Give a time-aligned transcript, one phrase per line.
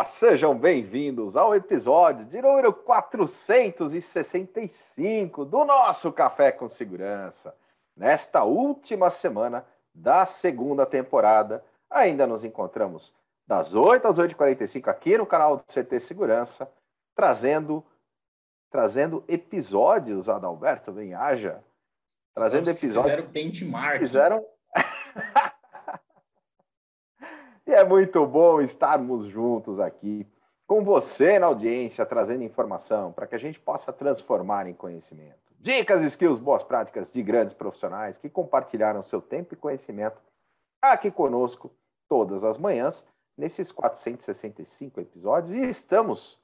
[0.00, 7.54] Olá, sejam bem-vindos ao episódio de número 465 do nosso Café com Segurança.
[7.94, 9.62] Nesta última semana
[9.94, 13.12] da segunda temporada, ainda nos encontramos
[13.46, 16.66] das 8 às 8h45 aqui no canal do CT Segurança,
[17.14, 17.84] trazendo
[18.70, 21.62] trazendo episódios, Adalberto Benhaja.
[22.34, 23.26] Trazendo episódios.
[23.26, 23.98] Fizeram benchmark.
[23.98, 24.46] Fizeram.
[27.70, 30.26] e é muito bom estarmos juntos aqui
[30.66, 35.38] com você na audiência, trazendo informação para que a gente possa transformar em conhecimento.
[35.56, 40.20] Dicas, skills, boas práticas de grandes profissionais que compartilharam seu tempo e conhecimento
[40.82, 41.70] aqui conosco
[42.08, 43.04] todas as manhãs,
[43.38, 45.56] nesses 465 episódios.
[45.56, 46.40] E estamos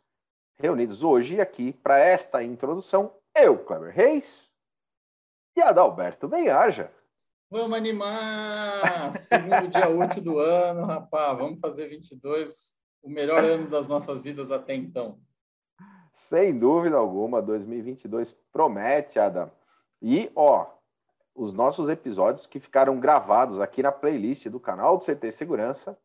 [0.56, 4.48] reunidos hoje aqui para esta introdução, eu, Kleber Reis,
[5.56, 6.92] e Adalberto Benhaja.
[7.48, 9.16] Vamos animar!
[9.18, 14.50] Segundo dia útil do ano, rapaz, vamos fazer 22, o melhor ano das nossas vidas
[14.50, 15.20] até então.
[16.12, 19.48] Sem dúvida alguma, 2022 promete, Adam.
[20.02, 20.66] E, ó,
[21.36, 25.96] os nossos episódios que ficaram gravados aqui na playlist do canal do CT Segurança,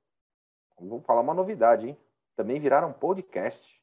[0.80, 1.98] vou falar uma novidade, hein?
[2.36, 3.81] Também viraram podcast.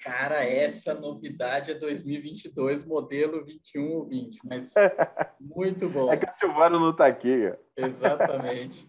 [0.00, 4.72] Cara, essa novidade é 2022, modelo 21 ou 20, mas
[5.40, 6.12] muito bom.
[6.12, 7.52] É que o Silvano não está aqui.
[7.76, 8.88] Exatamente.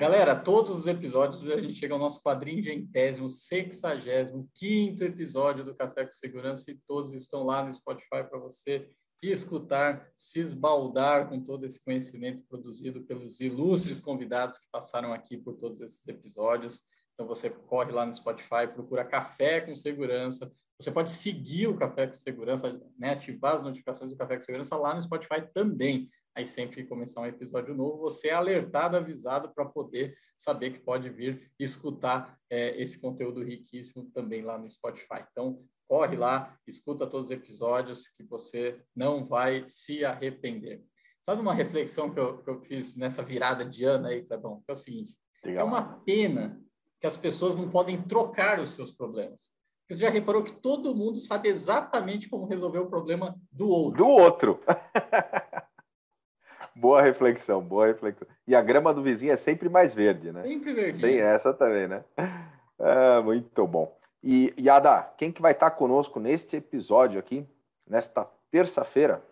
[0.00, 6.04] Galera, todos os episódios a gente chega ao nosso quadringentésimo, sexagésimo, quinto episódio do Café
[6.04, 8.90] com Segurança e todos estão lá no Spotify para você
[9.22, 15.54] escutar, se esbaldar com todo esse conhecimento produzido pelos ilustres convidados que passaram aqui por
[15.54, 16.82] todos esses episódios.
[17.16, 20.52] Então você corre lá no Spotify, procura Café com Segurança.
[20.78, 23.12] Você pode seguir o Café com Segurança, né?
[23.12, 26.10] ativar as notificações do Café com Segurança lá no Spotify também.
[26.34, 30.78] Aí sempre que começar um episódio novo, você é alertado, avisado para poder saber que
[30.78, 35.24] pode vir escutar é, esse conteúdo riquíssimo também lá no Spotify.
[35.30, 40.84] Então, corre lá, escuta todos os episódios que você não vai se arrepender.
[41.22, 44.62] Sabe uma reflexão que eu, que eu fiz nessa virada de ano aí, Clebão?
[44.68, 45.66] É o seguinte, Legal.
[45.66, 46.62] é uma pena
[47.00, 49.52] que as pessoas não podem trocar os seus problemas.
[49.88, 53.98] Você já reparou que todo mundo sabe exatamente como resolver o problema do outro.
[53.98, 54.60] Do outro.
[56.74, 58.26] boa reflexão, boa reflexão.
[58.46, 60.42] E a grama do vizinho é sempre mais verde, né?
[60.42, 61.00] Sempre verde.
[61.00, 62.04] Tem essa também, né?
[62.78, 63.98] Ah, muito bom.
[64.22, 67.48] E Yada, quem que vai estar conosco neste episódio aqui,
[67.88, 69.24] nesta terça-feira?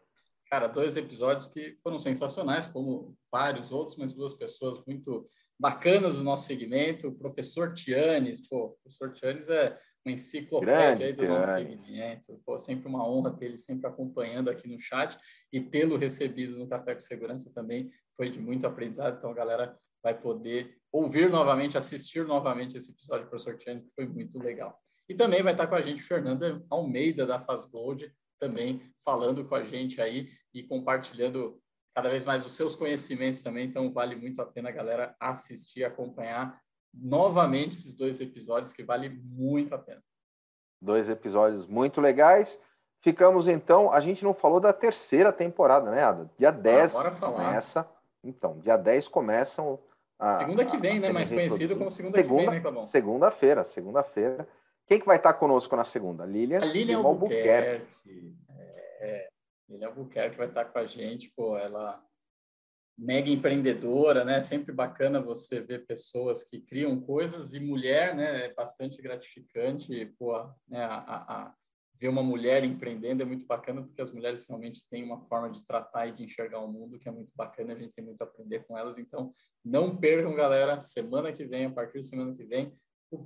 [0.49, 5.29] Cara, dois episódios que foram sensacionais, como vários outros, mas duas pessoas muito
[5.59, 7.09] bacanas do nosso segmento.
[7.09, 12.41] O professor Tianes, pô, o professor Tianes é uma enciclopédia do nosso segmento.
[12.45, 15.17] Pô, sempre uma honra ter ele sempre acompanhando aqui no chat
[15.53, 19.17] e tê-lo recebido no Café com Segurança também foi de muito aprendizado.
[19.17, 23.95] Então, a galera vai poder ouvir novamente, assistir novamente esse episódio do professor Tianes, que
[23.95, 24.79] foi muito legal.
[25.09, 29.55] E também vai estar com a gente Fernanda Almeida, da Faz Gold, também falando com
[29.55, 31.61] a gente aí e compartilhando
[31.95, 35.85] cada vez mais os seus conhecimentos também, então vale muito a pena a galera assistir,
[35.85, 36.61] acompanhar
[36.93, 40.03] novamente esses dois episódios que vale muito a pena.
[40.83, 42.59] Dois episódios muito legais.
[43.01, 46.31] Ficamos então, a gente não falou da terceira temporada, né, Ada?
[46.39, 47.89] Dia 10 ah, começa.
[48.23, 49.79] Então, dia 10 começam
[50.19, 52.81] a Segunda que vem, a, a né, mais conhecido como segunda, segunda que vem, né?
[52.81, 54.49] Segunda-feira, segunda-feira.
[54.87, 56.25] Quem que vai estar conosco na segunda?
[56.25, 57.83] Lilian, a Lilian Albuquerque.
[58.05, 58.37] Albuquerque.
[59.01, 59.29] É,
[59.69, 62.05] Lilian Albuquerque vai estar com a gente, pô, ela
[62.97, 64.41] mega empreendedora, né?
[64.41, 68.47] Sempre bacana você ver pessoas que criam coisas e mulher, né?
[68.47, 70.39] É bastante gratificante, pô,
[70.69, 70.85] né?
[70.85, 71.55] A, a, a,
[71.97, 75.65] ver uma mulher empreendendo é muito bacana porque as mulheres realmente têm uma forma de
[75.65, 78.25] tratar e de enxergar o mundo que é muito bacana, a gente tem muito a
[78.25, 78.99] aprender com elas.
[78.99, 79.33] Então,
[79.65, 82.77] não percam, galera, semana que vem, a partir de semana que vem,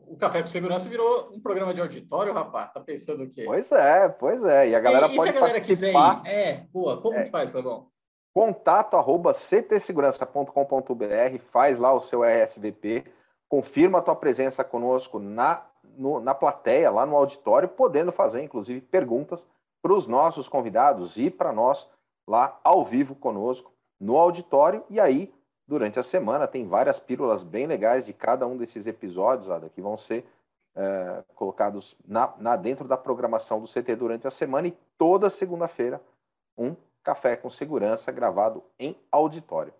[0.09, 2.72] o, Café com Segurança virou um programa de auditório, rapaz.
[2.72, 3.44] Tá pensando o quê?
[3.44, 4.69] Pois é, pois é.
[4.69, 6.22] E a galera e, pode e se a galera participar.
[6.22, 6.34] quiser ir?
[6.34, 7.01] É, boa.
[7.01, 7.24] Como é.
[7.24, 7.89] que faz, Clebão?
[8.34, 13.04] Contato arroba ctsegurança.com.br, faz lá o seu RSVP,
[13.48, 15.66] confirma a tua presença conosco na,
[15.97, 19.47] no, na plateia, lá no auditório, podendo fazer, inclusive, perguntas
[19.83, 21.89] para os nossos convidados e para nós
[22.28, 24.84] lá ao vivo conosco no auditório.
[24.89, 25.33] E aí
[25.68, 26.48] durante a semana.
[26.48, 30.24] Tem várias pílulas bem legais de cada um desses episódios, Ada, que vão ser
[30.74, 36.00] é, colocados na, na, dentro da programação do CT durante a semana e toda segunda-feira
[36.56, 39.74] um café com segurança gravado em auditório.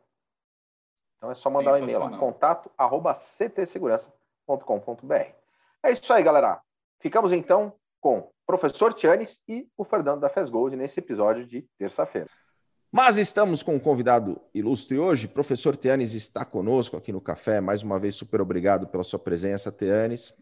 [1.17, 5.33] Então é só mandar um e-mail lá, contato arroba ctsegurança.com.br.
[5.83, 6.61] É isso aí, galera.
[7.01, 12.29] Ficamos então com o professor Tianes e o Fernando da Fesgold nesse episódio de terça-feira.
[12.91, 15.29] Mas estamos com um convidado ilustre hoje.
[15.29, 17.61] Professor Teanes está conosco aqui no café.
[17.61, 20.35] Mais uma vez, super obrigado pela sua presença, Teanes.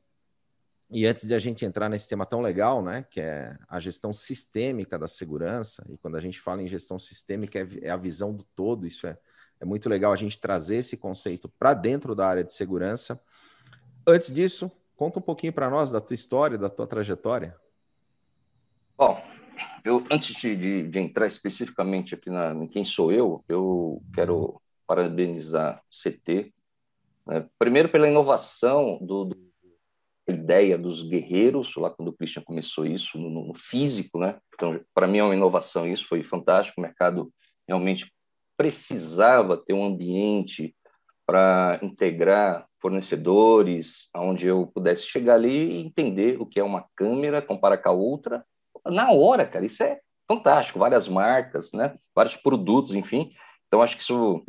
[0.88, 4.12] E antes de a gente entrar nesse tema tão legal, né, que é a gestão
[4.12, 8.32] sistêmica da segurança, e quando a gente fala em gestão sistêmica é, é a visão
[8.32, 9.18] do todo, isso é,
[9.58, 13.20] é muito legal a gente trazer esse conceito para dentro da área de segurança.
[14.06, 17.56] Antes disso, conta um pouquinho para nós da tua história, da tua trajetória.
[18.96, 19.20] Bom,
[19.86, 24.60] eu antes de, de, de entrar especificamente aqui na, em quem sou eu, eu quero
[24.86, 26.52] parabenizar CT,
[27.26, 27.46] né?
[27.58, 29.46] primeiro pela inovação do, do
[30.28, 34.36] ideia dos guerreiros, lá quando o Christian começou isso, no, no físico, né?
[34.54, 36.80] Então, para mim é uma inovação isso, foi fantástico.
[36.80, 37.32] O mercado
[37.66, 38.12] realmente
[38.56, 40.74] precisava ter um ambiente
[41.24, 47.40] para integrar fornecedores, onde eu pudesse chegar ali e entender o que é uma câmera,
[47.40, 48.44] comparar com a outra,
[48.90, 49.64] na hora, cara.
[49.64, 50.78] Isso é fantástico.
[50.78, 51.94] Várias marcas, né?
[52.14, 53.28] Vários produtos, enfim.
[53.66, 54.44] Então, acho que isso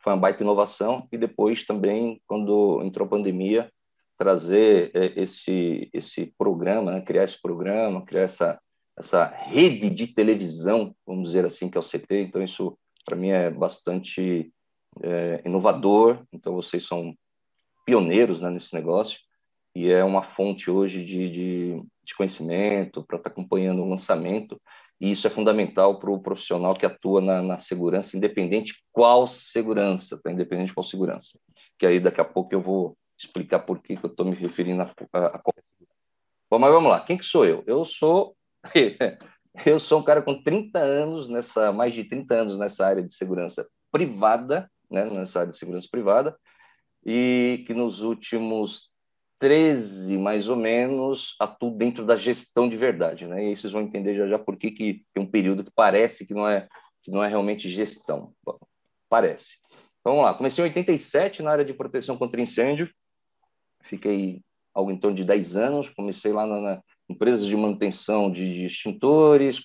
[0.00, 1.06] foi uma baita inovação.
[1.12, 3.70] E depois também, quando entrou a pandemia,
[4.18, 7.00] trazer é, esse esse programa, né?
[7.00, 8.60] criar esse programa, criar essa
[8.98, 12.20] essa rede de televisão, vamos dizer assim, que é o CT.
[12.20, 14.48] Então isso para mim é bastante
[15.02, 16.22] é, inovador.
[16.32, 17.14] Então vocês são
[17.86, 19.18] pioneiros né, nesse negócio
[19.74, 21.76] e é uma fonte hoje de, de,
[22.10, 24.60] de conhecimento para estar tá acompanhando o lançamento.
[25.00, 30.20] E isso é fundamental para o profissional que atua na, na, segurança, independente qual segurança,
[30.22, 30.30] tá?
[30.30, 31.38] independente qual segurança.
[31.78, 34.82] Que aí daqui a pouco eu vou explicar por que, que eu estou me referindo
[34.82, 35.42] a, a, a
[36.50, 37.00] Bom, mas vamos lá.
[37.00, 37.62] Quem que sou eu?
[37.66, 38.36] Eu sou
[39.64, 43.14] eu sou um cara com 30 anos nessa mais de 30 anos nessa área de
[43.14, 46.36] segurança privada, né, nessa área de segurança privada,
[47.04, 48.89] e que nos últimos
[49.40, 53.44] 13, mais ou menos, atuo dentro da gestão de verdade, né?
[53.50, 56.34] E vocês vão entender já já por que, que tem um período que parece que
[56.34, 56.68] não é
[57.02, 58.32] que não é realmente gestão.
[59.08, 59.56] Parece.
[60.00, 60.34] Então, vamos lá.
[60.34, 62.88] Comecei em 87 na área de proteção contra incêndio,
[63.82, 64.42] Fiquei
[64.74, 69.58] algo em torno de 10 anos, comecei lá na, na empresas de manutenção de, extintores,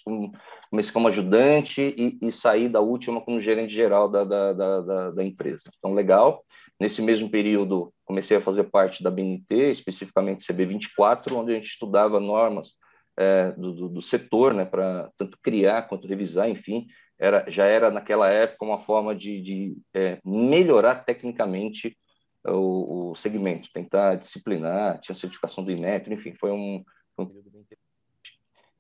[0.72, 5.24] comecei como ajudante e, e, saí da última como gerente geral da, da, da, da,
[5.24, 5.70] empresa.
[5.78, 6.44] Então, legal.
[6.80, 12.20] Nesse mesmo período, comecei a fazer parte da BNT, especificamente CB24, onde a gente estudava
[12.20, 12.74] normas
[13.18, 16.86] é, do, do, do, setor, né, para tanto criar quanto revisar, enfim,
[17.18, 21.98] era, já era naquela época uma forma de, de é, melhorar tecnicamente
[22.44, 26.84] o, o segmento, tentar disciplinar, tinha certificação do Inmetro, enfim, foi um,
[27.18, 27.86] um período bem interessante.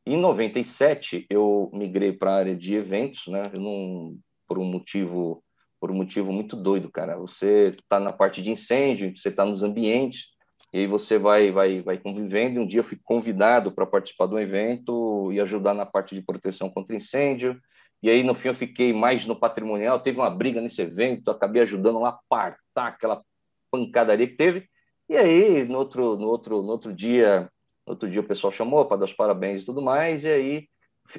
[0.05, 3.49] Em 97, eu migrei para a área de eventos, né?
[3.53, 5.43] Eu não, por um motivo
[5.85, 7.15] por um motivo muito doido, cara.
[7.17, 10.29] Você está na parte de incêndio, você está nos ambientes,
[10.73, 12.59] e aí você vai, vai, vai convivendo.
[12.59, 16.15] E um dia eu fui convidado para participar de um evento e ajudar na parte
[16.15, 17.61] de proteção contra incêndio.
[18.01, 19.99] E aí, no fim, eu fiquei mais no patrimonial.
[19.99, 23.21] Teve uma briga nesse evento, acabei ajudando lá a apartar aquela
[23.69, 24.67] pancadaria que teve.
[25.07, 27.41] E aí, no outro, no outro, no outro dia,
[27.85, 30.67] no outro dia o pessoal chamou para dar os parabéns e tudo mais, e aí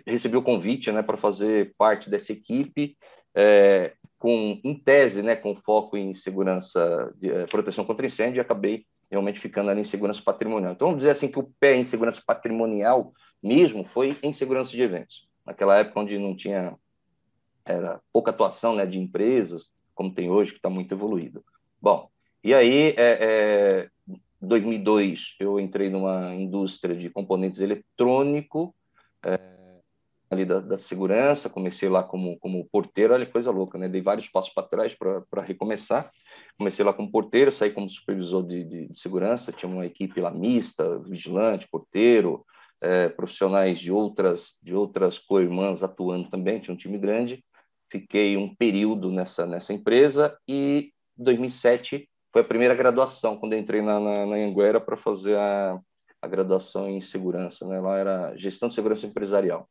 [0.05, 2.97] recebi o convite, né, para fazer parte dessa equipe,
[3.33, 8.41] é, com em tese, né, com foco em segurança, de, é, proteção contra incêndio, e
[8.41, 10.73] acabei realmente ficando ali em segurança patrimonial.
[10.73, 14.81] Então, vamos dizer assim que o pé em segurança patrimonial mesmo foi em segurança de
[14.81, 15.29] eventos.
[15.45, 16.77] Naquela época onde não tinha
[17.65, 21.45] era pouca atuação, né, de empresas, como tem hoje, que está muito evoluído.
[21.81, 22.09] Bom,
[22.43, 23.89] e aí, é, é,
[24.41, 28.75] 2002, eu entrei numa indústria de componentes eletrônico,
[29.25, 29.56] é,
[30.37, 33.89] ali da, da, segurança, comecei lá como, como porteiro, olha coisa louca, né?
[33.89, 36.09] Dei vários passos para trás para recomeçar.
[36.59, 40.31] Comecei lá como porteiro, saí como supervisor de, de, de segurança, tinha uma equipe lá
[40.31, 42.45] mista, vigilante, porteiro,
[42.83, 47.45] é, profissionais de outras de outras co-irmãs atuando também, tinha um time grande.
[47.91, 53.81] Fiquei um período nessa nessa empresa e em 2007 foi a primeira graduação, quando entrei
[53.81, 55.81] na, na, na Anguera para fazer a,
[56.21, 57.67] a graduação em segurança.
[57.67, 57.81] Né?
[57.81, 59.67] Lá era gestão de segurança empresarial.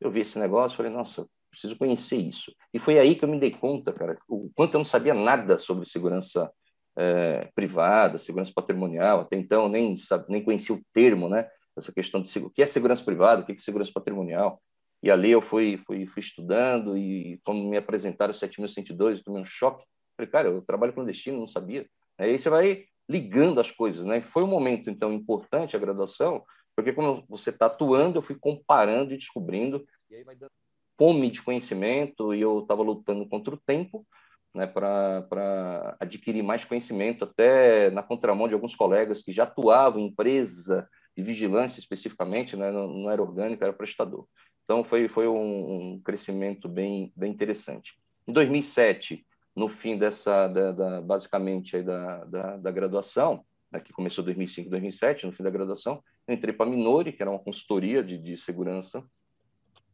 [0.00, 2.52] Eu vi esse negócio falei, nossa, preciso conhecer isso.
[2.72, 5.58] E foi aí que eu me dei conta, cara, o quanto eu não sabia nada
[5.58, 6.50] sobre segurança
[6.96, 9.20] é, privada, segurança patrimonial.
[9.20, 11.48] Até então, nem, sabe, nem conhecia o termo, né?
[11.76, 14.56] Essa questão de o que é segurança privada, o que é segurança patrimonial.
[15.02, 19.40] E ali eu fui, fui, fui estudando e quando me apresentaram o 7102, eu tomei
[19.40, 19.84] um choque.
[20.16, 21.86] Falei, cara, eu trabalho clandestino, não sabia.
[22.18, 24.20] Aí você vai ligando as coisas, né?
[24.20, 26.44] Foi um momento então importante a graduação,
[26.82, 30.50] porque quando você está atuando, eu fui comparando e descobrindo, e aí vai dando
[30.98, 34.06] fome de conhecimento e eu estava lutando contra o tempo,
[34.54, 40.06] né, para adquirir mais conhecimento, até na contramão de alguns colegas que já atuavam em
[40.06, 44.26] empresa de vigilância especificamente, né, não, não era orgânico, era prestador.
[44.64, 47.94] Então foi foi um, um crescimento bem bem interessante.
[48.26, 53.92] Em 2007 no fim dessa, da, da basicamente aí da, da, da, graduação, né, que
[53.92, 56.02] começou em 2005, 2007, no fim da graduação.
[56.30, 59.04] Eu entrei para a Minori, que era uma consultoria de, de segurança.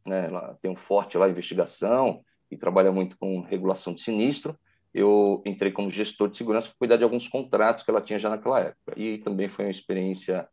[0.05, 4.55] Né, ela tem um forte lá investigação e trabalha muito com regulação de sinistro.
[4.93, 8.29] Eu entrei como gestor de segurança para cuidar de alguns contratos que ela tinha já
[8.29, 8.93] naquela época.
[8.99, 10.47] E também foi uma experiência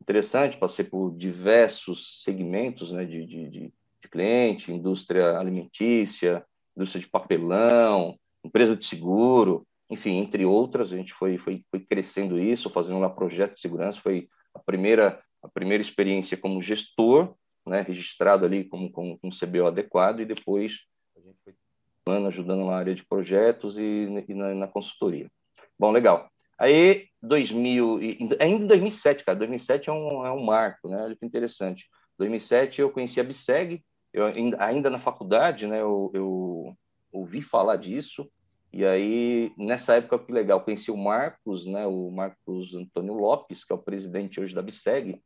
[0.00, 3.72] interessante, passei por diversos segmentos né, de, de, de,
[4.08, 6.44] cliente, indústria alimentícia,
[6.76, 12.38] indústria de papelão, empresa de seguro, enfim, entre outras, a gente foi, foi, foi crescendo
[12.38, 17.34] isso, fazendo lá projeto de segurança, foi a primeira, a primeira experiência como gestor,
[17.66, 20.80] né, registrado ali como, com um CBO adequado, e depois
[21.16, 21.58] a gente
[22.06, 25.30] foi ajudando na área de projetos e, e na, na, consultoria.
[25.78, 26.28] Bom, legal.
[26.58, 28.00] Aí, 2000,
[28.40, 31.88] ainda em 2007, cara, 2007 é um, é um marco, né, olha que interessante.
[32.18, 33.82] 2007 eu conheci a BSEG,
[34.12, 34.24] eu,
[34.58, 36.76] ainda na faculdade, né, eu, eu
[37.12, 38.30] ouvi falar disso,
[38.76, 43.72] e aí, nessa época, que legal, conheci o Marcos, né, o Marcos Antônio Lopes, que
[43.72, 45.22] é o presidente hoje da BSEG.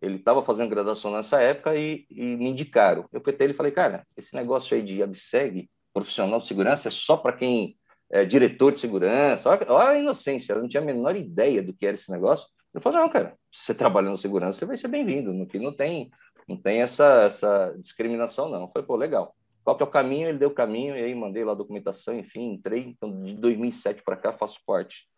[0.00, 3.08] Ele estava fazendo graduação nessa época e, e, me indicaram.
[3.12, 6.88] Eu fui até ele e falei, cara, esse negócio aí de ABSEG, profissional de segurança,
[6.88, 7.76] é só para quem
[8.10, 9.48] é diretor de segurança.
[9.48, 12.46] Olha, olha, a inocência, eu não tinha a menor ideia do que era esse negócio.
[12.74, 15.32] Eu falei, não, cara, se você trabalha na segurança, você vai ser bem-vindo.
[15.32, 16.10] Não, não tem,
[16.48, 18.70] não tem essa, essa discriminação, não.
[18.70, 19.34] Falei, pô, legal
[19.66, 22.16] qual que é o caminho, ele deu o caminho, e aí mandei lá a documentação,
[22.16, 25.08] enfim, entrei, então de 2007 para cá faço parte,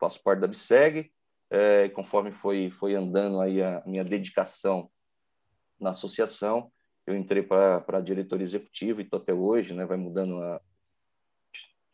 [0.00, 1.12] faço parte da BSEG,
[1.50, 4.90] é, conforme foi, foi andando aí a minha dedicação
[5.80, 6.70] na associação,
[7.06, 10.40] eu entrei para a diretoria executiva e estou até hoje, né, vai mudando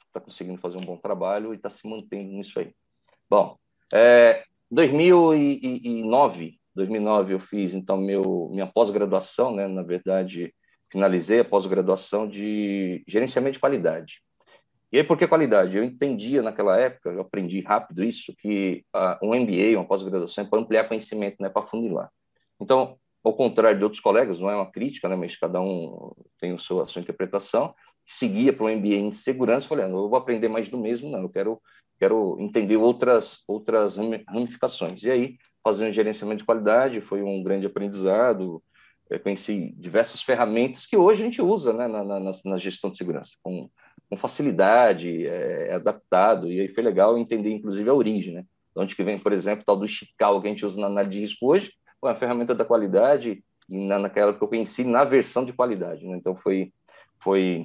[0.07, 2.73] está conseguindo fazer um bom trabalho e está se mantendo nisso aí.
[3.29, 3.59] Bom,
[3.93, 10.55] é, 2009, 2009 eu fiz então meu minha pós-graduação, né, na verdade
[10.91, 14.23] finalizei a pós-graduação de gerenciamento de qualidade.
[14.95, 15.77] E aí, por que qualidade?
[15.77, 20.47] Eu entendia naquela época, eu aprendi rápido isso, que uh, um MBA, uma pós-graduação, é
[20.47, 22.13] para ampliar conhecimento, não é para funilar.
[22.61, 26.53] Então, ao contrário de outros colegas, não é uma crítica, né, mas cada um tem
[26.53, 27.75] o seu, a sua interpretação,
[28.07, 31.11] seguia para um MBA em segurança, falei, ah, não, eu vou aprender mais do mesmo,
[31.11, 31.61] não, eu quero,
[31.99, 33.97] quero entender outras, outras
[34.29, 35.03] ramificações.
[35.03, 38.63] E aí, fazendo gerenciamento de qualidade, foi um grande aprendizado,
[39.11, 42.97] eu conheci diversas ferramentas que hoje a gente usa né, na, na, na gestão de
[42.97, 43.69] segurança, com,
[44.09, 48.45] com facilidade, é, é, adaptado, e aí foi legal entender, inclusive, a origem, né?
[48.75, 50.87] De onde que vem, por exemplo, o tal do Chical que a gente usa na
[50.87, 55.05] análise de risco hoje, foi uma ferramenta da qualidade, na, naquela que eu conheci na
[55.05, 56.17] versão de qualidade, né?
[56.17, 56.73] Então, foi,
[57.23, 57.63] foi,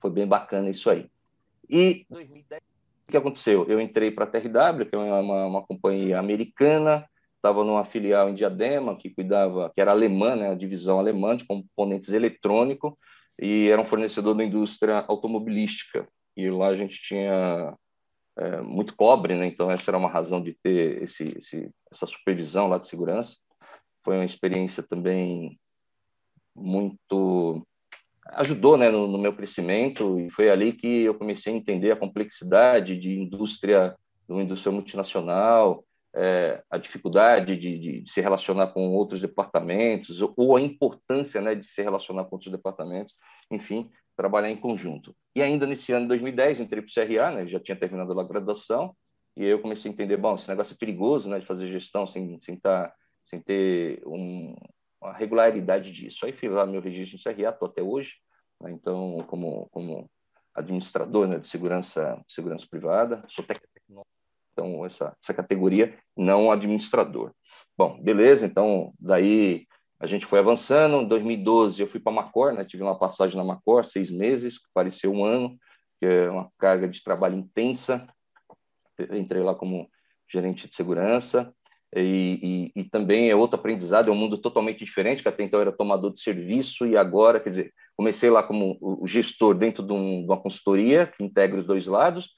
[0.00, 1.10] foi bem bacana isso aí.
[1.68, 2.62] E 2010,
[3.06, 3.66] o que aconteceu?
[3.68, 8.34] Eu entrei para a TRW, que é uma, uma companhia americana, estava numa filial em
[8.34, 12.92] Diadema que cuidava, que era alemã, né, a divisão alemã de componentes eletrônicos
[13.40, 16.06] e era um fornecedor da indústria automobilística.
[16.36, 17.74] E lá a gente tinha
[18.36, 19.46] é, muito cobre, né?
[19.46, 23.36] Então essa era uma razão de ter esse, esse, essa supervisão lá de segurança.
[24.04, 25.58] Foi uma experiência também
[26.54, 27.64] muito
[28.32, 31.96] ajudou, né, no, no meu crescimento e foi ali que eu comecei a entender a
[31.96, 35.84] complexidade de indústria, de uma indústria multinacional,
[36.14, 41.54] é, a dificuldade de, de, de, se relacionar com outros departamentos ou a importância né,
[41.54, 43.16] de se relacionar com outros departamentos,
[43.50, 45.14] enfim, trabalhar em conjunto.
[45.36, 48.24] E ainda nesse ano de 2010, entrei para o CRA, né, já tinha terminado a
[48.24, 48.94] graduação,
[49.36, 52.40] e eu comecei a entender, bom, esse negócio é perigoso, né, de fazer gestão sem,
[52.40, 54.56] sem, tá, sem ter um,
[55.00, 56.26] uma regularidade disso.
[56.26, 58.14] Aí fiz lá meu registro no CRA, estou até hoje,
[58.60, 60.10] né, então, como, como
[60.54, 63.67] administrador né, de segurança, segurança privada, sou técnico
[64.58, 67.32] então essa, essa categoria não administrador.
[67.76, 69.66] Bom, beleza, então daí
[70.00, 71.02] a gente foi avançando.
[71.02, 72.64] Em 2012 eu fui para Macor, né?
[72.64, 75.56] tive uma passagem na Macor, seis meses, que pareceu um ano,
[76.00, 78.06] que é uma carga de trabalho intensa.
[79.12, 79.88] entrei lá como
[80.30, 81.52] gerente de segurança.
[81.96, 85.58] E, e, e, também é outro aprendizado, é um mundo totalmente diferente, que até então
[85.58, 89.94] era tomador de serviço e agora, quer dizer, comecei lá como o gestor dentro de,
[89.94, 92.28] um, de uma consultoria que integra os dois lados,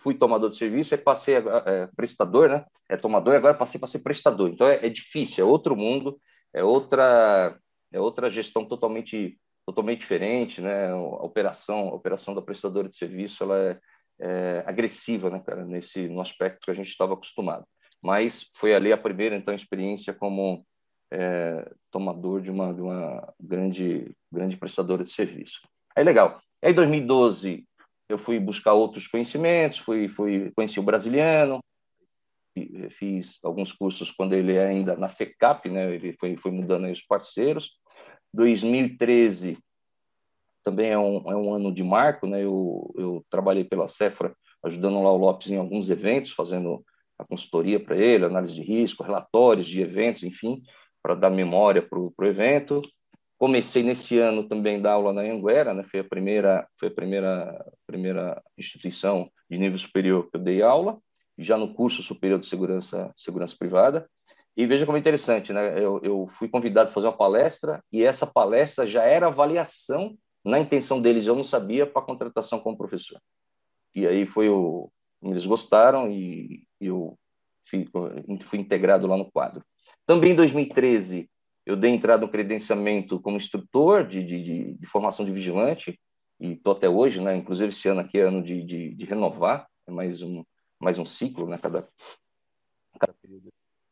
[0.00, 2.64] fui tomador de serviço, aí passei a é, prestador, né?
[2.88, 4.50] É tomador, e agora passei para ser prestador.
[4.50, 6.20] Então é, é, difícil, é outro mundo,
[6.52, 7.58] é outra
[7.92, 10.90] é outra gestão totalmente totalmente diferente, né?
[10.90, 13.80] A operação, a operação da prestadora de serviço, ela é,
[14.20, 15.64] é agressiva, né, cara?
[15.64, 17.66] Nesse no aspecto que a gente estava acostumado.
[18.00, 20.64] Mas foi ali a primeira então experiência como
[21.12, 25.60] é, tomador de uma de uma grande grande prestadora de serviço.
[25.96, 26.40] Aí legal.
[26.62, 27.67] Aí 2012
[28.08, 31.60] eu fui buscar outros conhecimentos, fui, fui conheci o brasiliano,
[32.90, 35.94] fiz alguns cursos quando ele ainda na FECAP, né?
[35.94, 37.70] Ele foi, foi mudando aí os parceiros.
[38.32, 39.58] 2013
[40.62, 42.42] também é um, é um ano de marco, né?
[42.42, 44.34] Eu, eu trabalhei pela Cefra,
[44.64, 46.84] ajudando lá o Lopes em alguns eventos, fazendo
[47.18, 50.56] a consultoria para ele, análise de risco, relatórios de eventos, enfim,
[51.02, 52.82] para dar memória para o evento.
[53.38, 55.84] Comecei nesse ano também dar aula na Anguera, né?
[55.84, 60.98] Foi a primeira, foi a primeira, primeira instituição de nível superior que eu dei aula,
[61.38, 64.10] já no curso superior de segurança, segurança privada.
[64.56, 65.78] E veja como é interessante, né?
[65.78, 70.58] Eu, eu fui convidado a fazer uma palestra e essa palestra já era avaliação na
[70.58, 73.20] intenção deles, eu não sabia, para contratação como professor.
[73.94, 74.90] E aí foi o.
[75.22, 77.16] Eles gostaram e eu
[77.62, 77.86] fui,
[78.42, 79.64] fui integrado lá no quadro.
[80.06, 81.30] Também em 2013,
[81.68, 86.00] eu dei entrada no credenciamento como instrutor de, de, de formação de vigilante,
[86.40, 87.36] e estou até hoje, né?
[87.36, 90.42] inclusive esse ano aqui é ano de, de, de renovar, é mais um,
[90.80, 91.58] mais um ciclo, né?
[91.58, 91.86] cada,
[92.98, 93.50] cada período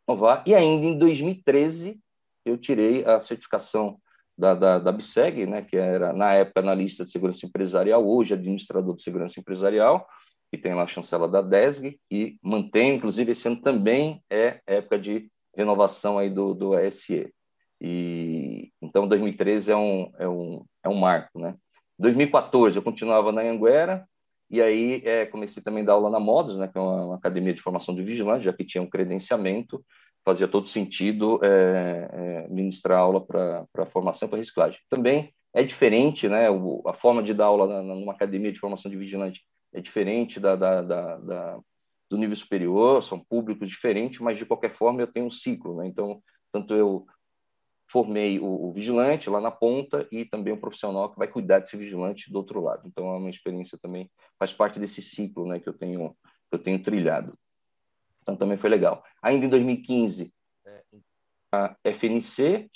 [0.09, 0.43] renovar.
[0.47, 2.01] E ainda em 2013,
[2.47, 4.01] eu tirei a certificação
[4.39, 8.95] da, da, da BSEG, né, que era, na época, analista de segurança empresarial, hoje administrador
[8.95, 10.07] de segurança empresarial,
[10.51, 14.99] que tem lá a chancela da DESG, e mantém, inclusive, esse ano também é época
[14.99, 17.36] de renovação aí do, do ESE.
[17.81, 21.55] E, então, 2013 é um, é um, é um marco, né?
[21.99, 24.07] 2014 eu continuava na Anguera,
[24.51, 27.17] e aí é, comecei também a dar aula na Modos, né, que é uma, uma
[27.17, 29.85] academia de formação de vigilante, já que tinha um credenciamento,
[30.25, 34.79] fazia todo sentido é, é, ministrar aula para formação para reciclagem.
[34.89, 36.51] Também é diferente, né?
[36.51, 39.43] O, a forma de dar aula na, numa academia de formação de vigilante
[39.73, 41.59] é diferente da, da, da, da,
[42.11, 45.87] do nível superior, são públicos diferentes, mas de qualquer forma eu tenho um ciclo, né?
[45.87, 46.21] Então,
[46.53, 47.07] tanto eu
[47.89, 51.77] formei o, o, vigilante lá na ponta e também o profissional que vai cuidar desse
[51.77, 52.83] vigilante do outro lado.
[52.87, 55.61] Então, é uma experiência também, faz parte desse ciclo, né?
[55.61, 56.11] Que eu tenho,
[56.51, 57.39] que eu tenho trilhado.
[58.23, 59.05] Então, também foi legal.
[59.23, 60.33] Ainda em 2015,
[61.53, 62.69] a FNC,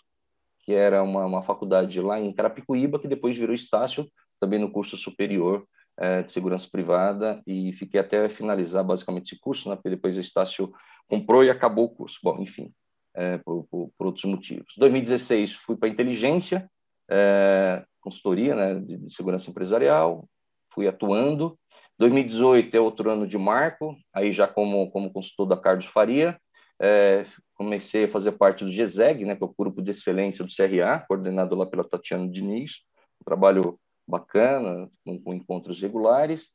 [0.60, 4.96] que era uma, uma faculdade lá em Carapicuíba, que depois virou Estácio, também no curso
[4.96, 5.66] superior
[5.98, 10.20] é, de segurança privada, e fiquei até finalizar basicamente esse curso, né, porque depois o
[10.20, 10.64] Estácio
[11.08, 12.18] comprou e acabou o curso.
[12.22, 12.72] Bom, enfim,
[13.14, 14.74] é, por, por, por, outros motivos.
[14.76, 16.70] 2016, fui para inteligência,
[17.10, 20.28] é, consultoria né, de, de segurança empresarial,
[20.72, 21.58] fui atuando,
[21.98, 26.40] 2018 é outro ano de marco, aí já como, como consultor da Carlos Faria,
[26.80, 30.50] é, comecei a fazer parte do GESEG, né, que é o Grupo de Excelência do
[30.50, 32.78] CRA, coordenado lá pela Tatiana Diniz,
[33.20, 36.50] um trabalho bacana, com, com encontros regulares,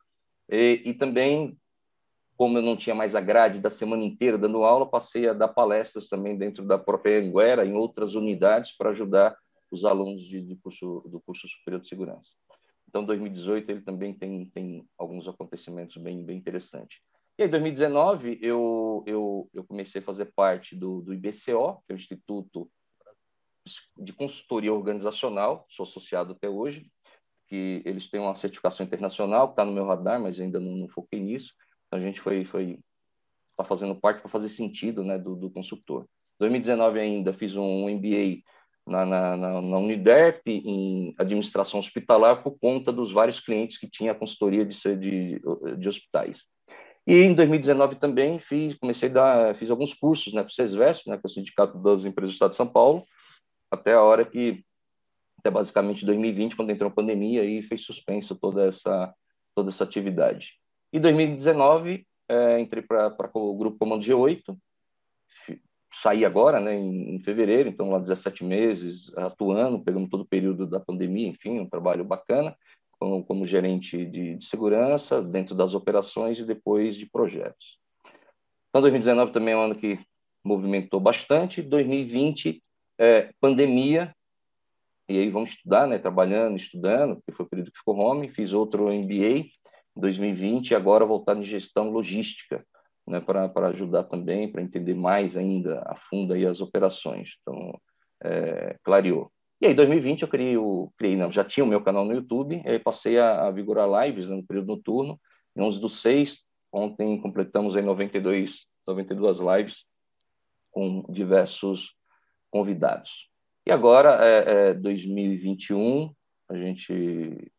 [0.49, 1.55] e, e, também,
[2.37, 5.47] como eu não tinha mais a grade da semana inteira dando aula, passei a dar
[5.47, 9.37] palestras também dentro da própria Anguera, em outras unidades, para ajudar
[9.71, 12.31] os alunos de, de curso, do curso superior de segurança.
[12.87, 16.99] Então, 2018 ele também tem, tem alguns acontecimentos bem, bem interessantes.
[17.37, 21.93] E aí, 2019, eu, eu, eu comecei a fazer parte do, do IBCO, que é
[21.93, 22.69] o Instituto
[23.97, 26.83] de Consultoria Organizacional, sou associado até hoje,
[27.47, 30.87] que eles têm uma certificação internacional, que está no meu radar, mas ainda não, não
[30.87, 31.53] foquei nisso.
[31.95, 32.79] Então, a gente foi, foi
[33.55, 36.05] tá fazendo parte para fazer sentido né, do, do consultor.
[36.39, 38.41] 2019 ainda fiz um MBA
[38.85, 44.11] na, na, na, na Uniderp, em administração hospitalar, por conta dos vários clientes que tinha
[44.11, 45.41] a consultoria de, de,
[45.77, 46.45] de hospitais.
[47.07, 51.09] E em 2019 também fiz, comecei a dar, fiz alguns cursos né, para o SESVESP,
[51.09, 53.05] né, que é o Sindicato das Empresas do Estado de São Paulo,
[53.71, 54.65] até a hora que,
[55.39, 59.13] até basicamente 2020, quando entrou a pandemia, e fez suspenso toda essa,
[59.55, 60.59] toda essa atividade.
[60.91, 64.57] E 2019, é, entrei para o Grupo Comando G8,
[65.91, 70.67] saí agora, né, em, em, fevereiro, então lá 17 meses atuando, pegamos todo o período
[70.67, 72.55] da pandemia, enfim, um trabalho bacana,
[72.99, 77.79] como, como gerente de, de, segurança, dentro das operações e depois de projetos.
[78.69, 79.99] Então, 2019 também é um ano que
[80.43, 82.61] movimentou bastante, 2020,
[82.99, 84.13] é, pandemia,
[85.07, 88.53] e aí vamos estudar, né, trabalhando, estudando, porque foi o período que ficou home, fiz
[88.53, 89.45] outro MBA
[89.95, 92.57] em 2020 e agora voltado em gestão logística,
[93.07, 97.37] né, para ajudar também, para entender mais ainda a fundo aí as operações.
[97.41, 97.79] Então,
[98.23, 99.29] é, clareou.
[99.61, 102.13] E aí, em 2020, eu criei, o, criei não, já tinha o meu canal no
[102.13, 105.19] YouTube, aí passei a, a vigorar lives né, no período noturno,
[105.55, 109.85] em 11 do 6, ontem completamos aí 92, 92 lives
[110.71, 111.95] com diversos
[112.51, 113.29] convidados.
[113.65, 116.13] E agora, é, é 2021,
[116.49, 117.51] a gente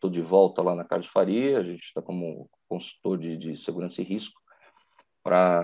[0.00, 4.00] estou de volta lá na Carlos Faria, a gente está como consultor de, de segurança
[4.00, 4.40] e risco,
[5.22, 5.60] para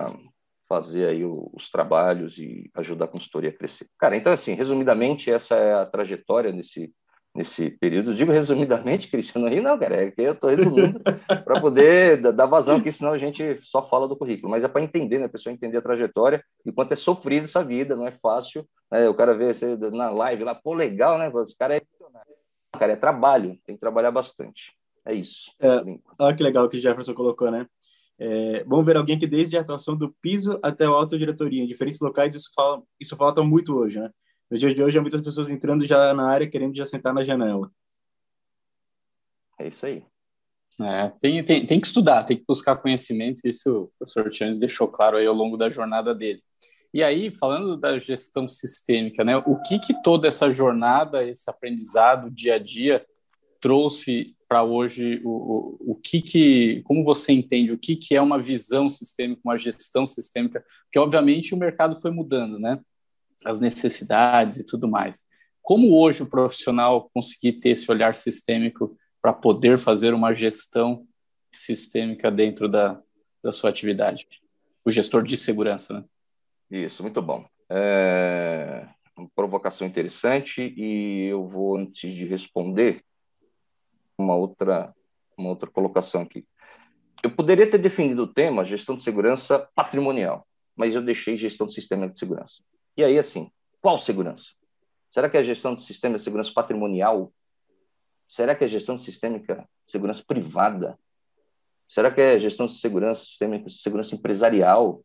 [0.69, 3.87] fazer aí os trabalhos e ajudar a consultoria a crescer.
[3.99, 6.93] Cara, então assim, resumidamente, essa é a trajetória nesse
[7.37, 8.15] nesse período.
[8.15, 11.01] Digo resumidamente, Cristiano, aí não, cara, é que eu estou resumindo
[11.45, 14.51] para poder dar vazão, porque senão a gente só fala do currículo.
[14.51, 15.27] Mas é para entender, né?
[15.27, 18.67] A pessoa entender a trajetória e quanto é sofrido essa vida, não é fácil.
[18.91, 19.09] Né?
[19.09, 21.29] O cara vê você na live lá, pô, legal, né?
[21.29, 21.83] Os cara é,
[22.77, 24.77] cara, é trabalho, tem que trabalhar bastante.
[25.05, 25.53] É isso.
[25.61, 25.69] É,
[26.19, 27.67] olha que legal que o Jefferson colocou, né?
[28.19, 31.67] É, vamos ver alguém que desde a atuação do piso até a alta diretoria, em
[31.67, 34.11] diferentes locais, isso, fala, isso falta muito hoje, né?
[34.51, 37.25] No dia de hoje, há muitas pessoas entrando já na área, querendo já sentar na
[37.25, 37.71] janela.
[39.59, 40.05] É isso aí.
[40.81, 44.87] É, tem, tem, tem que estudar, tem que buscar conhecimento, isso o professor Tianes deixou
[44.87, 46.43] claro aí ao longo da jornada dele.
[46.93, 52.31] E aí, falando da gestão sistêmica, né, o que que toda essa jornada, esse aprendizado
[52.31, 53.05] dia a dia
[53.61, 58.23] trouxe para hoje, o, o, o que que, como você entende, o que que é
[58.23, 62.81] uma visão sistêmica, uma gestão sistêmica, porque obviamente o mercado foi mudando, né,
[63.45, 65.27] as necessidades e tudo mais.
[65.63, 71.05] Como hoje o profissional conseguir ter esse olhar sistêmico para poder fazer uma gestão
[71.53, 73.01] sistêmica dentro da,
[73.43, 74.27] da sua atividade?
[74.85, 76.05] O gestor de segurança, né?
[76.71, 77.45] Isso, muito bom.
[77.71, 83.03] É uma provocação interessante e eu vou, antes de responder,
[84.19, 84.95] uma outra,
[85.37, 86.47] uma outra colocação aqui.
[87.23, 91.73] Eu poderia ter definido o tema gestão de segurança patrimonial, mas eu deixei gestão de
[91.73, 92.63] sistema de segurança.
[92.97, 93.51] E aí, assim,
[93.81, 94.49] qual segurança?
[95.11, 97.33] Será que a gestão de sistema de segurança patrimonial
[98.27, 100.99] Será que é gestão sistêmica de segurança privada?
[101.89, 105.05] Será que é gestão de segurança sistêmica de segurança empresarial?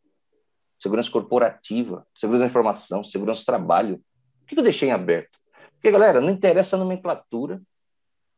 [0.82, 2.04] Segurança corporativa?
[2.12, 3.04] Segurança da informação?
[3.04, 4.02] Segurança do trabalho?
[4.40, 5.38] Por que eu deixei em aberto?
[5.74, 7.62] Porque, galera, não interessa a nomenclatura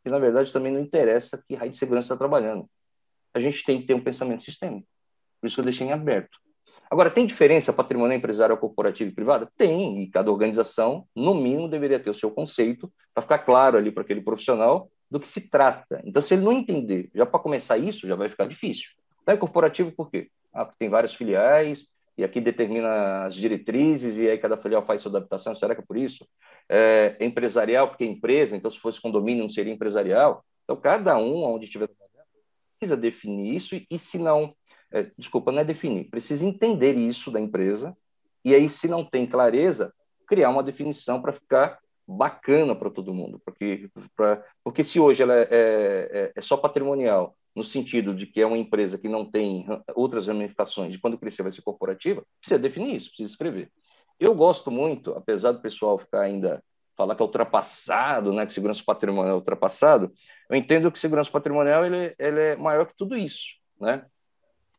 [0.05, 2.69] e, na verdade, também não interessa que raio de segurança está trabalhando.
[3.33, 4.87] A gente tem que ter um pensamento sistêmico.
[5.41, 6.39] Por isso que eu deixei em aberto.
[6.91, 9.51] Agora, tem diferença patrimonial empresarial, corporativa e privada?
[9.57, 13.91] Tem, e cada organização, no mínimo, deveria ter o seu conceito para ficar claro ali
[13.91, 16.03] para aquele profissional do que se trata.
[16.05, 18.91] Então, se ele não entender, já para começar isso, já vai ficar difícil.
[19.23, 20.31] Então, é corporativo por quê?
[20.53, 25.03] Ah, porque tem várias filiais, e aqui determina as diretrizes, e aí cada filial faz
[25.03, 26.27] sua adaptação, será que é por isso?
[26.69, 30.45] É, empresarial, porque é empresa, então se fosse condomínio não seria empresarial.
[30.63, 31.89] Então, cada um, onde estiver
[32.79, 34.55] precisa definir isso, e, e se não
[34.93, 37.97] é, desculpa, não é definir, precisa entender isso da empresa,
[38.45, 39.93] e aí, se não tem clareza,
[40.27, 45.35] criar uma definição para ficar bacana para todo mundo, porque, pra, porque se hoje ela
[45.35, 49.67] é, é, é, só patrimonial, no sentido de que é uma empresa que não tem
[49.95, 53.71] outras ramificações, de quando crescer vai ser corporativa, precisa definir isso, precisa escrever.
[54.19, 56.63] Eu gosto muito, apesar do pessoal ficar ainda
[56.97, 60.13] falar que é ultrapassado, né, que segurança patrimonial é ultrapassado,
[60.49, 64.05] eu entendo que segurança patrimonial ele, ele é maior que tudo isso, né?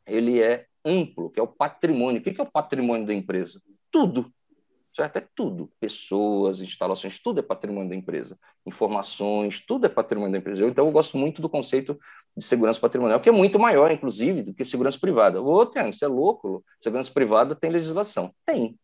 [0.06, 2.22] ele é amplo, que é o patrimônio.
[2.22, 3.62] O que é o patrimônio da empresa?
[3.92, 4.32] Tudo.
[4.96, 5.18] Certo?
[5.18, 5.70] É tudo.
[5.78, 8.40] Pessoas, instalações, tudo é patrimônio da empresa.
[8.66, 10.66] Informações, tudo é patrimônio da empresa.
[10.66, 12.00] Então, eu gosto muito do conceito
[12.36, 15.42] de segurança patrimonial, que é muito maior, inclusive, do que segurança privada.
[15.42, 16.64] Ô, Tiago, você é louco?
[16.80, 18.34] Segurança privada tem legislação?
[18.46, 18.80] Tem.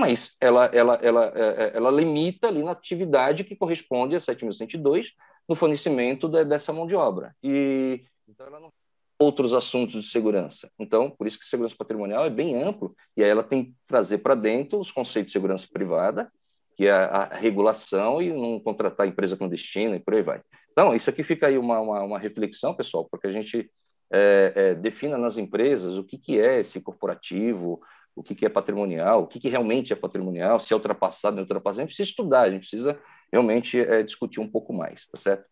[0.00, 5.10] Mas ela, ela, ela, é, é, ela limita ali na atividade que corresponde a 7.102
[5.48, 7.36] no fornecimento dessa mão de obra.
[7.40, 8.72] E então ela não
[9.20, 10.70] outros assuntos de segurança.
[10.78, 14.18] Então, por isso que segurança patrimonial é bem amplo, e aí ela tem que trazer
[14.18, 16.32] para dentro os conceitos de segurança privada,
[16.74, 20.40] que é a, regulação, e não contratar empresa clandestina e por aí vai.
[20.72, 23.70] Então, isso aqui fica aí uma, uma, uma reflexão, pessoal, porque a gente
[24.10, 27.78] é, é, defina nas empresas o que, que é esse corporativo,
[28.16, 31.42] o que, que é patrimonial, o que, que realmente é patrimonial, se é ultrapassado, não
[31.42, 32.98] é ultrapassado, a gente precisa estudar, a gente precisa
[33.30, 35.44] realmente é, discutir um pouco mais, tá certo?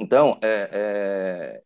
[0.00, 1.62] Então, é, é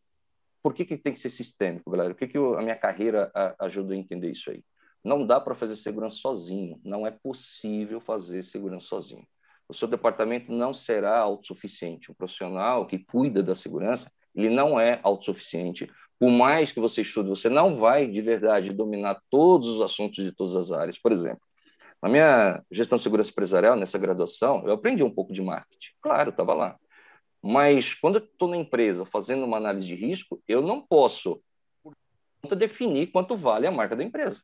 [0.62, 2.12] por que, que tem que ser sistêmico, galera?
[2.12, 4.62] O que, que eu, a minha carreira ajuda a entender isso aí?
[5.02, 6.78] Não dá para fazer segurança sozinho.
[6.84, 9.26] Não é possível fazer segurança sozinho.
[9.68, 12.10] O seu departamento não será autossuficiente.
[12.10, 15.90] O profissional que cuida da segurança, ele não é autossuficiente.
[16.18, 20.32] Por mais que você estude, você não vai de verdade dominar todos os assuntos de
[20.32, 20.98] todas as áreas.
[20.98, 21.40] Por exemplo,
[22.02, 25.92] na minha gestão de segurança empresarial, nessa graduação, eu aprendi um pouco de marketing.
[26.02, 26.76] Claro, estava lá.
[27.42, 31.42] Mas quando eu estou na empresa fazendo uma análise de risco, eu não posso
[32.56, 34.42] definir quanto vale a marca da empresa.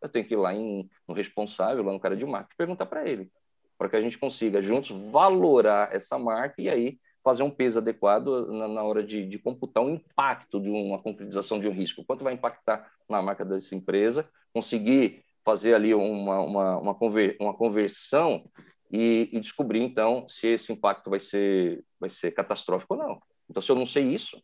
[0.00, 3.08] Eu tenho que ir lá em, no responsável, lá no cara de marketing, perguntar para
[3.08, 3.30] ele,
[3.78, 8.48] para que a gente consiga juntos valorar essa marca e aí fazer um peso adequado
[8.48, 12.04] na, na hora de, de, computar o impacto de uma concretização de um risco.
[12.04, 17.54] Quanto vai impactar na marca dessa empresa, conseguir fazer ali uma, uma, uma, conver, uma
[17.54, 18.44] conversão
[18.90, 23.22] e, e, descobrir então se esse impacto vai ser vai ser catastrófico ou não.
[23.48, 24.42] Então, se eu não sei isso,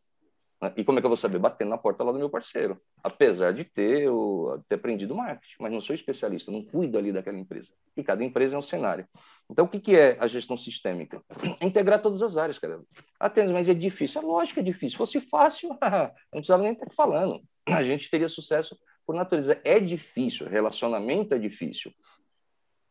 [0.62, 1.38] né, e como é que eu vou saber?
[1.38, 5.73] Batendo na porta lá do meu parceiro, apesar de ter, eu, ter aprendido marketing, mas
[5.73, 7.73] não sou especialista, não cuido ali daquela empresa.
[7.97, 9.07] E cada empresa é um cenário.
[9.51, 11.23] Então, o que, que é a gestão sistêmica?
[11.61, 12.81] integrar todas as áreas, cara.
[13.21, 14.21] Atenas, mas é difícil.
[14.21, 14.90] É lógico que é difícil.
[14.90, 17.42] Se fosse fácil, não precisava nem estar falando.
[17.66, 19.61] A gente teria sucesso por natureza.
[19.64, 21.92] É difícil, relacionamento é difícil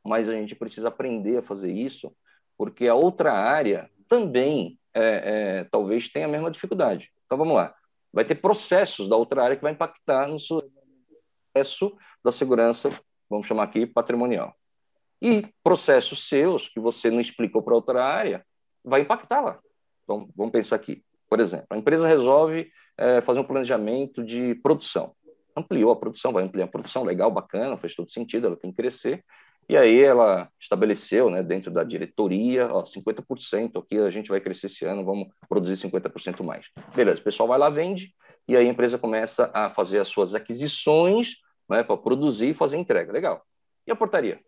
[0.07, 2.15] mas a gente precisa aprender a fazer isso,
[2.57, 5.01] porque a outra área também é,
[5.59, 7.11] é, talvez tenha a mesma dificuldade.
[7.25, 7.75] Então vamos lá.
[8.11, 10.37] vai ter processos da outra área que vai impactar no
[11.53, 12.89] processo da segurança,
[13.29, 14.55] vamos chamar aqui, patrimonial.
[15.21, 18.45] E processos seus, que você não explicou para outra área,
[18.83, 19.59] vai impactar lá.
[20.03, 21.03] Então, vamos pensar aqui.
[21.29, 25.13] Por exemplo, a empresa resolve é, fazer um planejamento de produção.
[25.55, 28.77] Ampliou a produção, vai ampliar a produção, legal, bacana, faz todo sentido, ela tem que
[28.77, 29.23] crescer.
[29.69, 34.67] E aí ela estabeleceu, né, dentro da diretoria, ó, 50% aqui a gente vai crescer
[34.67, 36.67] esse ano, vamos produzir 50% mais.
[36.95, 38.13] Beleza, o pessoal vai lá, vende,
[38.47, 41.35] e aí a empresa começa a fazer as suas aquisições
[41.69, 43.11] né, para produzir e fazer entrega.
[43.11, 43.45] Legal.
[43.85, 44.39] E a portaria?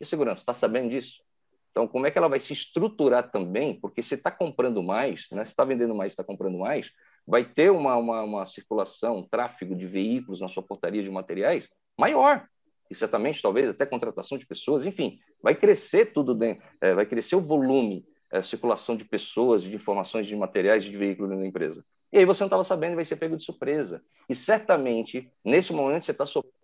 [0.00, 0.42] E a segurança?
[0.42, 1.20] Está sabendo disso?
[1.72, 3.78] Então, como é que ela vai se estruturar também?
[3.78, 6.90] Porque se está comprando mais, né, se está vendendo mais, está comprando mais,
[7.26, 11.68] vai ter uma, uma, uma, circulação, um tráfego de veículos na sua portaria de materiais
[11.98, 12.46] maior.
[12.90, 17.36] E certamente, talvez, até contratação de pessoas, enfim, vai crescer tudo dentro, é, vai crescer
[17.36, 21.48] o volume, a é, circulação de pessoas, de informações de materiais de veículos dentro da
[21.48, 21.84] empresa.
[22.12, 24.02] E aí você não estava sabendo vai ser pego de surpresa.
[24.28, 26.54] E certamente, nesse momento, você está sofrendo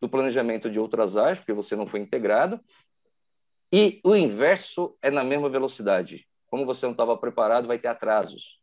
[0.00, 2.60] do planejamento de outras áreas, porque você não foi integrado,
[3.72, 6.26] e o inverso é na mesma velocidade.
[6.46, 8.60] Como você não estava preparado, vai ter atrasos.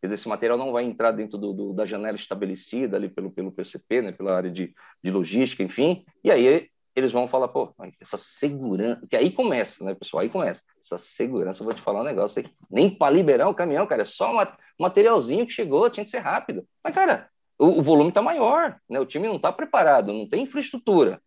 [0.00, 3.30] Quer dizer, esse material não vai entrar dentro do, do, da janela estabelecida ali pelo,
[3.30, 7.72] pelo PCP, né, pela área de, de logística, enfim, e aí eles vão falar, pô,
[8.00, 10.22] essa segurança, que aí começa, né, pessoal?
[10.22, 10.64] Aí começa.
[10.82, 12.50] Essa segurança, eu vou te falar um negócio aí.
[12.70, 14.44] Nem para liberar o caminhão, cara, é só um
[14.78, 16.66] materialzinho que chegou, tinha que ser rápido.
[16.82, 18.98] Mas, cara, o, o volume está maior, né?
[18.98, 21.22] O time não está preparado, não tem infraestrutura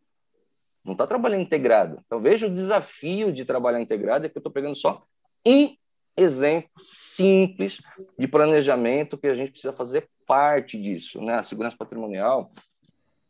[0.84, 2.00] não está trabalhando integrado.
[2.06, 5.02] Então, veja o desafio de trabalhar integrado, é que eu estou pegando só
[5.46, 5.76] um
[6.16, 7.82] exemplo simples
[8.18, 11.22] de planejamento que a gente precisa fazer parte disso.
[11.22, 11.36] Né?
[11.36, 12.50] A segurança patrimonial,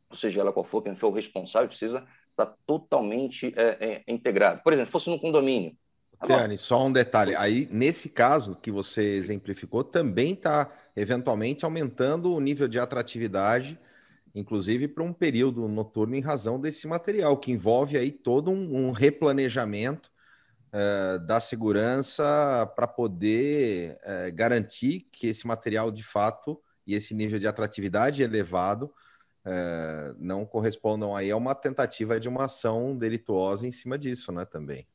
[0.10, 4.62] ou seja ela qual for, quem for o responsável, precisa estar totalmente é, é, integrado.
[4.64, 5.76] Por exemplo, fosse no condomínio.
[6.26, 7.36] Tiane, só um detalhe.
[7.36, 13.78] Aí, nesse caso que você exemplificou, também está, eventualmente, aumentando o nível de atratividade
[14.36, 18.92] inclusive para um período noturno em razão desse material, que envolve aí todo um, um
[18.92, 20.12] replanejamento
[20.74, 27.40] uh, da segurança para poder uh, garantir que esse material de fato e esse nível
[27.40, 28.94] de atratividade elevado
[29.46, 34.46] uh, não correspondam aí a uma tentativa de uma ação delituosa em cima disso, né,
[34.46, 34.88] também.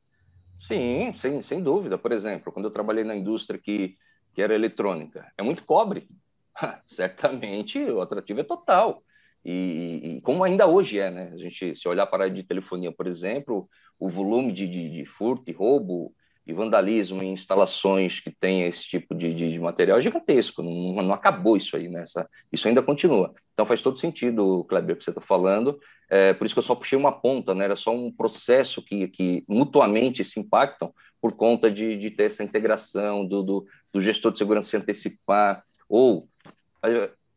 [0.60, 1.96] Sim, sem, sem dúvida.
[1.96, 3.96] Por exemplo, quando eu trabalhei na indústria que,
[4.34, 6.08] que era eletrônica, é muito cobre.
[6.84, 9.02] Certamente o atrativo é total.
[9.44, 11.30] E, e, como ainda hoje é, né?
[11.32, 15.04] A gente, se olhar para a de telefonia, por exemplo, o volume de, de, de
[15.04, 16.14] furto e roubo
[16.48, 21.12] e vandalismo em instalações que tem esse tipo de, de, material é gigantesco, não, não,
[21.12, 22.02] acabou isso aí, né?
[22.50, 23.34] isso ainda continua.
[23.52, 26.74] Então faz todo sentido, Kleber, que você está falando, é, por isso que eu só
[26.74, 27.66] puxei uma ponta, né?
[27.66, 32.42] era só um processo que, que mutuamente se impactam por conta de, de ter essa
[32.42, 36.26] integração do, do, do gestor de segurança se antecipar, ou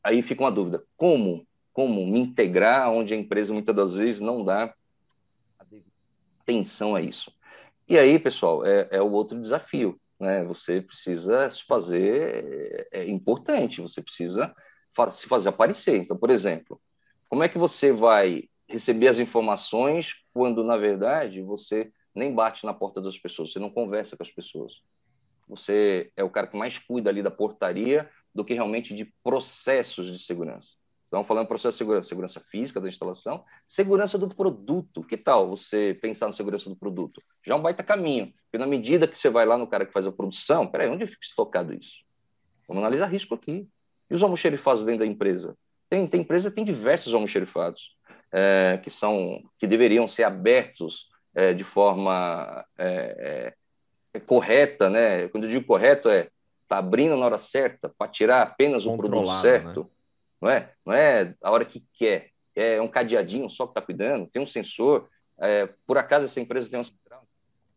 [0.01, 4.43] aí fica uma dúvida, como como me integrar onde a empresa muitas das vezes não
[4.43, 4.73] dá
[6.41, 7.31] atenção a isso.
[7.87, 10.43] E aí, pessoal, é, é o outro desafio, né?
[10.45, 14.53] Você precisa se fazer, é, é importante, você precisa
[15.09, 15.97] se fazer aparecer.
[15.97, 16.81] Então, por exemplo,
[17.29, 22.73] como é que você vai receber as informações quando, na verdade, você nem bate na
[22.73, 24.81] porta das pessoas, você não conversa com as pessoas.
[25.47, 30.07] Você é o cara que mais cuida ali da portaria do que realmente de processos
[30.11, 30.80] de segurança.
[31.11, 35.01] Então, falando processo de segurança, segurança física da instalação, segurança do produto.
[35.01, 37.21] Que tal você pensar na segurança do produto?
[37.45, 39.91] Já é um baita caminho, porque na medida que você vai lá no cara que
[39.91, 42.05] faz a produção, peraí, onde fica estocado isso?
[42.65, 43.67] Vamos analisar risco aqui.
[44.09, 45.57] E os almoxerifados dentro da empresa?
[45.89, 47.97] Tem, tem empresa tem diversos almoxerifados
[48.31, 53.53] é, que são que deveriam ser abertos é, de forma é,
[54.13, 55.27] é correta, né?
[55.27, 56.29] Quando eu digo correto é
[56.69, 59.81] tá abrindo na hora certa para tirar apenas o produto certo.
[59.81, 60.00] Né?
[60.41, 60.73] Não é?
[60.85, 62.31] Não é a hora que quer.
[62.55, 65.07] É um cadeadinho só que está cuidando, tem um sensor.
[65.39, 67.27] É, por acaso essa empresa tem uma central,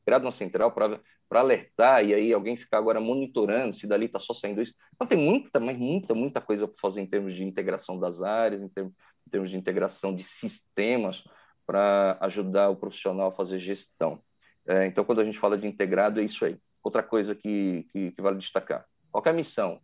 [0.05, 1.01] criado uma central para
[1.41, 4.75] alertar e aí alguém ficar agora monitorando se dali está só saindo isso.
[4.95, 8.63] Então tem muita, mas muita, muita coisa para fazer em termos de integração das áreas,
[8.63, 8.93] em termos,
[9.27, 11.23] em termos de integração de sistemas
[11.67, 14.23] para ajudar o profissional a fazer gestão.
[14.67, 16.59] É, então, quando a gente fala de integrado, é isso aí.
[16.83, 19.81] Outra coisa que, que, que vale destacar: qual é a missão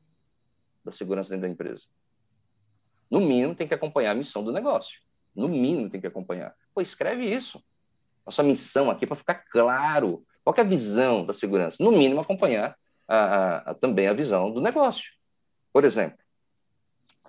[0.84, 1.84] da segurança dentro da empresa?
[3.10, 5.00] No mínimo, tem que acompanhar a missão do negócio.
[5.34, 6.54] No mínimo, tem que acompanhar.
[6.74, 7.62] Pô, escreve isso.
[8.24, 10.24] Nossa missão aqui é para ficar claro.
[10.44, 11.76] Qual é a visão da segurança?
[11.80, 15.10] No mínimo, acompanhar a, a, a, também a visão do negócio.
[15.72, 16.18] Por exemplo,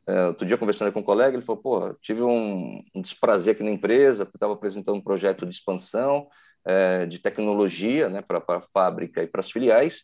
[0.07, 3.63] é, outro dia conversando com um colega, ele falou, pô, tive um, um desprazer aqui
[3.63, 6.27] na empresa, porque estava apresentando um projeto de expansão
[6.65, 10.03] é, de tecnologia né, para a fábrica e para as filiais,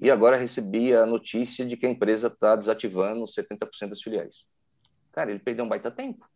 [0.00, 4.44] e agora recebi a notícia de que a empresa está desativando 70% das filiais.
[5.12, 6.28] Cara, ele perdeu um baita tempo.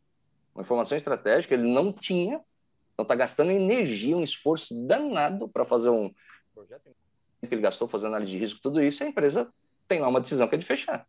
[0.55, 2.41] Uma informação estratégica ele não tinha,
[2.95, 6.13] então está gastando energia, um esforço danado para fazer um
[6.55, 6.91] projeto
[7.47, 9.49] que ele gastou fazendo análise de risco, tudo isso, e a empresa
[9.87, 11.07] tem lá uma decisão que é de fechar.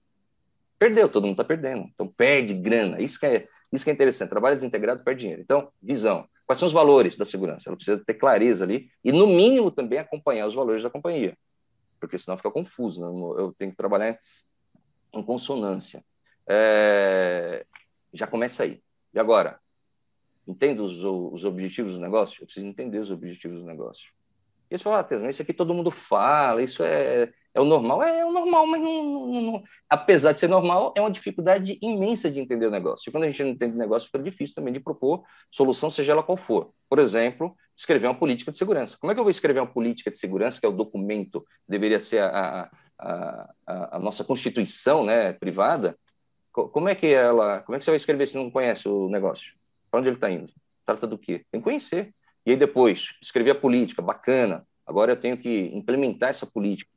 [0.78, 1.90] Perdeu, todo mundo está perdendo.
[1.94, 3.02] Então, perde grana.
[3.02, 4.30] Isso que, é, isso que é interessante.
[4.30, 5.42] Trabalho desintegrado perde dinheiro.
[5.42, 6.28] Então, visão.
[6.46, 7.70] Quais são os valores da segurança?
[7.70, 11.36] Ela precisa ter clareza ali e, no mínimo, também acompanhar os valores da companhia.
[12.00, 13.02] Porque senão fica confuso.
[13.02, 13.08] Né?
[13.42, 14.20] Eu tenho que trabalhar
[15.14, 16.04] em consonância.
[16.48, 17.66] É...
[18.14, 18.82] Já começa aí.
[19.14, 19.60] E agora?
[20.48, 22.42] Entendo os, os objetivos do negócio?
[22.42, 24.12] Eu preciso entender os objetivos do negócio.
[24.70, 28.04] E você fala, ah, isso aqui todo mundo fala, isso é, é o normal.
[28.04, 31.80] É, é o normal, mas não, não, não, apesar de ser normal, é uma dificuldade
[31.82, 33.10] imensa de entender o negócio.
[33.10, 36.12] E quando a gente não entende o negócio, fica difícil também de propor solução, seja
[36.12, 36.74] ela qual for.
[36.90, 38.98] Por exemplo, escrever uma política de segurança.
[39.00, 42.02] Como é que eu vou escrever uma política de segurança, que é o documento, deveria
[42.02, 45.98] ser a, a, a, a nossa constituição né, privada?
[46.66, 49.54] Como é que ela, como é que você vai escrever se não conhece o negócio?
[49.92, 50.52] Para onde ele está indo?
[50.86, 51.46] Trata do quê?
[51.52, 52.14] Tem que conhecer.
[52.46, 54.66] E aí depois, escrever a política, bacana.
[54.86, 56.90] Agora eu tenho que implementar essa política.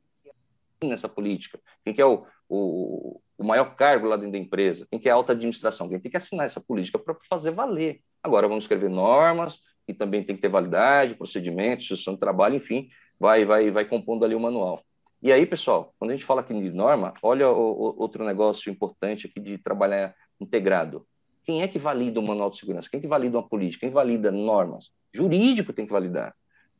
[0.83, 4.99] Nessa política, quem que é o, o, o maior cargo lá dentro da empresa, quem
[4.99, 8.01] que é a alta administração, quem tem que assinar essa política para fazer valer.
[8.23, 12.89] Agora vamos escrever normas, que também tem que ter validade, procedimentos, instituição de trabalho, enfim,
[13.19, 14.83] vai, vai, vai compondo ali o manual.
[15.21, 18.71] E aí, pessoal, quando a gente fala aqui de norma, olha o, o, outro negócio
[18.71, 21.05] importante aqui de trabalhar integrado.
[21.43, 22.89] Quem é que valida o manual de segurança?
[22.89, 23.81] Quem é que valida uma política?
[23.81, 24.89] Quem valida normas?
[25.13, 26.35] Jurídico tem que validar.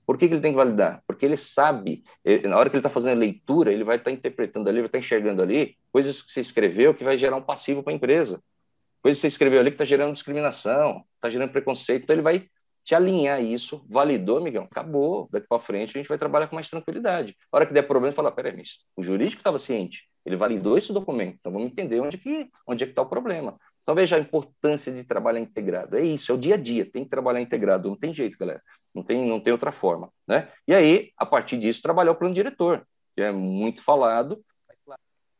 [0.08, 1.04] Por que, que ele tem que validar?
[1.06, 4.10] Porque ele sabe, ele, na hora que ele está fazendo a leitura, ele vai estar
[4.10, 7.36] tá interpretando ali, vai estar tá enxergando ali coisas que você escreveu que vai gerar
[7.36, 8.42] um passivo para a empresa.
[9.04, 12.04] Coisas que você escreveu ali que está gerando discriminação, está gerando preconceito.
[12.04, 12.48] Então ele vai
[12.84, 15.28] te alinhar isso, validou, amigão, acabou.
[15.32, 17.36] Daqui para frente a gente vai trabalhar com mais tranquilidade.
[17.52, 20.92] A hora que der problema, fala, peraí, mas o jurídico estava ciente, ele validou esse
[20.94, 23.58] documento, então vamos entender onde que onde é que está o problema.
[23.84, 25.98] Só veja a importância de trabalhar integrado.
[25.98, 28.62] É isso, é o dia a dia, tem que trabalhar integrado, não tem jeito, galera.
[28.94, 30.50] Não tem, não tem outra forma, né?
[30.68, 34.44] E aí, a partir disso, trabalhar o plano diretor, que é muito falado,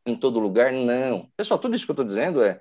[0.06, 1.30] em todo lugar, não.
[1.38, 2.60] Pessoal, tudo isso que eu estou dizendo é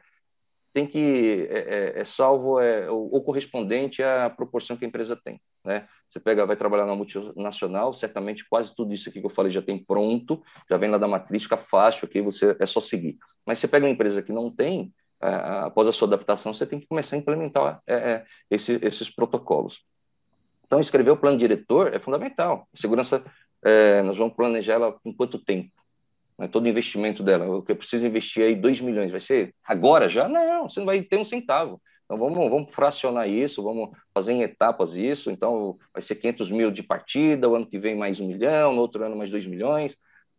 [0.73, 5.41] tem que é, é, é salvo é, o, correspondente à proporção que a empresa tem.
[5.65, 5.87] Né?
[6.09, 9.61] Você pega, vai trabalhar na multinacional, certamente quase tudo isso aqui que eu falei já
[9.61, 13.19] tem pronto, já vem lá da matriz, fica fácil aqui, você é só seguir.
[13.45, 16.87] Mas você pega uma empresa que não tem, após a sua adaptação, você tem que
[16.87, 19.85] começar a implementar é, é, esse, esses protocolos.
[20.65, 22.69] Então, escrever o plano diretor é fundamental.
[22.73, 23.23] A segurança,
[23.65, 25.71] é, nós vamos planejar ela em quanto tempo?
[26.41, 26.49] Né?
[26.49, 27.45] Todo investimento dela.
[27.45, 29.11] Eu preciso investir aí 2 milhões.
[29.11, 30.27] Vai ser agora já?
[30.27, 31.81] Não, você não vai ter um centavo.
[32.05, 35.31] Então, vamos, vamos fracionar isso, vamos fazer em etapas isso.
[35.31, 38.81] Então, vai ser 500 mil de partida, o ano que vem mais um milhão, no
[38.81, 39.97] outro ano mais 2 milhões.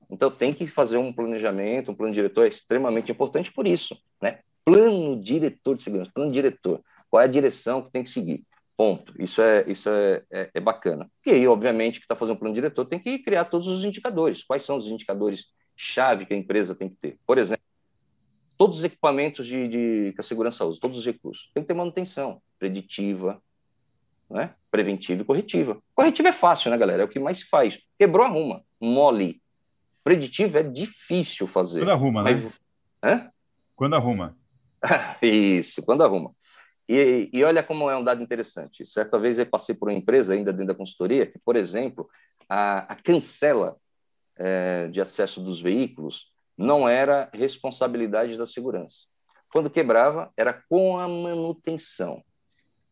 [0.10, 4.40] Então, tem que fazer um planejamento, um plano diretor é extremamente importante por isso, né?
[4.66, 8.44] plano diretor de segurança, plano diretor, qual é a direção que tem que seguir.
[8.76, 9.14] Ponto.
[9.22, 11.10] Isso é, isso é, é, é bacana.
[11.26, 14.44] E aí, obviamente, que está fazendo um plano diretor tem que criar todos os indicadores.
[14.44, 15.46] Quais são os indicadores
[15.82, 17.18] chave que a empresa tem que ter?
[17.26, 17.64] Por exemplo,
[18.58, 21.74] todos os equipamentos de, de, que a segurança usa, todos os recursos, tem que ter
[21.74, 23.42] manutenção preditiva,
[24.30, 24.54] né?
[24.70, 25.82] preventiva e corretiva.
[25.96, 27.02] Corretiva é fácil, né, galera?
[27.02, 27.80] É o que mais se faz.
[27.98, 28.64] Quebrou, arruma.
[28.80, 29.42] Mole.
[30.04, 31.80] Preditivo é difícil fazer.
[31.80, 32.44] Quando arruma, mas...
[32.44, 32.52] né?
[33.04, 33.32] Hã?
[33.76, 34.38] Quando arruma.
[35.22, 36.32] Isso, quando arruma.
[36.88, 38.86] E, e, olha como é um dado interessante.
[38.86, 42.08] Certa vez eu passei por uma empresa, ainda dentro da consultoria, que, por exemplo,
[42.48, 43.78] a, a cancela
[44.44, 49.06] é, de acesso dos veículos não era responsabilidade da segurança.
[49.52, 52.24] Quando quebrava, era com a manutenção.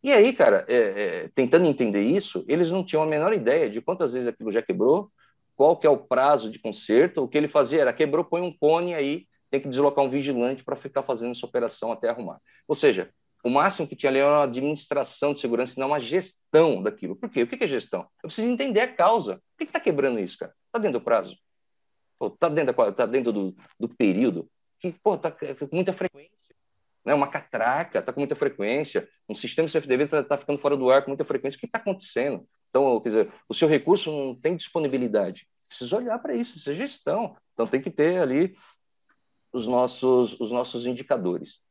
[0.04, 3.82] E aí, cara, é, é, tentando entender isso, eles não tinham a menor ideia de
[3.82, 5.12] quantas vezes aquilo já quebrou,
[5.56, 7.24] qual que é o prazo de conserto.
[7.24, 10.64] O que ele fazia era quebrou, põe um cone aí tem que deslocar um vigilante
[10.64, 12.40] para ficar fazendo essa operação até arrumar.
[12.68, 13.10] Ou seja,
[13.44, 17.16] o máximo que tinha ali era uma administração de segurança não uma gestão daquilo.
[17.16, 17.44] Por quê?
[17.44, 18.02] O que é gestão?
[18.22, 19.36] Eu preciso entender a causa.
[19.36, 20.54] Por que está quebrando isso, cara?
[20.70, 21.36] Está dentro do prazo?
[22.22, 24.50] Está dentro, tá dentro do, do período?
[24.80, 26.56] Que, está com muita frequência.
[27.04, 27.14] Né?
[27.14, 29.10] Uma catraca está com muita frequência.
[29.28, 31.58] Um sistema CFDB está tá ficando fora do ar com muita frequência.
[31.58, 32.46] O que está acontecendo?
[32.70, 35.48] Então, quer dizer, o seu recurso não tem disponibilidade.
[35.68, 37.36] Preciso olhar para isso, isso é gestão.
[37.54, 38.56] Então, tem que ter ali
[39.52, 41.62] os nossos, os nossos indicadores.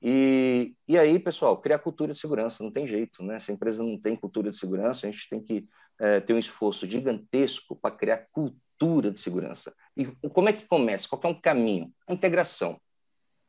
[0.00, 3.40] E, e aí, pessoal, criar cultura de segurança, não tem jeito, né?
[3.40, 5.66] Se a empresa não tem cultura de segurança, a gente tem que
[6.00, 9.74] é, ter um esforço gigantesco para criar cultura de segurança.
[9.96, 11.08] E como é que começa?
[11.08, 11.92] Qual é um caminho?
[12.08, 12.80] A integração.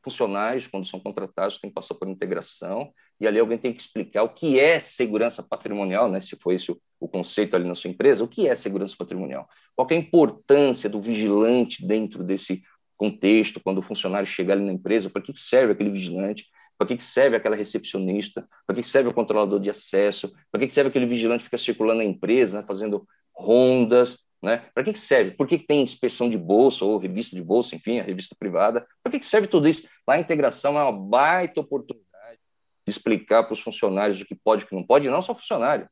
[0.01, 4.23] funcionários, quando são contratados, têm que passar por integração, e ali alguém tem que explicar
[4.23, 6.21] o que é segurança patrimonial, né?
[6.21, 9.47] se foi esse o, o conceito ali na sua empresa, o que é segurança patrimonial?
[9.75, 12.63] Qual é a importância do vigilante dentro desse
[12.99, 16.45] contexto, quando o funcionário chega ali na empresa, para que serve aquele vigilante,
[16.77, 20.89] para que serve aquela recepcionista, para que serve o controlador de acesso, para que serve
[20.89, 22.67] aquele vigilante que fica circulando na empresa, né?
[22.67, 24.65] fazendo rondas, né?
[24.73, 25.31] Para que, serve?
[25.31, 28.85] Por que, tem inspeção de bolsa ou revista de bolsa, enfim, a revista privada?
[29.03, 29.87] Para que, que serve tudo isso?
[30.07, 32.39] Lá a integração é uma baita oportunidade
[32.85, 35.21] de explicar para os funcionários o que pode e o que não pode, e não
[35.21, 35.89] só funcionário,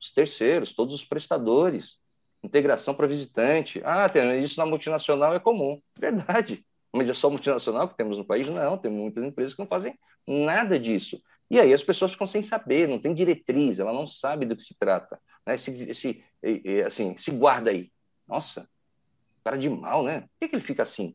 [0.00, 1.98] os terceiros, todos os prestadores,
[2.42, 3.80] integração para visitante.
[3.84, 4.10] Ah,
[4.40, 5.80] isso na multinacional é comum.
[5.98, 6.64] Verdade.
[6.92, 8.48] Mas é só multinacional que temos no país?
[8.48, 11.20] Não, tem muitas empresas que não fazem nada disso.
[11.50, 14.62] E aí as pessoas ficam sem saber, não tem diretriz, ela não sabe do que
[14.62, 15.18] se trata.
[15.46, 15.56] Né?
[15.56, 16.24] Se, se,
[16.86, 17.90] assim, se guarda aí.
[18.26, 18.68] Nossa,
[19.44, 20.20] cara de mal, né?
[20.20, 21.14] Por que, que ele fica assim?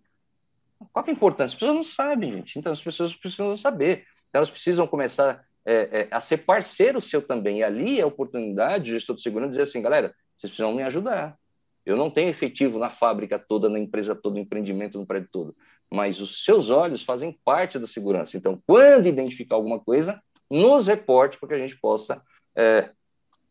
[0.92, 1.56] Qual é a importância?
[1.56, 2.58] As pessoas não sabem, gente.
[2.58, 4.06] Então as pessoas precisam saber.
[4.30, 7.60] Então elas precisam começar é, é, a ser parceiro seu também.
[7.60, 10.84] E ali é a oportunidade, o gestor de segurança, dizer assim, galera, vocês precisam me
[10.84, 11.38] ajudar.
[11.86, 15.56] Eu não tenho efetivo na fábrica toda, na empresa toda, no empreendimento, no prédio todo.
[15.92, 18.38] Mas os seus olhos fazem parte da segurança.
[18.38, 22.22] Então, quando identificar alguma coisa, nos reporte para que a gente possa
[22.56, 22.92] é,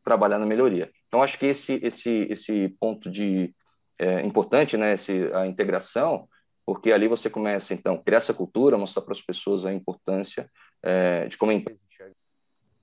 [0.03, 0.91] trabalhar na melhoria.
[1.09, 3.55] Então, acho que esse, esse, esse ponto de
[3.99, 6.27] é, importante, né, esse, a integração,
[6.65, 10.51] porque ali você começa, então, criar essa cultura, mostrar para as pessoas a importância
[10.83, 12.15] é, de como a empresa enxerga.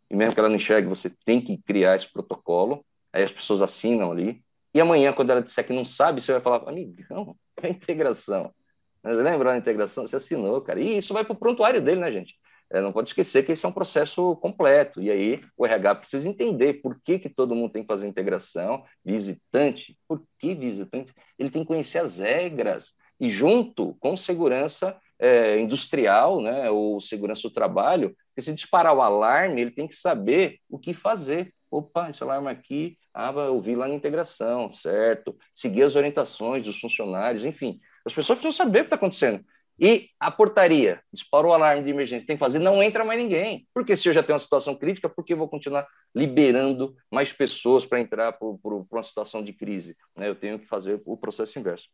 [0.09, 2.85] E mesmo que ela não enxergue, você tem que criar esse protocolo,
[3.19, 4.41] aí as pessoas assinam ali,
[4.73, 8.53] e amanhã, quando ela disser que não sabe, você vai falar, amigão, é integração.
[9.01, 10.07] Mas lembra a integração?
[10.07, 10.79] Você assinou, cara.
[10.79, 12.35] E isso vai para o prontuário dele, né, gente?
[12.71, 15.01] É, não pode esquecer que esse é um processo completo.
[15.01, 18.83] E aí o RH precisa entender por que, que todo mundo tem que fazer integração.
[19.03, 21.11] Visitante, por que visitante?
[21.37, 22.93] Ele tem que conhecer as regras.
[23.19, 29.01] E junto com segurança é, industrial, né, ou segurança do trabalho, porque se disparar o
[29.01, 31.51] alarme, ele tem que saber o que fazer.
[31.69, 35.37] Opa, esse alarme aqui, ah, eu vi lá na integração, certo?
[35.53, 37.79] Seguir as orientações dos funcionários, enfim.
[38.05, 39.43] As pessoas precisam saber o que está acontecendo.
[39.81, 43.65] E a portaria, disparou o alarme de emergência, tem que fazer, não entra mais ninguém.
[43.73, 47.31] Porque se eu já tenho uma situação crítica, por que eu vou continuar liberando mais
[47.31, 48.47] pessoas para entrar para
[48.91, 49.95] uma situação de crise?
[50.17, 50.27] Né?
[50.27, 51.87] Eu tenho que fazer o processo inverso.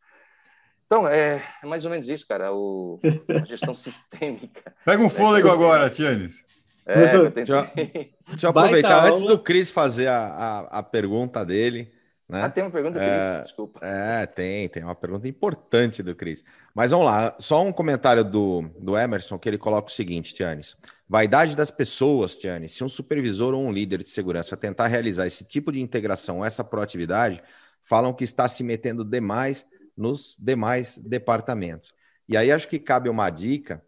[0.85, 4.73] Então, é, é, mais ou menos isso, cara, o, a gestão sistêmica.
[4.85, 6.45] Pega um fôlego é, agora, Tianes.
[6.85, 11.91] É, deixa, deixa eu aproveitar, antes do Cris fazer a, a, a, pergunta dele.
[12.29, 12.43] Né?
[12.43, 13.79] Ah, tem uma pergunta do Cris, é, desculpa.
[13.83, 16.43] É, tem, tem uma pergunta importante do Cris.
[16.75, 20.77] Mas vamos lá, só um comentário do, do Emerson, que ele coloca o seguinte, Tianes.
[21.09, 22.73] Vaidade das pessoas, Tianes.
[22.73, 26.63] Se um supervisor ou um líder de segurança tentar realizar esse tipo de integração, essa
[26.63, 27.41] proatividade,
[27.83, 29.65] falam que está se metendo demais
[29.95, 31.93] nos demais departamentos.
[32.27, 33.83] E aí acho que cabe uma dica,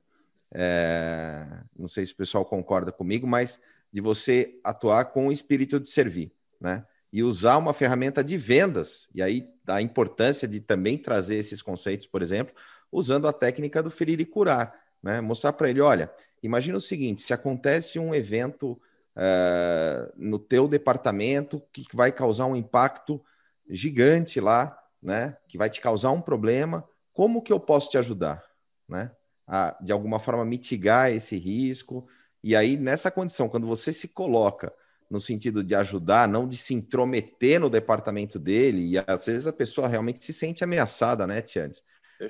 [0.53, 1.45] é,
[1.78, 3.60] não sei se o pessoal concorda comigo, mas
[3.91, 6.86] de você atuar com o espírito de servir, né?
[7.12, 12.05] E usar uma ferramenta de vendas, e aí a importância de também trazer esses conceitos,
[12.05, 12.53] por exemplo,
[12.91, 15.22] usando a técnica do ferir e curar, né?
[15.22, 16.12] Mostrar para ele, olha,
[16.43, 18.80] imagina o seguinte, se acontece um evento
[19.16, 23.24] uh, no teu departamento que vai causar um impacto
[23.70, 28.43] gigante lá, né, que vai te causar um problema, como que eu posso te ajudar,
[28.87, 29.11] né?
[29.47, 32.07] A, de alguma forma mitigar esse risco.
[32.43, 34.73] E aí, nessa condição, quando você se coloca
[35.09, 39.53] no sentido de ajudar, não de se intrometer no departamento dele, e às vezes a
[39.53, 41.83] pessoa realmente se sente ameaçada, né, Tianes?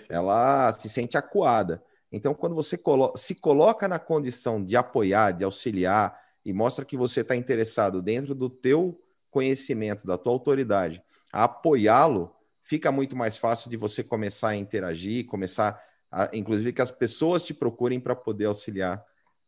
[0.09, 1.84] Ela se sente acuada.
[2.11, 6.95] Então, quando você colo se coloca na condição de apoiar, de auxiliar, e mostra que
[6.95, 12.34] você está interessado dentro do teu conhecimento, da tua autoridade, a apoiá-lo,
[12.68, 17.45] fica muito mais fácil de você começar a interagir, começar, a, inclusive, que as pessoas
[17.45, 19.01] te procurem para poder auxiliar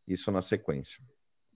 [0.07, 1.03] isso na sequência.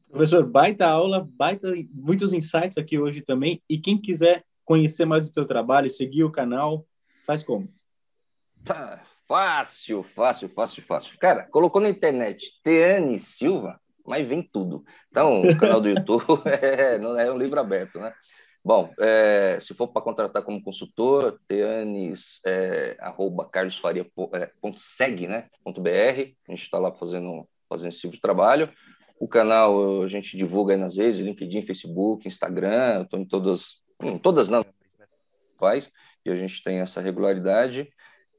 [0.10, 3.64] Professor, baita aula, baita, muitos insights aqui hoje também.
[3.70, 6.86] E quem quiser conhecer mais do seu trabalho, seguir o canal,
[7.26, 7.74] faz como?
[8.66, 11.18] Tá, fácil, fácil, fácil, fácil.
[11.18, 14.84] Cara, colocou na internet Teane Silva, mas vem tudo.
[15.10, 18.14] Então, o canal do YouTube é, não é um livro aberto, né?
[18.66, 25.90] Bom, é, se for para contratar como consultor, teanes, é, arroba carlosfaria.seg, né, ponto .br,
[25.90, 28.72] a gente está lá fazendo, fazendo esse tipo de trabalho.
[29.20, 34.18] O canal a gente divulga aí nas redes, LinkedIn, Facebook, Instagram, estou em todas, em
[34.18, 34.66] todas não,
[35.60, 35.92] faz,
[36.26, 37.90] e a gente tem essa regularidade.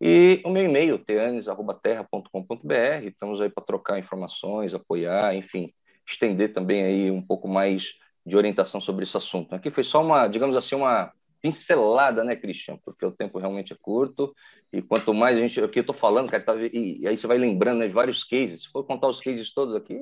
[0.00, 5.66] E o meu e-mail, teanes.terra.com.br, estamos aí para trocar informações, apoiar, enfim,
[6.08, 9.54] estender também aí um pouco mais de orientação sobre esse assunto.
[9.54, 11.12] Aqui foi só uma, digamos assim, uma
[11.42, 12.78] pincelada, né, Christian?
[12.84, 14.34] Porque o tempo realmente é curto
[14.72, 17.16] e quanto mais a gente, o que eu estou falando, cara, tá, e, e, aí
[17.16, 18.62] você vai lembrando né, de vários cases.
[18.62, 19.98] Se for contar os cases todos aqui,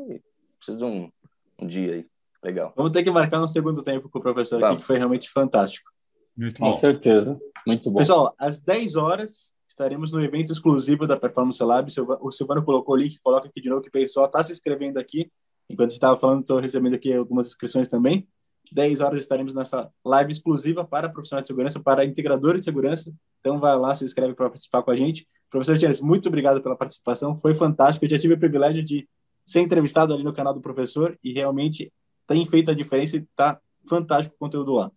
[0.56, 1.10] precisa de um,
[1.58, 2.06] um dia aí.
[2.44, 2.72] Legal.
[2.76, 4.74] Vamos ter que marcar um segundo tempo com o professor Vamos.
[4.74, 5.90] aqui, que foi realmente fantástico.
[6.36, 6.72] Muito com bom.
[6.72, 7.40] certeza.
[7.66, 7.98] Muito bom.
[7.98, 11.90] Pessoal, às 10 horas estaremos no evento exclusivo da Performance Lab.
[12.20, 14.98] O Silvano colocou o link, coloca aqui de novo que o pessoal está se inscrevendo
[14.98, 15.30] aqui.
[15.68, 18.28] Enquanto estava falando, estou recebendo aqui algumas inscrições também.
[18.70, 23.12] 10 horas estaremos nessa live exclusiva para profissionais de segurança, para integradores de segurança.
[23.40, 25.26] Então vai lá, se inscreve para participar com a gente.
[25.50, 28.04] Professor Tienes, muito obrigado pela participação, foi fantástico.
[28.04, 29.08] Eu já tive o privilégio de
[29.44, 31.92] ser entrevistado ali no canal do professor e realmente
[32.26, 34.90] tem feito a diferença e está fantástico o conteúdo lá.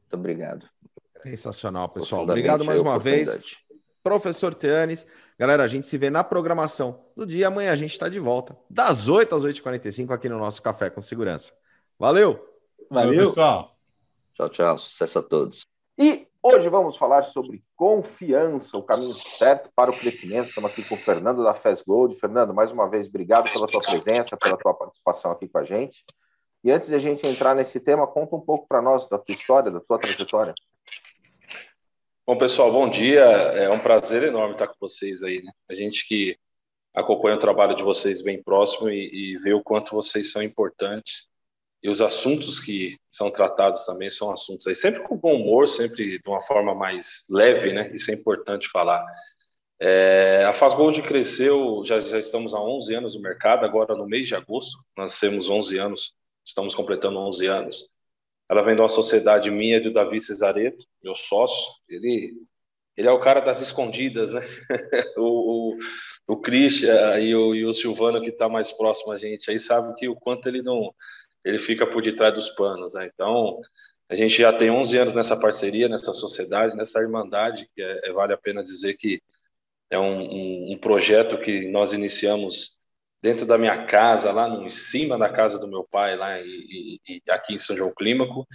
[0.00, 0.66] Muito obrigado.
[1.22, 2.22] Sensacional, pessoal.
[2.22, 3.38] Obrigado mais uma vez.
[4.02, 5.06] Professor Teanes.
[5.38, 7.48] Galera, a gente se vê na programação do dia.
[7.48, 11.02] Amanhã a gente está de volta, das 8 às 8h45, aqui no nosso Café com
[11.02, 11.52] Segurança.
[11.98, 12.56] Valeu!
[12.90, 13.76] Valeu, Valeu pessoal.
[14.34, 14.78] Tchau, tchau.
[14.78, 15.66] Sucesso a todos.
[15.98, 20.48] E hoje vamos falar sobre confiança, o caminho certo para o crescimento.
[20.48, 22.16] Estamos aqui com o Fernando da Fast Gold.
[22.16, 26.04] Fernando, mais uma vez, obrigado pela tua presença, pela tua participação aqui com a gente.
[26.64, 29.34] E antes de a gente entrar nesse tema, conta um pouco para nós da tua
[29.34, 30.54] história, da tua trajetória.
[32.26, 33.22] Bom, pessoal, bom dia.
[33.22, 35.40] É um prazer enorme estar com vocês aí.
[35.42, 35.52] Né?
[35.70, 36.36] A gente que
[36.92, 41.28] acompanha o trabalho de vocês bem próximo e, e vê o quanto vocês são importantes
[41.80, 46.18] e os assuntos que são tratados também são assuntos aí sempre com bom humor, sempre
[46.18, 47.94] de uma forma mais leve, né?
[47.94, 49.06] Isso é importante falar.
[49.80, 54.26] É, a Fazgold cresceu, já, já estamos há 11 anos no mercado, agora no mês
[54.26, 57.95] de agosto, nós temos 11 anos, estamos completando 11 anos.
[58.48, 62.32] Ela vem de uma sociedade minha do Davi Cesareto, meu sócio, ele,
[62.96, 64.40] ele é o cara das escondidas, né?
[65.16, 65.78] o, o,
[66.28, 69.94] o Christian e o, e o Silvano, que está mais próximo a gente, aí sabe
[69.96, 70.94] que o quanto ele não
[71.46, 72.94] ele fica por detrás dos panos.
[72.94, 73.08] Né?
[73.14, 73.60] Então,
[74.08, 78.12] a gente já tem 11 anos nessa parceria, nessa sociedade, nessa irmandade, que é, é,
[78.12, 79.22] vale a pena dizer que
[79.88, 82.80] é um, um, um, projeto que nós iniciamos
[83.26, 87.00] dentro da minha casa, lá no, em cima da casa do meu pai, lá e,
[87.08, 88.46] e, e aqui em São João Clímaco,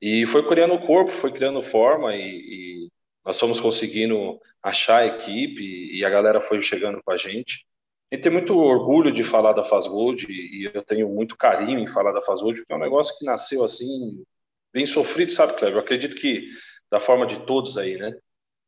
[0.00, 2.88] e foi criando o corpo, foi criando forma e, e
[3.22, 5.62] nós fomos conseguindo achar a equipe
[5.94, 7.66] e a galera foi chegando com a gente.
[8.10, 12.12] A tem muito orgulho de falar da Fazgold e eu tenho muito carinho em falar
[12.12, 14.24] da Fazgold, porque é um negócio que nasceu assim,
[14.72, 15.76] bem sofrido, sabe, Cleber?
[15.76, 16.48] Eu acredito que
[16.90, 18.16] da forma de todos aí, né?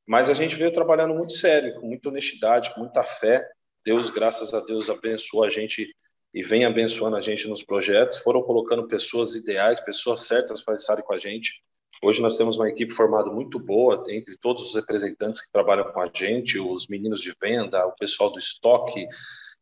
[0.06, 3.48] Mas a gente veio trabalhando muito sério, com muita honestidade, com muita fé.
[3.84, 5.94] Deus, graças a Deus, abençoou a gente
[6.34, 8.18] e vem abençoando a gente nos projetos.
[8.18, 11.62] Foram colocando pessoas ideais, pessoas certas para estarem com a gente.
[12.02, 16.00] Hoje nós temos uma equipe formada muito boa, entre todos os representantes que trabalham com
[16.00, 19.06] a gente, os meninos de venda, o pessoal do estoque,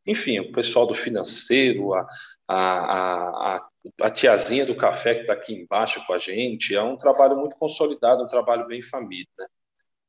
[0.06, 2.06] enfim, o pessoal do financeiro, a,
[2.46, 3.68] a, a,
[4.02, 6.74] a tiazinha do café que está aqui embaixo com a gente.
[6.74, 9.26] É um trabalho muito consolidado, um trabalho bem família.
[9.38, 9.46] Né?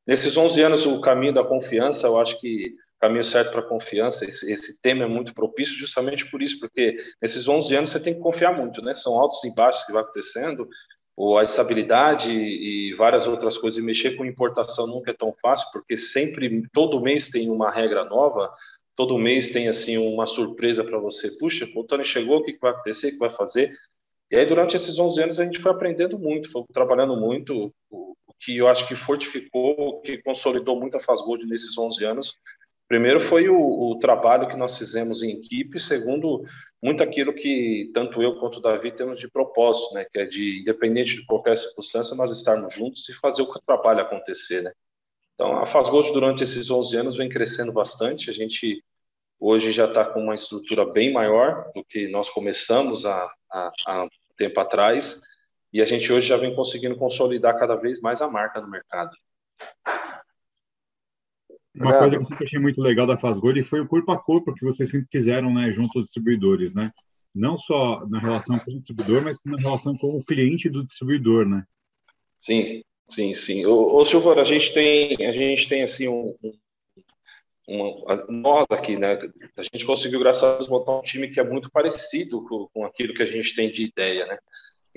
[0.07, 4.51] Nesses 11 anos, o caminho da confiança, eu acho que caminho certo para confiança, esse,
[4.51, 8.21] esse, tema é muito propício justamente por isso, porque nesses 11 anos você tem que
[8.21, 8.95] confiar muito, né?
[8.95, 10.67] São altos e baixos que vai acontecendo,
[11.15, 13.77] ou a estabilidade e várias outras coisas.
[13.77, 18.05] E mexer com importação nunca é tão fácil, porque sempre, todo mês tem uma regra
[18.05, 18.51] nova,
[18.95, 21.31] todo mês tem assim uma surpresa para você.
[21.37, 23.71] Puxa, o Tony chegou, o que vai acontecer, o que vai fazer?
[24.31, 27.73] E aí, durante esses 11 anos, a gente foi aprendendo muito, foi trabalhando muito,
[28.39, 32.39] que eu acho que fortificou, que consolidou muito a Fazgold nesses 11 anos,
[32.87, 36.43] Primeiro foi o, o, trabalho que nós fizemos em equipe, segundo,
[36.81, 40.61] muito aquilo que tanto eu quanto o Davi temos de propósito, né, que é de,
[40.61, 44.71] independente de qualquer circunstância, nós estarmos juntos e fazer o trabalho acontecer, né.
[45.33, 48.81] Então, a Fazgold, durante esses 11 anos, vem crescendo bastante, a gente
[49.37, 54.07] hoje já está com uma estrutura bem maior do que nós começamos há, há, há
[54.37, 55.19] tempo atrás,
[55.71, 59.15] e a gente hoje já vem conseguindo consolidar cada vez mais a marca no mercado.
[61.75, 64.53] Uma coisa que eu sempre achei muito legal da Fazgold foi o corpo a corpo
[64.53, 66.91] que vocês sempre fizeram, né, junto aos distribuidores, né?
[67.35, 71.47] Não só na relação com o distribuidor, mas na relação com o cliente do distribuidor,
[71.47, 71.63] né?
[72.39, 73.65] Sim, sim, sim.
[73.65, 76.35] Ô, ô Silvano, a gente tem, a gente tem assim um,
[77.67, 79.19] um, nós aqui, né?
[79.55, 82.85] A gente conseguiu graças a Deus montar um time que é muito parecido com, com
[82.85, 84.37] aquilo que a gente tem de ideia, né?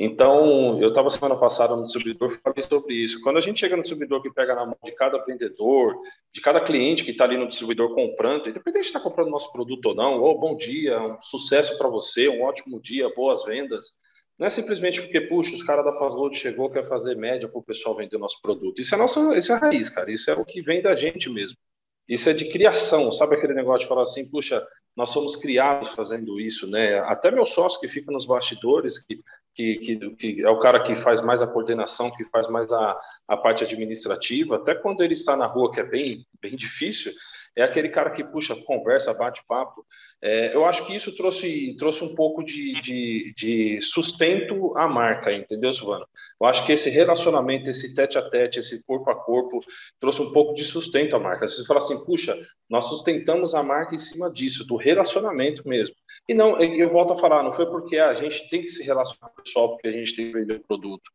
[0.03, 3.20] Então, eu estava semana passada no distribuidor falei sobre isso.
[3.20, 5.94] Quando a gente chega no distribuidor que pega na mão de cada vendedor,
[6.32, 9.53] de cada cliente que está ali no distribuidor comprando, independente de estar tá comprando nosso
[9.53, 13.44] produto ou não, ou oh, bom dia, um sucesso para você, um ótimo dia, boas
[13.44, 13.98] vendas.
[14.38, 17.62] Não é simplesmente porque, puxa, os caras da Fazgold chegou, quer fazer média para o
[17.62, 18.80] pessoal vender nosso produto.
[18.80, 20.11] Isso é, nossa, isso é a raiz, cara.
[20.11, 21.59] Isso é o que vem da gente mesmo.
[22.11, 26.40] Isso é de criação, sabe aquele negócio de falar assim, puxa, nós somos criados fazendo
[26.40, 26.98] isso, né?
[26.98, 29.22] Até meu sócio que fica nos bastidores, que,
[29.54, 33.00] que, que, que, é o cara que faz mais a coordenação, que faz mais a,
[33.28, 37.12] a parte administrativa, até quando ele está na rua, que é bem, bem difícil,
[37.57, 39.84] é aquele cara que puxa, conversa, bate papo.
[40.22, 45.32] É, eu acho que isso trouxe, trouxe um pouco de, de, de, sustento à marca,
[45.32, 46.07] entendeu, Silvano?
[46.40, 49.61] Eu acho que esse relacionamento, esse tete a tete, esse corpo a corpo,
[49.98, 51.48] trouxe um pouco de sustento à marca.
[51.48, 52.36] Você fala assim, puxa,
[52.68, 55.96] nós sustentamos a marca em cima disso, do relacionamento mesmo.
[56.28, 59.28] E não, eu volto a falar, não foi porque a gente tem que se relacionar
[59.30, 61.11] com o pessoal, porque a gente tem que vender o produto.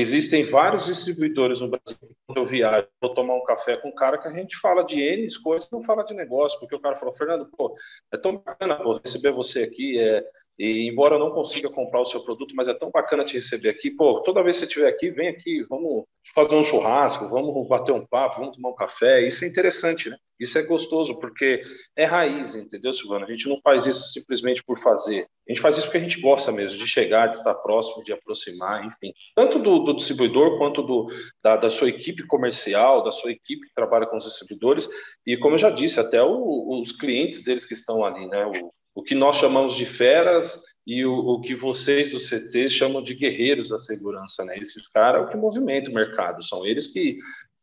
[0.00, 1.98] Existem vários distribuidores no Brasil.
[2.24, 5.00] Quando eu viajo, vou tomar um café com um cara que a gente fala de
[5.00, 7.74] N coisas, não fala de negócio, porque o cara falou, Fernando, pô,
[8.12, 10.24] é tão bacana pô, receber você aqui, é,
[10.56, 13.70] e embora eu não consiga comprar o seu produto, mas é tão bacana te receber
[13.70, 17.66] aqui, pô, toda vez que você estiver aqui, vem aqui, vamos fazer um churrasco, vamos
[17.66, 20.16] bater um papo, vamos tomar um café, isso é interessante, né?
[20.38, 21.62] Isso é gostoso, porque
[21.96, 23.26] é raiz, entendeu, Silvana?
[23.26, 25.26] A gente não faz isso simplesmente por fazer.
[25.48, 28.12] A gente faz isso porque a gente gosta mesmo de chegar, de estar próximo, de
[28.12, 29.12] aproximar, enfim.
[29.34, 31.06] Tanto do, do distribuidor quanto do,
[31.42, 34.88] da, da, sua equipe comercial, da sua equipe que trabalha com os distribuidores,
[35.26, 38.46] e como eu já disse, até o, os clientes deles que estão ali, né?
[38.46, 43.02] O, o que nós chamamos de feras e o, o, que vocês do CT chamam
[43.02, 44.58] de guerreiros da segurança, né?
[44.58, 47.16] Esses caras é o que movimenta o mercado, são eles que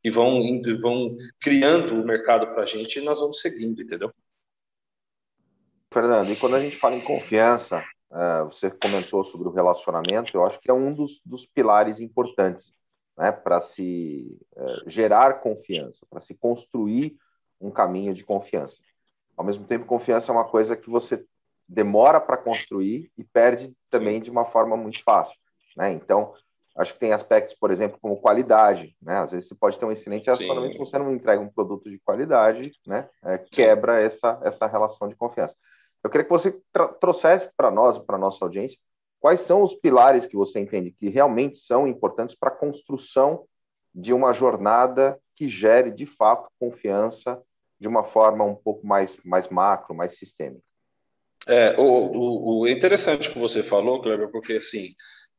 [0.05, 4.13] que vão indo, vão criando o mercado para a gente e nós vamos seguindo, entendeu?
[5.91, 10.45] Fernando, e quando a gente fala em confiança, uh, você comentou sobre o relacionamento, eu
[10.45, 12.71] acho que é um dos, dos pilares importantes
[13.17, 17.17] né, para se uh, gerar confiança, para se construir
[17.59, 18.77] um caminho de confiança.
[19.35, 21.25] Ao mesmo tempo, confiança é uma coisa que você
[21.67, 25.35] demora para construir e perde também de uma forma muito fácil.
[25.75, 25.93] Né?
[25.93, 26.35] Então,
[26.77, 29.19] Acho que tem aspectos, por exemplo, como qualidade, né?
[29.19, 31.99] Às vezes você pode ter um excelente relacionamento, se você não entrega um produto de
[31.99, 33.07] qualidade, né?
[33.23, 35.55] É, quebra essa, essa relação de confiança.
[36.03, 36.55] Eu queria que você
[36.99, 38.77] trouxesse para nós, para nossa audiência,
[39.19, 43.45] quais são os pilares que você entende que realmente são importantes para a construção
[43.93, 47.41] de uma jornada que gere, de fato, confiança
[47.79, 50.63] de uma forma um pouco mais, mais macro, mais sistêmica.
[51.47, 54.89] É, o, o, o interessante que você falou, Kleber, porque assim,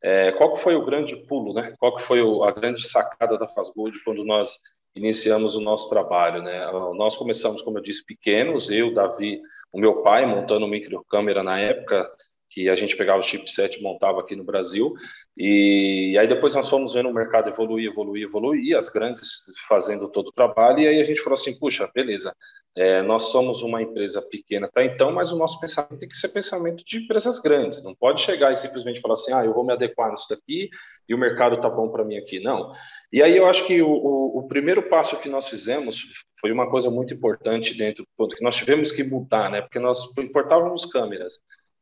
[0.02, 1.74] é, qual que foi o grande pulo, né?
[1.78, 4.58] Qual que foi o, a grande sacada da Fastgold quando nós
[4.94, 6.70] iniciamos o nosso trabalho, né?
[6.94, 9.40] Nós começamos, como eu disse, pequenos, eu, Davi,
[9.72, 12.10] o meu pai, montando microcâmera na época,
[12.56, 14.90] que a gente pegava o chipset e montava aqui no Brasil,
[15.36, 19.28] e aí depois nós fomos vendo o mercado evoluir, evoluir, evoluir, as grandes
[19.68, 22.34] fazendo todo o trabalho, e aí a gente falou assim, puxa, beleza,
[22.74, 26.30] é, nós somos uma empresa pequena até então, mas o nosso pensamento tem que ser
[26.30, 29.74] pensamento de empresas grandes, não pode chegar e simplesmente falar assim, ah, eu vou me
[29.74, 30.70] adequar nisso daqui
[31.06, 32.70] e o mercado tá bom para mim aqui, não.
[33.12, 36.00] E aí eu acho que o, o, o, primeiro passo que nós fizemos
[36.40, 40.86] foi uma coisa muito importante dentro, que nós tivemos que mudar, né, porque nós importávamos
[40.86, 41.34] câmeras,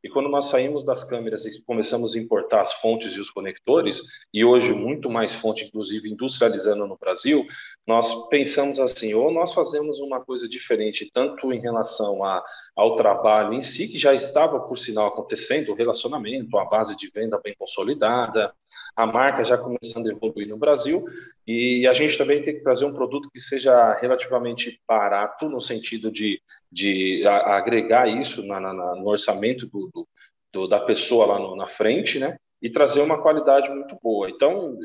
[0.05, 4.03] e quando nós saímos das câmeras e começamos a importar as fontes e os conectores,
[4.31, 7.43] e hoje muito mais fonte, inclusive industrializando no Brasil,
[7.87, 12.43] nós pensamos assim: ou nós fazemos uma coisa diferente, tanto em relação a,
[12.75, 17.09] ao trabalho em si, que já estava, por sinal, acontecendo, o relacionamento, a base de
[17.09, 18.53] venda bem consolidada,
[18.95, 21.03] a marca já começando a evoluir no Brasil,
[21.47, 26.11] e a gente também tem que trazer um produto que seja relativamente barato, no sentido
[26.11, 26.41] de,
[26.71, 30.07] de agregar isso na, na, no orçamento do,
[30.51, 32.37] do, da pessoa lá no, na frente, né?
[32.61, 34.29] E trazer uma qualidade muito boa.
[34.29, 34.75] Então,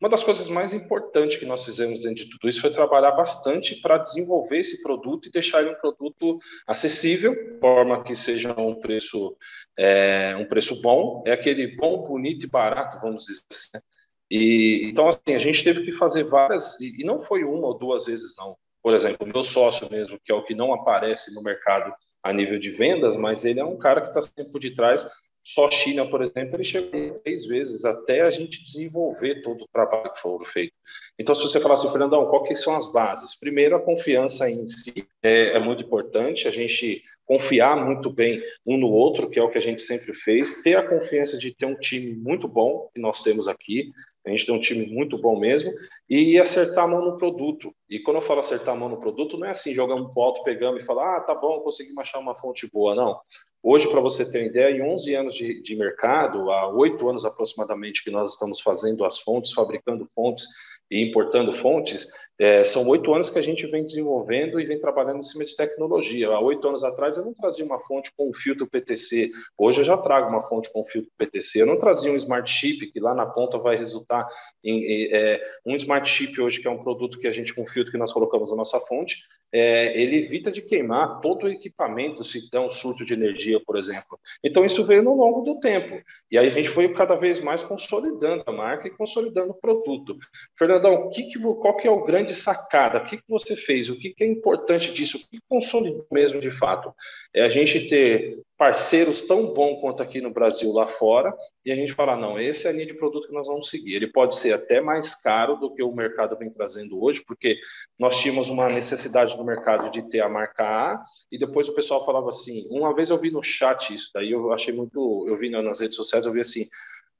[0.00, 3.80] uma das coisas mais importantes que nós fizemos dentro de tudo isso foi trabalhar bastante
[3.80, 8.74] para desenvolver esse produto e deixar ele um produto acessível, de forma que seja um
[8.74, 9.36] preço
[9.76, 13.84] é, um preço bom, é aquele bom, bonito e barato, vamos dizer assim.
[14.30, 17.78] E, então, assim, a gente teve que fazer várias, e, e não foi uma ou
[17.78, 18.56] duas vezes, não.
[18.82, 22.32] Por exemplo, o meu sócio mesmo, que é o que não aparece no mercado a
[22.32, 25.06] nível de vendas, mas ele é um cara que está sempre por detrás.
[25.42, 30.12] Só China, por exemplo, ele chegou três vezes até a gente desenvolver todo o trabalho
[30.12, 30.74] que foi feito.
[31.18, 33.34] Então, se você falar assim, Fernandão, quais são as bases?
[33.38, 38.76] Primeiro, a confiança em si é, é, muito importante, a gente confiar muito bem um
[38.76, 41.64] no outro, que é o que a gente sempre fez, ter a confiança de ter
[41.64, 43.88] um time muito bom, que nós temos aqui,
[44.28, 45.70] a gente tem um time muito bom mesmo,
[46.08, 47.74] e acertar a mão no produto.
[47.88, 50.42] E quando eu falo acertar a mão no produto, não é assim, jogamos pro alto,
[50.42, 53.18] pegamos e falar, ah, tá bom, conseguimos achar uma fonte boa, não.
[53.62, 57.24] Hoje, para você ter uma ideia, em 11 anos de, de mercado, há oito anos
[57.24, 60.46] aproximadamente que nós estamos fazendo as fontes, fabricando fontes,
[60.90, 62.06] e importando fontes,
[62.38, 65.56] é, são oito anos que a gente vem desenvolvendo e vem trabalhando em cima de
[65.56, 66.28] tecnologia.
[66.28, 69.96] Há oito anos atrás eu não trazia uma fonte com filtro PTC, hoje eu já
[69.96, 71.62] trago uma fonte com filtro PTC.
[71.62, 74.26] Eu não trazia um smart chip que lá na ponta vai resultar
[74.62, 77.66] em, em é, um smart chip hoje que é um produto que a gente com
[77.66, 82.22] filtro que nós colocamos na nossa fonte, é, ele evita de queimar todo o equipamento
[82.22, 84.18] se der um surto de energia, por exemplo.
[84.42, 87.62] Então isso veio no longo do tempo e aí a gente foi cada vez mais
[87.62, 90.16] consolidando a marca e consolidando o produto.
[90.58, 92.98] Fernandão, que que, qual que é o grande sacada?
[92.98, 93.88] O que, que você fez?
[93.88, 95.18] O que, que é importante disso?
[95.18, 96.92] O que consolidou mesmo de fato?
[97.34, 101.32] É a gente ter parceiros tão bons quanto aqui no Brasil, lá fora,
[101.64, 103.94] e a gente falar, não, esse é a linha de produto que nós vamos seguir.
[103.94, 107.56] Ele pode ser até mais caro do que o mercado vem trazendo hoje, porque
[107.96, 112.04] nós tínhamos uma necessidade no mercado de ter a marca A, e depois o pessoal
[112.04, 115.48] falava assim, uma vez eu vi no chat isso, daí eu achei muito, eu vi
[115.48, 116.64] nas redes sociais, eu vi assim,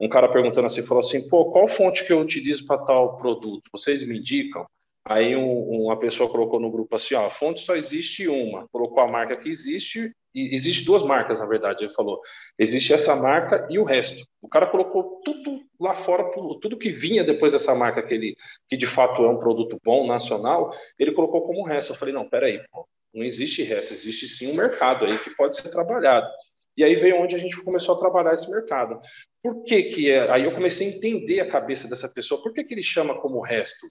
[0.01, 3.71] um cara perguntando assim, falou assim, pô, qual fonte que eu utilizo para tal produto?
[3.73, 4.67] Vocês me indicam?
[5.05, 9.03] Aí um, uma pessoa colocou no grupo assim, ó, a fonte só existe uma, colocou
[9.03, 10.13] a marca que existe,
[10.55, 12.21] existe duas marcas, na verdade, ele falou,
[12.59, 14.27] existe essa marca e o resto.
[14.41, 16.31] O cara colocou tudo lá fora,
[16.61, 18.37] tudo que vinha depois dessa marca, que, ele,
[18.69, 21.93] que de fato é um produto bom, nacional, ele colocou como resto.
[21.93, 25.57] Eu falei, não, peraí, pô, não existe resto, existe sim um mercado aí que pode
[25.57, 26.29] ser trabalhado.
[26.77, 29.01] E aí veio onde a gente começou a trabalhar esse mercado.
[29.43, 30.31] Por que que é?
[30.31, 32.41] Aí eu comecei a entender a cabeça dessa pessoa.
[32.41, 33.87] Por que que ele chama como resto?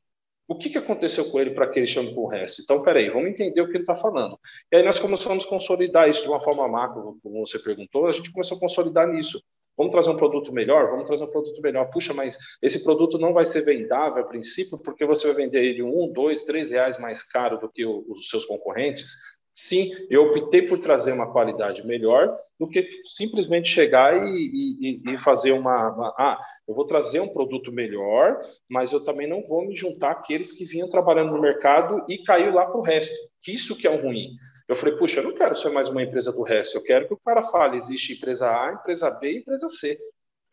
[0.48, 2.62] O que, que aconteceu com ele para que ele chame com o resto?
[2.62, 4.40] Então, peraí, vamos entender o que ele está falando.
[4.72, 8.14] E aí nós começamos a consolidar isso de uma forma macro, como você perguntou, a
[8.14, 9.44] gente começou a consolidar nisso.
[9.78, 10.90] Vamos trazer um produto melhor?
[10.90, 11.90] Vamos trazer um produto melhor.
[11.92, 15.84] Puxa, mas esse produto não vai ser vendável a princípio porque você vai vender ele
[15.84, 19.12] um, dois, três reais mais caro do que os seus concorrentes.
[19.60, 25.18] Sim, eu optei por trazer uma qualidade melhor do que simplesmente chegar e, e, e
[25.18, 28.40] fazer uma, uma, Ah, eu vou trazer um produto melhor,
[28.70, 32.54] mas eu também não vou me juntar àqueles que vinham trabalhando no mercado e caiu
[32.54, 33.16] lá para o resto.
[33.48, 34.30] Isso que é o ruim.
[34.70, 37.16] Eu falei, puxa, eu não quero ser mais uma empresa do resto, eu quero que
[37.16, 39.98] o cara fale: existe empresa A, empresa B e empresa C.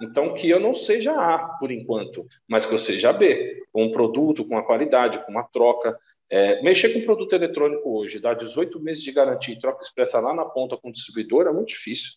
[0.02, 3.92] Então, que eu não seja A por enquanto, mas que eu seja B, com um
[3.92, 5.96] produto, com uma qualidade, com uma troca.
[6.28, 10.34] É, mexer com produto eletrônico hoje, dar 18 meses de garantia e troca expressa lá
[10.34, 12.12] na ponta com o distribuidor é muito difícil.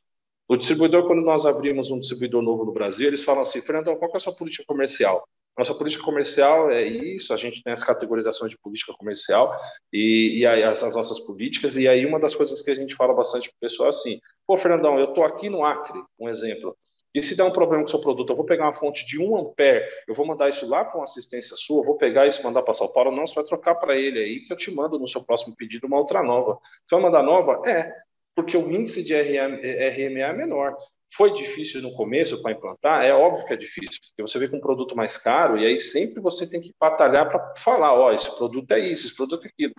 [0.50, 4.12] O distribuidor, quando nós abrimos um distribuidor novo no Brasil, eles falam assim, Fernando, qual
[4.12, 5.28] é a sua política comercial?
[5.58, 9.52] Nossa política comercial é isso, a gente tem as categorizações de política comercial
[9.92, 13.14] e, e as, as, nossas políticas, e aí uma das coisas que a gente fala
[13.14, 16.78] bastante para o pessoal é assim, pô, Fernandão, eu estou aqui no Acre, um exemplo,
[17.18, 19.20] e se der um problema com o seu produto, eu vou pegar uma fonte de
[19.20, 22.44] 1 ampere, eu vou mandar isso lá para uma assistência sua, vou pegar isso e
[22.44, 23.12] mandar para São Paulo.
[23.12, 25.88] Não, você vai trocar para ele aí, que eu te mando no seu próximo pedido
[25.88, 26.60] uma outra nova.
[26.88, 27.68] Você vai mandar nova?
[27.68, 27.92] É,
[28.36, 30.78] porque o índice de RM, RMA é menor.
[31.16, 33.04] Foi difícil no começo para implantar?
[33.04, 35.80] É óbvio que é difícil, porque você vê com um produto mais caro e aí
[35.80, 39.48] sempre você tem que batalhar para falar: ó, esse produto é isso, esse produto é
[39.48, 39.74] aquilo.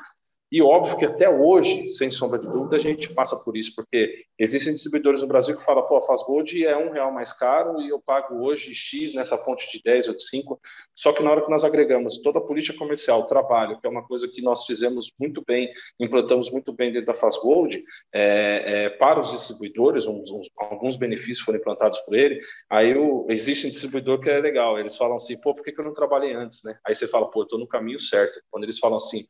[0.50, 4.24] E óbvio que até hoje, sem sombra de dúvida, a gente passa por isso, porque
[4.38, 7.90] existem distribuidores no Brasil que falam, pô, faz Gold é um real mais caro e
[7.90, 10.58] eu pago hoje X nessa fonte de 10 ou de 5.
[10.94, 14.06] Só que na hora que nós agregamos toda a política comercial, trabalho, que é uma
[14.06, 15.70] coisa que nós fizemos muito bem,
[16.00, 17.82] implantamos muito bem dentro da Faz Gold,
[18.14, 22.40] é, é, para os distribuidores, uns, uns, alguns benefícios foram implantados por ele.
[22.70, 25.80] Aí o, existe um distribuidor que é legal, eles falam assim, pô, por que, que
[25.80, 26.74] eu não trabalhei antes, né?
[26.86, 28.40] Aí você fala, pô, eu estou no caminho certo.
[28.50, 29.24] Quando eles falam assim,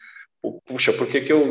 [0.66, 1.51] puxa, por que, que eu,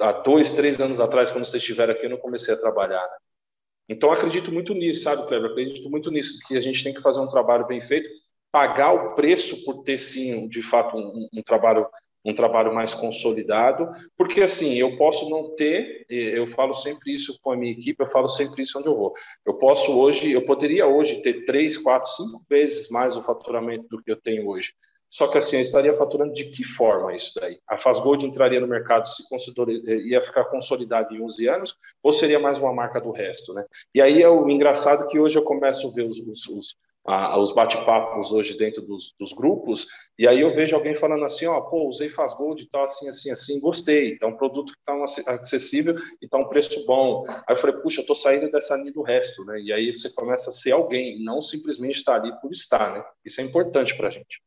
[0.00, 3.02] há dois, três anos atrás, quando vocês estiveram aqui, eu não comecei a trabalhar?
[3.02, 3.16] Né?
[3.88, 5.50] Então, acredito muito nisso, sabe, Kleber?
[5.50, 8.08] Acredito muito nisso, que a gente tem que fazer um trabalho bem feito,
[8.50, 11.86] pagar o preço por ter, sim, de fato, um, um trabalho
[12.26, 13.88] um trabalho mais consolidado,
[14.18, 18.08] porque assim, eu posso não ter, eu falo sempre isso com a minha equipe, eu
[18.08, 19.12] falo sempre isso onde eu vou.
[19.46, 24.02] Eu posso hoje, eu poderia hoje ter três, quatro, cinco vezes mais o faturamento do
[24.02, 24.72] que eu tenho hoje.
[25.16, 27.58] Só que assim, eu estaria faturando de que forma isso daí?
[27.66, 29.22] A Fazgold entraria no mercado, se
[30.04, 33.64] ia ficar consolidada em 11 anos, ou seria mais uma marca do resto, né?
[33.94, 36.76] E aí é o engraçado que hoje eu começo a ver os, os, os,
[37.38, 39.86] os bate-papos hoje dentro dos, dos, grupos,
[40.18, 43.30] e aí eu vejo alguém falando assim, ó, pô, usei Fazgold e tal, assim, assim,
[43.30, 47.24] assim, gostei, então um produto que está acessível e está um preço bom.
[47.26, 49.58] Aí eu falei, puxa, eu estou saindo dessa linha do resto, né?
[49.62, 53.02] E aí você começa a ser alguém, não simplesmente estar ali por estar, né?
[53.24, 54.44] Isso é importante para a gente.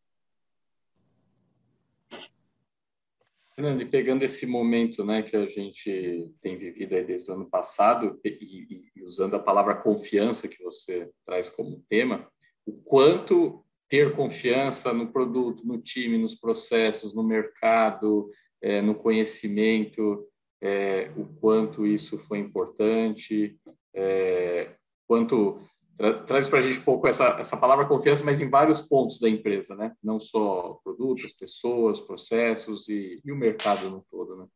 [3.60, 8.18] Fernando, e pegando esse momento né, que a gente tem vivido desde o ano passado,
[8.24, 12.26] e, e, usando a palavra confiança que você traz como tema,
[12.66, 18.30] o quanto ter confiança no produto, no time, nos processos, no mercado,
[18.62, 20.26] é, no conhecimento,
[20.62, 23.60] é, o quanto isso foi importante,
[23.93, 24.74] é,
[25.05, 25.60] quanto
[26.00, 29.20] Tra traz para a gente um pouco essa, essa palavra confiança, mas em vários pontos
[29.20, 29.93] da empresa, né?
[30.02, 34.47] Não só produtos, pessoas, processos e, e o mercado no todo, né?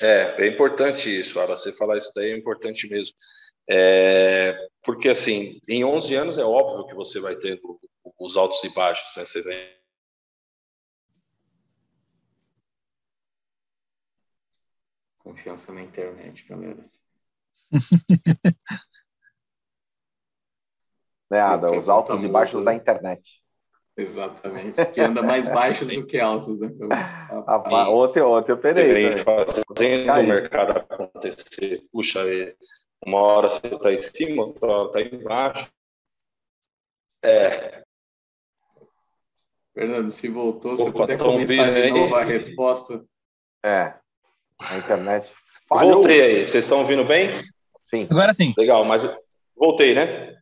[0.00, 3.14] É, é importante isso, Ara, você falar isso daí é importante mesmo.
[3.68, 7.60] É, porque, assim, em 11 anos é óbvio que você vai ter
[8.18, 9.24] os altos e baixos, né?
[9.26, 9.74] Você vem
[15.18, 16.90] Confiança na internet, galera.
[21.30, 21.76] né, Ada?
[21.76, 23.42] Os altos e baixos da internet.
[23.96, 24.84] Exatamente.
[24.86, 26.68] Que anda mais baixos do que altos, né?
[27.46, 28.84] Ah, ontem, ontem eu perei.
[28.84, 31.80] Você vem fazendo o mercado acontecer.
[31.92, 32.20] Puxa,
[33.04, 35.70] uma hora você está em cima, outra hora está embaixo.
[37.22, 37.82] É.
[39.72, 43.04] Fernando, se voltou, você puder começar de novo a resposta.
[43.64, 43.94] É.
[44.60, 45.32] A internet
[45.68, 45.94] falhou.
[45.94, 46.46] Voltei aí.
[46.46, 47.32] Vocês estão ouvindo bem?
[47.82, 48.06] Sim.
[48.10, 48.54] Agora sim.
[48.56, 49.02] Legal, mas
[49.56, 50.33] voltei, né?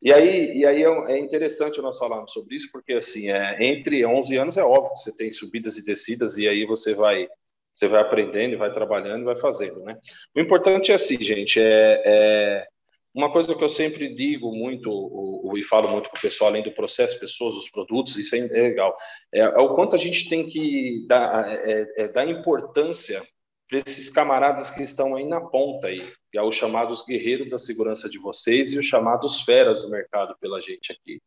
[0.00, 4.04] E aí, e aí é, é interessante nós falarmos sobre isso, porque assim, é, entre
[4.04, 7.26] 11 anos é óbvio que você tem subidas e descidas, e aí você vai
[7.74, 9.98] você vai aprendendo, vai trabalhando e vai fazendo, né?
[10.34, 12.66] O importante é assim, gente, é, é
[13.14, 16.50] uma coisa que eu sempre digo muito o, o, e falo muito para o pessoal,
[16.50, 18.94] além do processo, pessoas, os produtos, isso é, é legal,
[19.32, 23.22] é, é, o quanto a gente tem que dar, é, é dar importância
[23.68, 26.00] para esses camaradas que estão aí na ponta aí,
[26.30, 30.36] que é os chamados guerreiros da segurança de vocês e os chamados feras do mercado
[30.40, 31.20] pela gente aqui.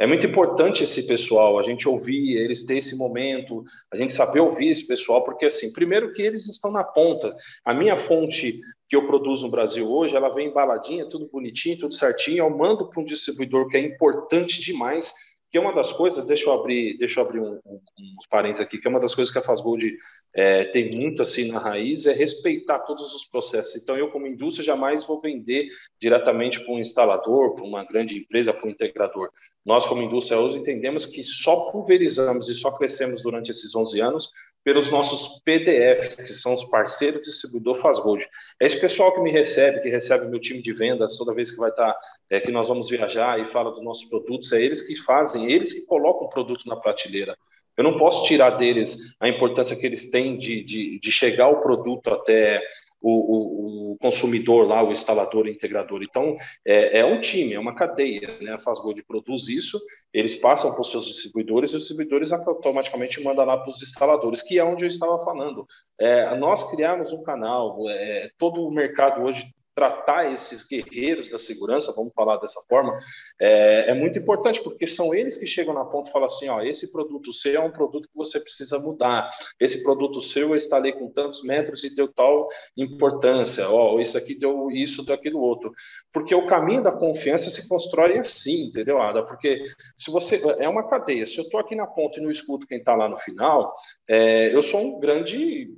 [0.00, 4.38] É muito importante esse pessoal, a gente ouvir, eles ter esse momento, a gente saber
[4.38, 7.34] ouvir esse pessoal, porque assim, primeiro que eles estão na ponta.
[7.64, 11.94] A minha fonte que eu produzo no Brasil hoje, ela vem embaladinha, tudo bonitinho, tudo
[11.94, 15.12] certinho, eu mando para um distribuidor que é importante demais,
[15.50, 17.80] que é uma das coisas, deixa eu abrir, deixa eu abrir um, um,
[18.18, 19.96] uns parênteses aqui, que é uma das coisas que a Fastgold
[20.34, 23.82] é, tem muito assim na raiz, é respeitar todos os processos.
[23.82, 25.68] Então, eu, como indústria, jamais vou vender
[26.00, 29.30] diretamente para um instalador, para uma grande empresa, para um integrador.
[29.64, 34.32] Nós, como indústria hoje, entendemos que só pulverizamos e só crescemos durante esses 11 anos
[34.64, 38.26] pelos nossos PDFs, que são os parceiros distribuidor Fastgold.
[38.60, 41.58] É esse pessoal que me recebe, que recebe meu time de vendas toda vez que
[41.58, 42.00] vai estar, tá,
[42.30, 45.72] é, que nós vamos viajar e fala dos nossos produtos, é eles que fazem, eles
[45.72, 47.36] que colocam o produto na prateleira.
[47.76, 51.60] Eu não posso tirar deles a importância que eles têm de, de, de chegar o
[51.60, 52.60] produto até
[53.00, 56.02] o, o, o, consumidor lá, o instalador, o integrador.
[56.02, 58.38] Então, é, é, um time, é uma cadeia.
[58.40, 58.52] Né?
[58.52, 59.80] A Fastgold produz isso,
[60.12, 64.42] eles passam para os seus distribuidores e os distribuidores automaticamente mandam lá para os instaladores,
[64.42, 65.66] que é onde eu estava falando.
[66.00, 69.46] É, nós criamos um canal, é, todo o mercado hoje
[69.78, 72.98] tratar esses guerreiros da segurança, vamos falar dessa forma,
[73.40, 76.60] é, é, muito importante, porque são eles que chegam na ponta e falam assim, ó,
[76.60, 80.92] esse produto seu é um produto que você precisa mudar, esse produto seu eu instalei
[80.92, 85.70] com tantos metros e deu tal importância, ó, isso aqui deu isso, deu aquilo outro,
[86.12, 89.22] porque o caminho da confiança se constrói assim, entendeu, Ada?
[89.22, 89.62] Porque
[89.96, 92.78] se você, é uma cadeia, se eu estou aqui na ponta e não escuto quem
[92.78, 93.72] está lá no final,
[94.08, 95.70] é, eu sou um grande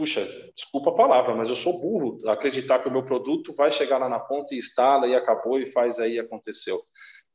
[0.00, 3.98] puxa, desculpa a palavra, mas eu sou burro acreditar que o meu produto vai chegar
[3.98, 6.78] lá na ponta e instala e acabou e faz aí aconteceu.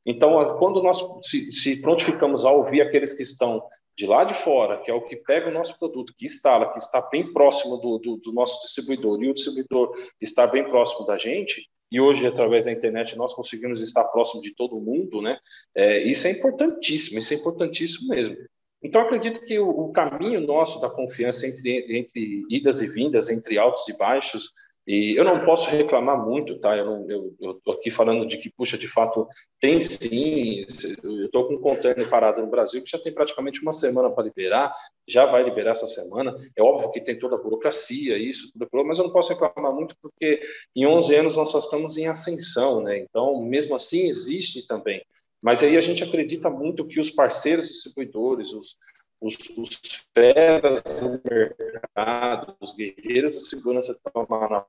[0.04, 3.62] Então, quando nós se, se prontificamos a ouvir aqueles que estão
[3.96, 6.78] de lá de fora, que é o que pega o nosso produto, que instala, que
[6.78, 11.16] está bem próximo do, do, do nosso distribuidor, e o distribuidor está bem próximo da
[11.16, 15.38] gente, e hoje, através da internet, nós conseguimos estar próximo de todo mundo, né?
[15.72, 18.36] É, isso é importantíssimo, isso é importantíssimo mesmo.
[18.82, 23.58] Então, acredito que o, o, caminho nosso da confiança entre, entre idas e vindas, entre
[23.58, 24.52] altos e baixos,
[24.86, 26.76] e eu não posso reclamar muito, tá?
[26.76, 29.26] Eu estou aqui falando de que, puxa, de fato,
[29.60, 30.64] tem sim.
[31.02, 34.22] Eu estou com um container parado no Brasil que já tem praticamente uma semana para
[34.22, 34.72] liberar,
[35.08, 36.36] já vai liberar essa semana.
[36.56, 39.96] É óbvio que tem toda a burocracia, isso, tudo mas eu não posso reclamar muito
[40.00, 40.40] porque
[40.74, 42.98] em 11 anos nós só estamos em ascensão, né?
[42.98, 45.02] Então, mesmo assim, existe também.
[45.46, 48.76] Mas aí a gente acredita muito que os parceiros distribuidores, os,
[49.20, 49.80] os, os
[50.12, 54.66] feras do mercado, os guerreiros da segurança que estão na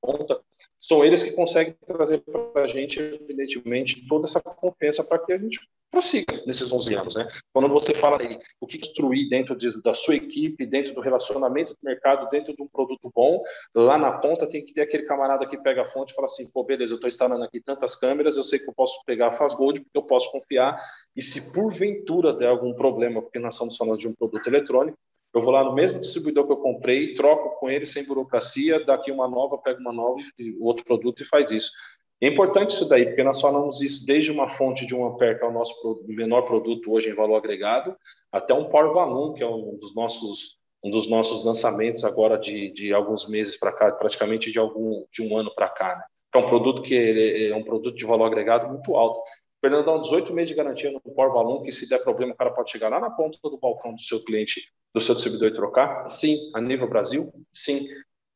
[0.00, 0.42] ponta,
[0.76, 2.20] são eles que conseguem trazer
[2.52, 5.60] para a gente, evidentemente, toda essa confiança para que a gente
[5.90, 7.16] prossiga nesses 11 anos.
[7.16, 7.28] Né?
[7.52, 11.72] Quando você fala aí o que construir dentro de, da sua equipe, dentro do relacionamento
[11.72, 13.42] do mercado, dentro de um produto bom,
[13.74, 16.50] lá na ponta tem que ter aquele camarada que pega a fonte e fala assim,
[16.52, 19.32] pô, beleza, eu estou instalando aqui tantas câmeras, eu sei que eu posso pegar a
[19.32, 20.78] Fastgold, porque eu posso confiar,
[21.16, 24.98] e se porventura der algum problema, porque nós estamos falando de um produto eletrônico,
[25.34, 29.12] eu vou lá no mesmo distribuidor que eu comprei, troco com ele sem burocracia, daqui
[29.12, 30.18] uma nova, pego uma nova,
[30.58, 31.70] o outro produto e faz isso.
[32.20, 35.44] É importante isso daí, porque nós falamos isso desde uma fonte de um ampere, que
[35.44, 37.96] é o nosso menor produto hoje em valor agregado,
[38.32, 42.72] até um Power Balloon, que é um dos nossos, um dos nossos lançamentos agora de,
[42.72, 45.96] de alguns meses para cá, praticamente de, algum, de um ano para cá.
[45.96, 46.02] Né?
[46.34, 49.20] é um produto que é um produto de valor agregado muito alto.
[49.60, 52.50] Fernando dá 18 meses de garantia no Power Balloon, que se der problema, o cara
[52.50, 56.08] pode chegar lá na ponta do balcão do seu cliente, do seu distribuidor e trocar?
[56.08, 56.36] Sim.
[56.54, 57.24] A nível Brasil?
[57.52, 57.88] Sim.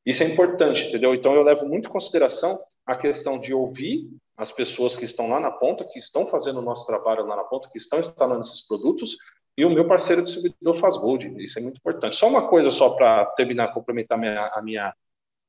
[0.05, 1.15] Isso é importante, entendeu?
[1.15, 5.39] Então, eu levo muito em consideração a questão de ouvir as pessoas que estão lá
[5.39, 8.67] na ponta, que estão fazendo o nosso trabalho lá na ponta, que estão instalando esses
[8.67, 9.17] produtos,
[9.57, 11.43] e o meu parceiro distribuidor faz gold.
[11.43, 12.17] Isso é muito importante.
[12.17, 14.95] Só uma coisa só para terminar, complementar minha, a, minha,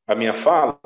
[0.07, 0.77] a minha fala.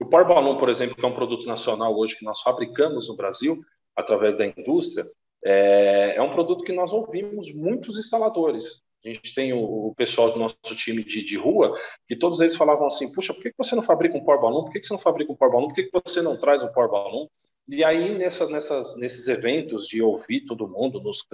[0.00, 3.16] O Power Balloon, por exemplo, que é um produto nacional hoje que nós fabricamos no
[3.16, 3.56] Brasil,
[3.96, 5.04] através da indústria,
[5.44, 8.82] é, é um produto que nós ouvimos muitos instaladores.
[9.04, 11.76] A gente tem o, pessoal do nosso time de, de, rua,
[12.06, 14.64] que todos eles falavam assim, puxa, por que você não fabrica um Power Balloon?
[14.64, 15.68] Por que você não fabrica um Power Balloon?
[15.68, 17.26] Por que você não traz um Power Balloon?
[17.68, 21.26] E aí, nessa, nessas, nesses eventos de ouvir todo mundo nos,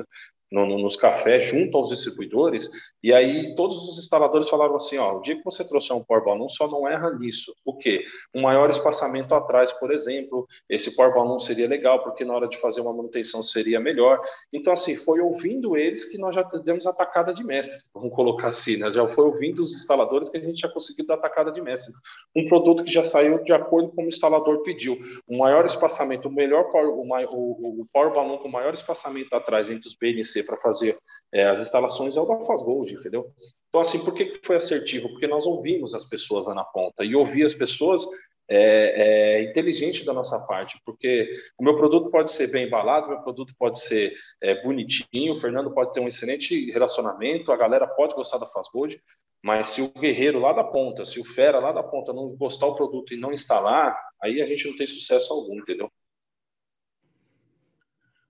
[0.51, 2.69] no, no, nos cafés, junto aos distribuidores,
[3.03, 6.25] e aí todos os instaladores falavam assim, ó, o dia que você trouxer um Power
[6.25, 7.55] Balloon, só não erra nisso.
[7.65, 8.03] O quê?
[8.35, 12.59] Um maior espaçamento atrás, por exemplo, esse Power Balloon seria legal, porque na hora de
[12.59, 14.21] fazer uma manutenção seria melhor.
[14.53, 18.49] Então, assim, foi ouvindo eles que nós já demos a tacada de mestre, vamos colocar
[18.49, 18.91] assim, né?
[18.91, 21.93] Já foi ouvindo os instaladores que a gente já conseguiu dar a tacada de mestre.
[22.35, 24.99] Um produto que já saiu de acordo com o instalador pediu.
[25.29, 29.71] Um maior espaçamento o melhor power, o, o, o Power Balloon com maior espaçamento atrás
[29.71, 30.97] entre os BNC para fazer
[31.33, 33.27] é, as instalações é o da Fazgold, entendeu?
[33.69, 35.09] Então, assim, por que foi assertivo?
[35.11, 38.05] Porque nós ouvimos as pessoas lá na ponta e ouvir as pessoas
[38.51, 41.29] é, é, inteligente da nossa parte, porque
[41.59, 45.71] o meu produto pode ser bem embalado, meu produto pode ser é, bonitinho, o Fernando
[45.73, 48.99] pode ter um excelente relacionamento, a galera pode gostar da Fazgold,
[49.43, 52.69] mas se o guerreiro lá da ponta, se o fera lá da ponta não gostar
[52.69, 55.93] do produto e não instalar, aí a gente não tem sucesso algum, entendeu?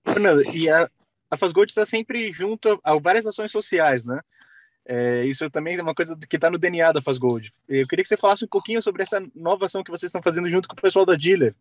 [0.03, 0.89] Fernando, e a,
[1.29, 4.19] a Fazgold está sempre junto a, várias ações sociais, né?
[4.85, 7.51] É, isso também é uma coisa que está no DNA da Fazgold.
[7.67, 10.49] Eu queria que você falasse um pouquinho sobre essa nova ação que vocês estão fazendo
[10.49, 11.55] junto com o pessoal da Dealer.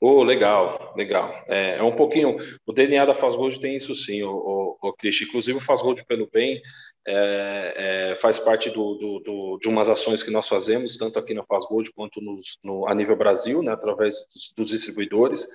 [0.00, 1.32] Oh, legal, legal.
[1.46, 2.36] É, é um pouquinho.
[2.66, 5.24] O DNA da Fazgold tem isso sim, o, o, o Cristi.
[5.24, 6.60] Inclusive, o Fazgold pelo Bem
[7.06, 11.32] é, é, faz parte do, do, do, de umas ações que nós fazemos, tanto aqui
[11.32, 15.48] na Fazgold quanto nos, no, a nível Brasil, né, através dos, dos distribuidores.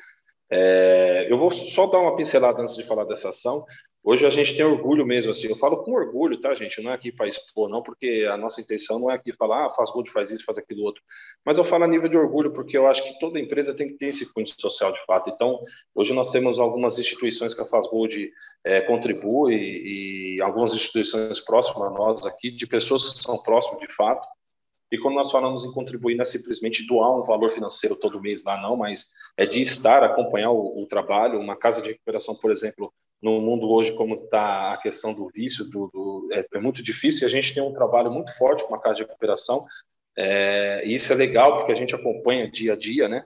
[0.51, 3.65] É, eu vou só dar uma pincelada antes de falar dessa ação.
[4.03, 6.81] Hoje a gente tem orgulho mesmo, assim, eu falo com orgulho, tá, gente?
[6.81, 9.69] Não é aqui para expor, não, porque a nossa intenção não é aqui falar, ah,
[9.69, 11.03] faz gold, faz isso, faz aquilo outro.
[11.45, 13.93] Mas eu falo a nível de orgulho, porque eu acho que toda empresa tem que
[13.93, 15.29] ter esse cunho social de fato.
[15.29, 15.59] Então,
[15.93, 18.31] hoje nós temos algumas instituições que a Fazgold
[18.65, 23.93] é, contribui e algumas instituições próximas a nós aqui, de pessoas que são próximas de
[23.93, 24.27] fato,
[24.91, 28.43] e quando nós falamos em contribuir, não é simplesmente doar um valor financeiro todo mês
[28.43, 31.39] lá, não, mas é de estar, acompanhar o, o trabalho.
[31.39, 35.63] Uma casa de recuperação, por exemplo, no mundo hoje, como está a questão do vício,
[35.69, 37.23] do, do é, é, muito difícil.
[37.23, 39.63] E a gente tem um trabalho muito forte com uma casa de recuperação.
[40.17, 43.23] É, e isso é legal, porque a gente acompanha dia a dia, né?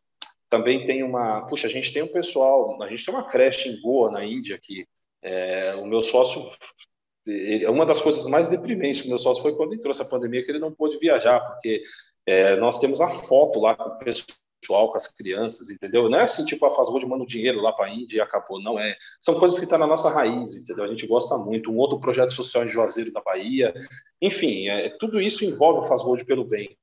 [0.51, 1.47] Também tem uma.
[1.47, 4.59] Puxa, a gente tem um pessoal, a gente tem uma creche em Goa, na Índia,
[4.61, 4.85] que
[5.23, 6.47] é, o meu sócio
[7.69, 10.59] uma das coisas mais deprimentes que meu sócio foi quando entrou essa pandemia, que ele
[10.59, 11.83] não pôde viajar, porque
[12.25, 16.09] é, nós temos a foto lá com o pessoal, com as crianças, entendeu?
[16.09, 18.61] Não é assim, tipo, a Fazgold manda o dinheiro lá para a Índia e acabou,
[18.61, 18.95] não é.
[19.21, 20.85] São coisas que estão tá na nossa raiz, entendeu?
[20.85, 21.71] A gente gosta muito.
[21.71, 23.73] Um outro projeto social em Juazeiro da Bahia,
[24.21, 26.75] enfim, é, tudo isso envolve o Fazgold pelo bem.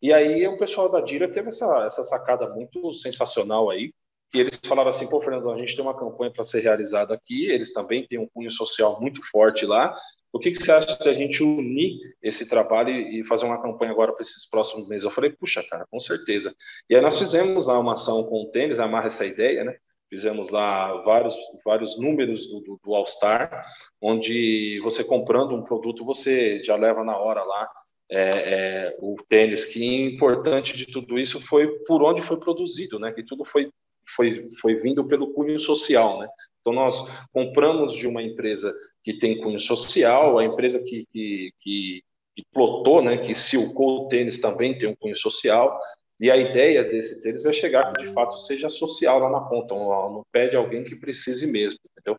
[0.00, 3.92] E aí o pessoal da Dira teve essa, essa sacada muito sensacional aí,
[4.34, 7.50] e eles falaram assim, pô, Fernando, a gente tem uma campanha para ser realizada aqui,
[7.50, 9.94] eles também têm um cunho social muito forte lá.
[10.32, 13.92] O que, que você acha de a gente unir esse trabalho e fazer uma campanha
[13.92, 15.04] agora para esses próximos meses?
[15.04, 16.54] Eu falei, puxa, cara, com certeza.
[16.88, 19.76] E aí nós fizemos lá uma ação com o tênis, amarra essa ideia, né?
[20.08, 23.64] Fizemos lá vários, vários números do, do, do All-Star,
[24.00, 27.68] onde você comprando um produto, você já leva na hora lá
[28.10, 29.66] é, é, o tênis.
[29.66, 33.12] Que importante de tudo isso foi por onde foi produzido, né?
[33.12, 33.70] Que tudo foi
[34.14, 36.28] foi, foi vindo pelo cunho social, né?
[36.60, 38.72] Então, nós compramos de uma empresa
[39.02, 42.02] que tem cunho social, a empresa que, que, que,
[42.36, 45.78] que plotou, né, que silcou o tênis também tem um cunho social,
[46.20, 49.74] e a ideia desse tênis é chegar que, de fato, seja social lá na ponta,
[49.74, 52.16] no pé de alguém que precise mesmo, entendeu?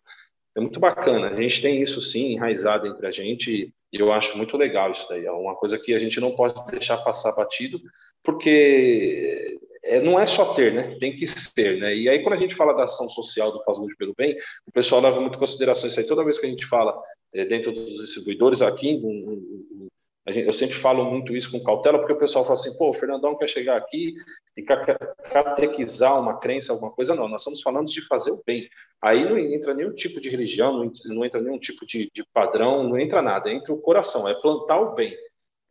[0.56, 4.38] É muito bacana, a gente tem isso, sim, enraizado entre a gente, e eu acho
[4.38, 7.80] muito legal isso daí, é uma coisa que a gente não pode deixar passar batido,
[8.22, 10.98] porque é, não é só ter, né?
[11.00, 11.94] Tem que ser, né?
[11.96, 14.72] E aí, quando a gente fala da ação social do Faz Good pelo Bem, o
[14.72, 16.08] pessoal leva muito em consideração isso aí.
[16.08, 16.98] Toda vez que a gente fala
[17.34, 19.88] é, dentro dos distribuidores aqui, um, um,
[20.30, 22.94] gente, eu sempre falo muito isso com cautela, porque o pessoal fala assim, pô, o
[22.94, 24.14] Fernandão quer chegar aqui
[24.56, 27.14] e catequizar uma crença, alguma coisa.
[27.14, 28.70] Não, nós estamos falando de fazer o bem.
[29.02, 32.24] Aí não entra nenhum tipo de religião, não entra, não entra nenhum tipo de, de
[32.34, 35.14] padrão, não entra nada, entra o coração, é plantar o bem.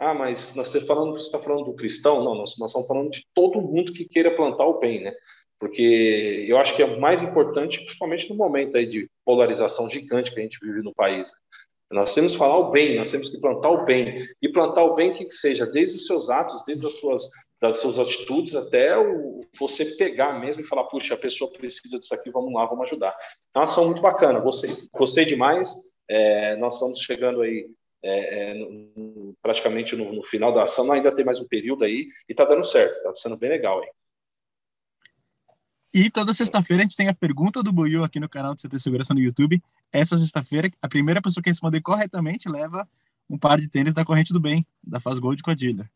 [0.03, 2.25] Ah, mas você falando, você está falando do cristão?
[2.25, 5.15] Não, nós, nós estamos falando de todo mundo que queira plantar o bem, né?
[5.61, 10.41] Porque eu acho que é mais importante, principalmente no momento aí de polarização gigante que
[10.41, 11.31] a gente vive no país.
[11.89, 14.27] Nós temos que falar o bem, nós temos que plantar o bem.
[14.43, 17.23] E plantar o bem que seja, desde os seus atos, desde as suas,
[17.61, 22.13] das suas atitudes, até o, você pegar mesmo e falar, puxa, a pessoa precisa disso
[22.13, 23.15] aqui, vamos lá, vamos ajudar.
[23.55, 25.73] É uma ação muito bacana, gostei, gostei demais.
[26.09, 27.69] É, nós estamos chegando aí
[28.03, 32.09] é, é, no, praticamente no, no, final da ação, ainda tem mais um período aí,
[32.29, 33.89] e está dando certo, está sendo bem legal aí.
[35.95, 38.79] E toda sexta-feira a gente tem a pergunta do Buiu aqui no canal do CT
[38.79, 39.63] Segurança no YouTube.
[39.93, 42.89] Essa sexta-feira, a primeira pessoa que responder corretamente leva
[43.29, 45.89] um par de tênis da Corrente do Bem, da Faz Gold com a Dila.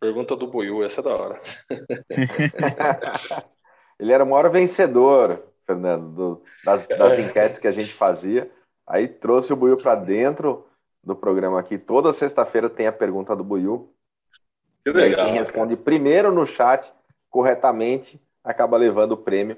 [0.00, 1.40] Pergunta do Buiu, essa é da hora.
[4.00, 8.50] Ele era o maior vencedor, Fernando, do, das, das enquetes que a gente fazia.
[8.86, 10.66] Aí trouxe o Buiu para dentro
[11.02, 11.78] do programa aqui.
[11.78, 13.92] Toda sexta-feira tem a pergunta do Buiu.
[14.84, 15.26] Que legal.
[15.26, 15.84] quem responde cara.
[15.84, 16.92] primeiro no chat
[17.30, 19.56] corretamente acaba levando o prêmio.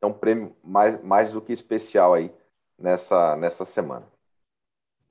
[0.00, 2.32] É um prêmio mais, mais do que especial aí
[2.78, 4.06] nessa, nessa semana.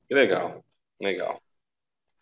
[0.07, 0.63] Que legal,
[1.01, 1.41] legal.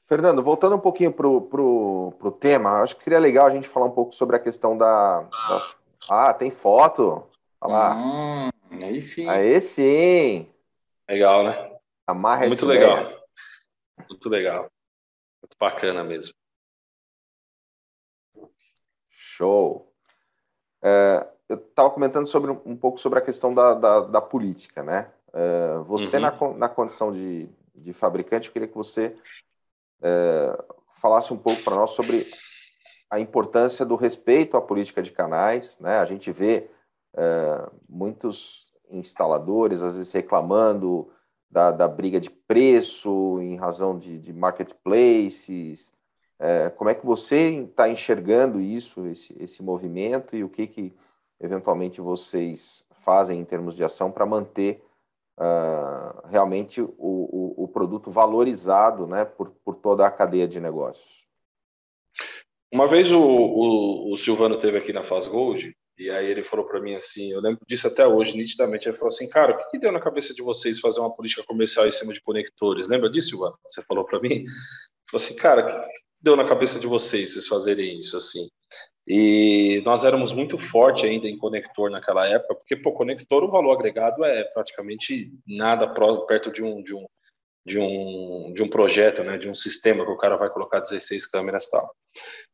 [0.07, 3.85] Fernando, voltando um pouquinho para o pro, tema, acho que seria legal a gente falar
[3.87, 5.21] um pouco sobre a questão da.
[5.21, 5.75] da...
[6.09, 7.23] Ah, tem foto?
[7.61, 7.95] Olha lá.
[7.95, 9.27] Hum, aí sim.
[9.27, 10.47] Aí sim.
[11.09, 11.77] Legal, né?
[12.07, 13.01] Amarra Muito legal.
[13.01, 13.23] Ideia.
[14.09, 14.71] Muito legal.
[15.41, 16.33] Muito bacana mesmo.
[19.09, 19.91] Show.
[20.83, 25.11] É, eu estava comentando sobre um pouco sobre a questão da, da, da política, né?
[25.33, 26.21] É, você, uhum.
[26.21, 29.15] na, na condição de, de fabricante, eu queria que você
[30.01, 30.63] é,
[30.95, 32.31] falasse um pouco para nós sobre
[33.09, 35.99] a importância do respeito à política de canais, né?
[35.99, 36.69] A gente vê
[37.87, 41.09] muitos instaladores, às vezes, reclamando
[41.49, 45.93] da, da briga de preço em razão de, de marketplaces,
[46.37, 50.93] é, como é que você está enxergando isso, esse, esse movimento, e o que, que
[51.39, 54.83] eventualmente vocês fazem em termos de ação para manter
[55.37, 61.23] uh, realmente o, o, o, produto valorizado né, por, por toda a cadeia de negócios?
[62.71, 66.65] Uma vez o, o, o Silvano teve aqui na Faz Gold, e aí ele falou
[66.65, 69.71] para mim assim, eu lembro disso até hoje, nitidamente, ele falou assim, cara, o que,
[69.71, 72.87] que, deu na cabeça de vocês fazer uma política comercial em cima de conectores?
[72.87, 73.57] Lembra disso, Silvano?
[73.65, 74.33] Você falou para mim?
[74.33, 74.45] Ele
[75.09, 75.87] falou assim, cara,
[76.21, 78.47] deu na cabeça de vocês, vocês fazerem isso assim?
[79.07, 83.73] E nós éramos muito forte ainda em conector naquela época, porque pô, conector o valor
[83.73, 85.87] agregado é praticamente nada
[86.25, 87.05] perto de um de um
[87.65, 91.25] de um de um projeto, né, de um sistema que o cara vai colocar 16
[91.25, 91.93] câmeras tal.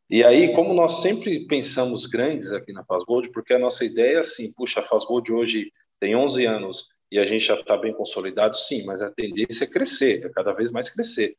[0.09, 4.19] E aí, como nós sempre pensamos grandes aqui na Fastgold, porque a nossa ideia é
[4.19, 8.57] assim, puxa, a Fastgold hoje tem 11 anos e a gente já está bem consolidado,
[8.57, 11.35] sim, mas a tendência é crescer, é cada vez mais crescer.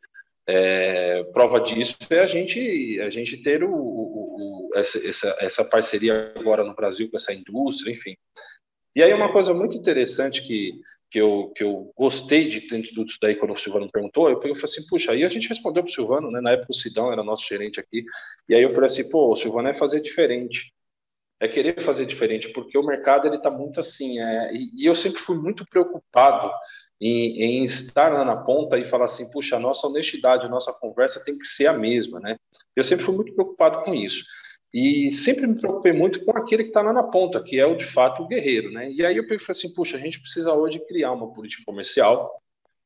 [0.47, 5.65] É, prova disso é a gente, a gente ter o, o, o, essa, essa, essa
[5.65, 8.17] parceria agora no Brasil com essa indústria, enfim.
[8.95, 10.73] E aí uma coisa muito interessante que,
[11.13, 14.53] que, eu, que eu gostei de tudo isso daí quando o Silvano perguntou, eu falei
[14.65, 17.47] assim, puxa, aí a gente respondeu o Silvano, né, na época o Sidão era nosso
[17.47, 18.03] gerente aqui,
[18.49, 20.73] e aí eu falei assim, pô, o Silvano é fazer diferente,
[21.39, 24.95] é querer fazer diferente, porque o mercado ele está muito assim, é, e, e eu
[24.95, 26.51] sempre fui muito preocupado
[26.99, 30.73] em, em, estar lá na ponta e falar assim, puxa, a nossa honestidade, a nossa
[30.73, 32.39] conversa tem que ser a mesma, né?
[32.75, 34.25] Eu sempre fui muito preocupado com isso.
[34.73, 37.77] E sempre me preocupei muito com aquele que está lá na ponta, que é o
[37.77, 38.91] de fato o guerreiro, né?
[38.91, 42.41] E aí eu falei assim, puxa, a gente precisa hoje criar uma política comercial,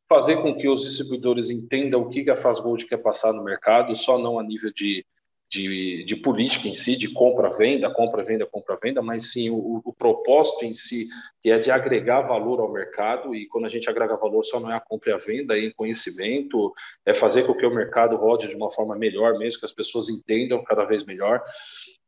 [0.09, 4.19] fazer com que os distribuidores entendam o que a Fastgold quer passar no mercado, só
[4.19, 5.05] não a nível de
[5.49, 10.75] de, de política em si, de compra-venda, compra-venda, compra-venda, mas sim o, o, propósito em
[10.75, 11.07] si,
[11.41, 14.71] que é de agregar valor ao mercado, e quando a gente agrega valor, só não
[14.71, 16.73] é a compra e a venda, é em conhecimento,
[17.05, 20.09] é fazer com que o mercado rode de uma forma melhor mesmo, que as pessoas
[20.09, 21.43] entendam cada vez melhor.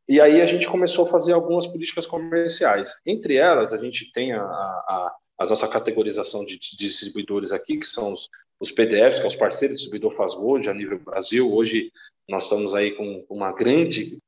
[0.09, 2.95] E aí a gente começou a fazer algumas políticas comerciais.
[3.07, 7.87] Entre elas, a gente tem a, a, a nossa categorização de, de, distribuidores aqui, que
[7.87, 8.29] são os,
[8.59, 11.53] os PDFs, que é os parceiros do distribuidor Faz Gold a nível Brasil.
[11.53, 11.93] Hoje
[12.29, 14.19] nós estamos aí com uma grande,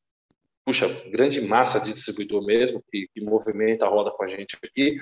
[0.64, 4.96] puxa, grande massa de distribuidor mesmo, que, que movimenta a roda com a gente aqui.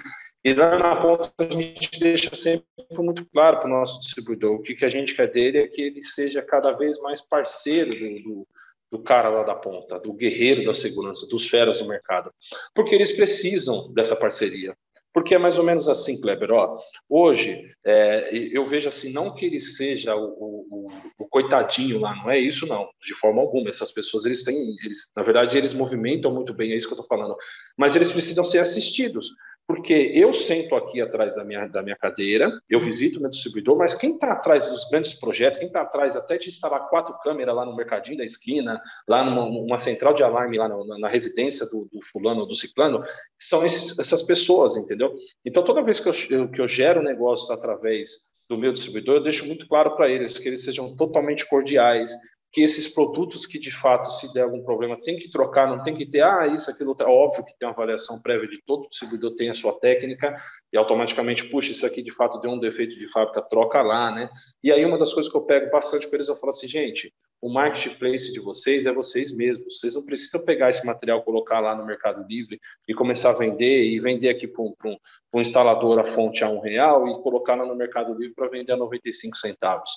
[0.45, 2.67] E lá na ponta a gente deixa sempre
[2.99, 5.83] muito claro para o nosso distribuidor o que, que a gente quer dele é que
[5.83, 8.49] ele seja cada vez mais parceiro do, do,
[8.91, 12.33] do cara lá da ponta, do guerreiro da segurança, dos feras do mercado,
[12.75, 14.77] porque eles precisam dessa parceria.
[15.19, 16.53] Porque é mais ou menos assim, Kleber.
[16.53, 16.77] Ó,
[17.09, 22.31] hoje, é, eu vejo assim, não que ele seja o, o, o, coitadinho lá, não
[22.31, 23.69] é isso, não, de forma alguma.
[23.69, 27.01] Essas pessoas, eles têm, eles, na verdade, eles movimentam muito bem, é isso que eu
[27.01, 27.37] estou falando.
[27.77, 29.31] Mas eles precisam ser assistidos.
[29.69, 33.95] Porque eu sento aqui atrás da minha, da minha cadeira, eu visito meu distribuidor, mas
[33.95, 37.67] quem está atrás dos grandes projetos, quem está atrás até de instalar quatro câmeras lá
[37.67, 41.87] no mercadinho da esquina, lá numa, numa central de alarme lá na, na residência do,
[41.93, 43.05] do, fulano ou do ciclano,
[43.39, 45.15] são esses, essas pessoas, entendeu?
[45.45, 49.47] Então, toda vez que eu, que eu gero negócios através do meu distribuidor, eu deixo
[49.47, 52.11] muito claro para eles que eles sejam totalmente cordiais,
[52.51, 55.95] que esses produtos que de fato, se der algum problema, tem que trocar, não tem
[55.95, 59.35] que ter, ah, isso, aquilo, é óbvio que tem uma avaliação prévia de todo distribuidor
[59.37, 60.35] tem a sua técnica
[60.73, 64.31] e automaticamente, puxa, isso aqui de fato deu um defeito de fábrica, troca lá, né?
[64.63, 67.13] E aí uma das coisas que eu pego bastante para eles, eu falo assim, gente,
[67.41, 71.75] o marketplace de vocês é vocês mesmos, vocês não precisam pegar esse material, colocar lá
[71.75, 74.97] no Mercado Livre e começar a vender e vender aqui para um, um,
[75.35, 78.73] um instalador a fonte a um real e colocar lá no Mercado Livre para vender
[78.73, 79.91] a 95 centavos.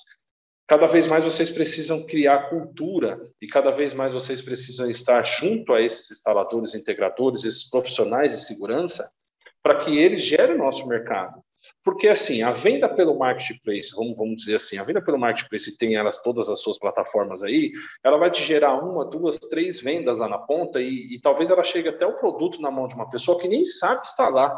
[0.71, 5.73] Cada vez mais vocês precisam criar cultura e cada vez mais vocês precisam estar junto
[5.73, 9.11] a esses instaladores, integradores, esses profissionais de segurança,
[9.61, 11.43] para que eles gerem o nosso mercado.
[11.83, 15.95] Porque, assim, a venda pelo marketplace, vamos, vamos dizer assim, a venda pelo marketplace tem
[15.95, 20.29] elas todas as suas plataformas aí, ela vai te gerar uma, duas, três vendas lá
[20.29, 23.37] na ponta e, e talvez ela chegue até o produto na mão de uma pessoa
[23.37, 24.57] que nem sabe instalar.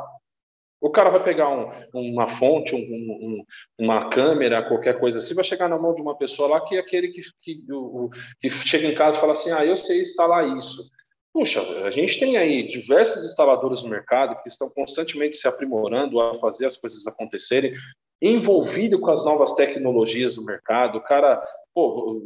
[0.84, 3.46] O cara vai pegar um, uma fonte, um, um,
[3.80, 6.80] uma câmera, qualquer coisa assim, vai chegar na mão de uma pessoa lá que é
[6.80, 8.10] aquele que, que, o,
[8.42, 10.92] que chega em casa e fala assim: ah, eu sei instalar isso.
[11.32, 16.36] Puxa, a gente tem aí diversos instaladores no mercado que estão constantemente se aprimorando a
[16.36, 17.74] fazer as coisas acontecerem,
[18.22, 20.98] envolvido com as novas tecnologias do mercado.
[20.98, 21.42] O cara,
[21.74, 22.22] pô,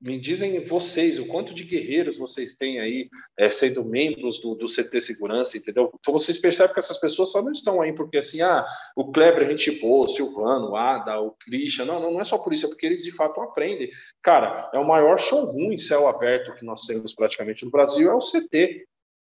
[0.00, 4.66] me dizem vocês o quanto de guerreiros vocês têm aí é, sendo membros do, do,
[4.66, 5.92] CT Segurança, entendeu?
[6.00, 8.64] Então vocês percebem que essas pessoas só não estão aí porque assim, ah,
[8.96, 12.24] o Kleber é gente boa, o Silvano, o Ada, o Christian, não, não, não é
[12.24, 13.90] só por isso, é porque eles de fato aprendem.
[14.22, 18.14] Cara, é o maior showroom em céu aberto que nós temos praticamente no Brasil, é
[18.14, 18.86] o CT.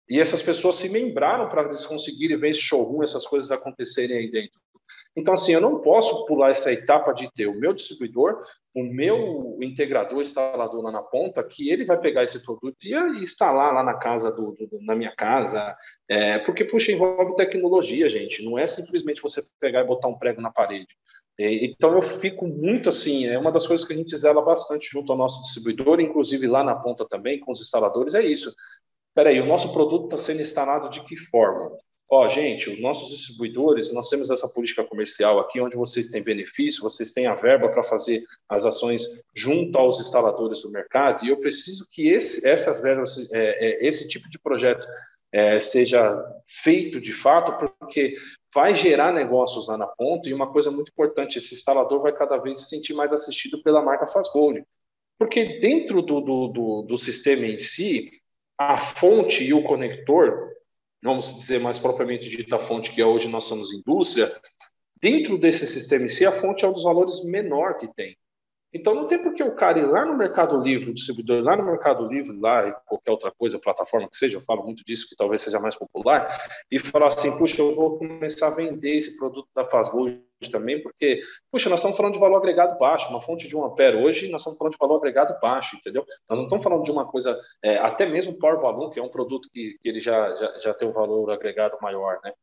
[0.10, 4.32] E essas pessoas se membraram para eles conseguirem ver esse showroom, essas coisas acontecerem aí
[4.32, 4.61] dentro.
[5.16, 8.40] Então, assim, eu não posso pular essa etapa de ter o meu distribuidor,
[8.74, 13.74] o meu integrador, instalador lá na ponta, que ele vai pegar esse produto e instalar
[13.74, 15.76] lá na casa do, do na minha casa,
[16.10, 18.44] é, porque puxa envolve tecnologia, gente.
[18.44, 20.96] Não é simplesmente você pegar e botar um prego na parede.
[21.38, 24.90] É, então eu fico muito assim, é uma das coisas que a gente zela bastante
[24.90, 28.54] junto ao nosso distribuidor, inclusive lá na ponta também com os instaladores, é isso.
[29.14, 31.78] Peraí, o nosso produto está sendo instalado de que forma?
[32.12, 36.84] Ó, gente, os nossos distribuidores, nós temos essa política comercial aqui, onde vocês têm benefício,
[36.84, 41.38] vocês têm a verba para fazer as ações junto aos instaladores do mercado, e eu
[41.38, 44.86] preciso que esse, essas verbas, é, é, esse tipo de projeto
[45.32, 48.16] é, seja feito de fato, porque
[48.54, 52.36] vai gerar negócios lá na ponta, e uma coisa muito importante, esse instalador vai cada
[52.36, 54.62] vez se sentir mais assistido pela marca Fazgold.
[55.18, 58.12] Porque dentro do, do, do, do sistema em si,
[58.58, 60.52] a fonte e o conector
[61.02, 64.32] vamos dizer mais propriamente dita fonte que é hoje nós somos indústria,
[65.02, 68.16] dentro desse sistema em si, a fonte é um dos valores menor que tem.
[68.74, 71.66] Então não tem por que o cara ir lá no Mercado Livre, distribuidor lá no
[71.66, 75.16] Mercado Livre, lá e qualquer outra coisa, plataforma que seja, eu falo muito disso, que
[75.16, 76.40] talvez seja mais popular,
[76.72, 81.22] e falar assim, puxa, eu vou começar a vender esse produto da Fazgold também, porque,
[81.52, 84.42] puxa, nós estamos falando de valor agregado baixo, uma fonte de 1 ampere hoje, nós
[84.42, 86.06] estamos falando de valor agregado baixo, entendeu?
[86.30, 89.10] Nós não estamos falando de uma coisa, é, até mesmo Power Balloon, que é um
[89.10, 92.34] produto que, que ele já, já, já tem um valor agregado maior, né?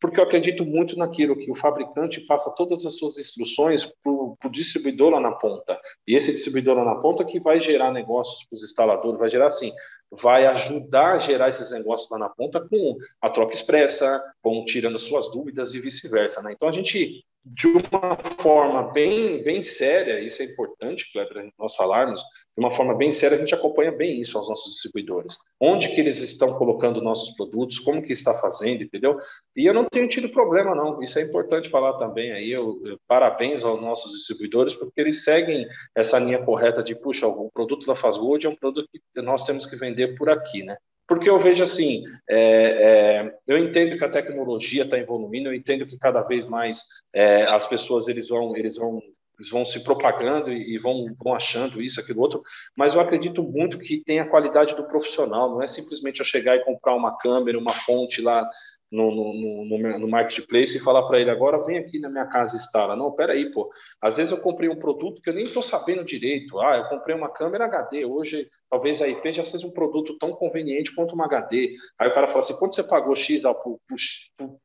[0.00, 4.50] porque eu acredito muito naquilo que o fabricante passa todas as suas instruções para o
[4.50, 5.80] distribuidor lá na ponta.
[6.06, 9.46] E esse distribuidor lá na ponta que vai gerar negócios para os instaladores, vai gerar
[9.46, 9.72] assim,
[10.10, 14.98] vai ajudar a gerar esses negócios lá na ponta com a troca expressa, com tirando
[14.98, 16.42] suas dúvidas e vice-versa.
[16.42, 16.52] Né?
[16.52, 22.20] Então a gente de uma forma bem, bem séria, isso é importante, Kleber, nós falarmos,
[22.20, 25.36] de uma forma bem séria, a gente acompanha bem isso aos nossos distribuidores.
[25.60, 29.16] Onde que eles estão colocando nossos produtos, como que está fazendo, entendeu?
[29.54, 31.00] E eu não tenho tido problema, não.
[31.00, 32.50] Isso é importante falar também aí.
[32.50, 37.48] Eu, eu, parabéns aos nossos distribuidores, porque eles seguem essa linha correta de, puxa, o
[37.52, 40.76] produto da Fastgold é um produto que nós temos que vender por aqui, né?
[41.06, 45.86] Porque eu vejo assim, é, é, eu entendo que a tecnologia está evoluindo, eu entendo
[45.86, 46.82] que cada vez mais
[47.14, 49.00] é, as pessoas eles vão, eles vão,
[49.38, 52.42] eles vão se propagando e vão, vão achando isso, aquilo outro,
[52.76, 56.56] mas eu acredito muito que tem a qualidade do profissional, não é simplesmente eu chegar
[56.56, 58.44] e comprar uma câmera, uma fonte lá
[58.90, 62.54] no, no, no, no marketplace e falar para ele agora vem aqui na minha casa
[62.54, 62.94] e instala.
[62.94, 63.70] Não, peraí, pô.
[64.00, 66.60] Às vezes eu comprei um produto que eu nem estou sabendo direito.
[66.60, 68.04] Ah, eu comprei uma câmera HD.
[68.04, 71.74] Hoje, talvez a IP já seja um produto tão conveniente quanto uma HD.
[71.98, 73.56] Aí o cara fala assim: quando você pagou X ao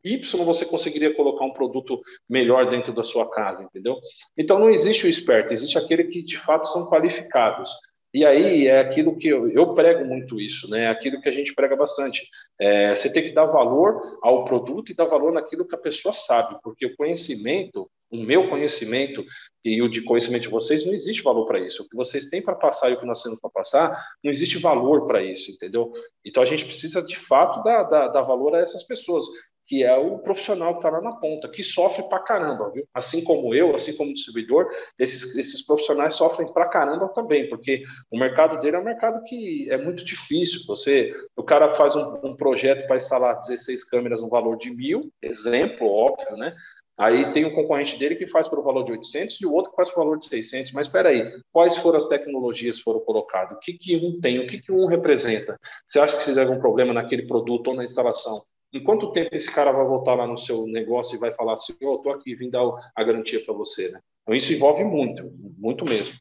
[0.03, 1.99] Y, você conseguiria colocar um produto
[2.29, 3.97] melhor dentro da sua casa, entendeu?
[4.37, 7.71] Então não existe o esperto, existe aquele que de fato são qualificados.
[8.13, 10.83] E aí é aquilo que eu, eu, prego muito isso, né?
[10.83, 12.27] É aquilo que a gente prega bastante.
[12.59, 16.13] É, você tem que dar valor ao produto e dar valor naquilo que a pessoa
[16.13, 19.23] sabe, porque o conhecimento, o meu conhecimento
[19.63, 21.83] e o de conhecimento de vocês, não existe valor para isso.
[21.83, 24.57] O que vocês têm para passar e o que nós temos para passar, não existe
[24.57, 25.93] valor para isso, entendeu?
[26.25, 29.23] Então a gente precisa de fato dar, dar, dar valor a essas pessoas
[29.71, 32.85] que é o profissional que está lá na ponta, que sofre pra caramba, viu?
[32.93, 34.67] Assim como eu, assim como o distribuidor,
[34.99, 37.81] esses, esses profissionais sofrem pra caramba também, porque
[38.11, 40.59] o mercado dele é um mercado que é muito difícil.
[40.67, 45.09] Você, o cara faz um, um projeto para instalar 16 câmeras no valor de mil,
[45.21, 46.53] exemplo, óbvio, né?
[46.97, 49.77] Aí tem um concorrente dele que faz pelo valor de 800 e o outro que
[49.77, 50.73] faz pelo valor de 600.
[50.73, 53.55] Mas espera aí, quais foram as tecnologias que foram colocadas?
[53.55, 54.37] O que, que um tem?
[54.37, 55.57] O que, que um representa?
[55.87, 58.41] Você acha que se der algum problema naquele produto ou na instalação?
[58.73, 61.73] Em quanto tempo esse cara vai voltar lá no seu negócio e vai falar assim,
[61.83, 62.63] oh, estou aqui, vim dar
[62.95, 63.99] a garantia para você, né?
[64.21, 66.13] Então isso envolve muito, muito mesmo.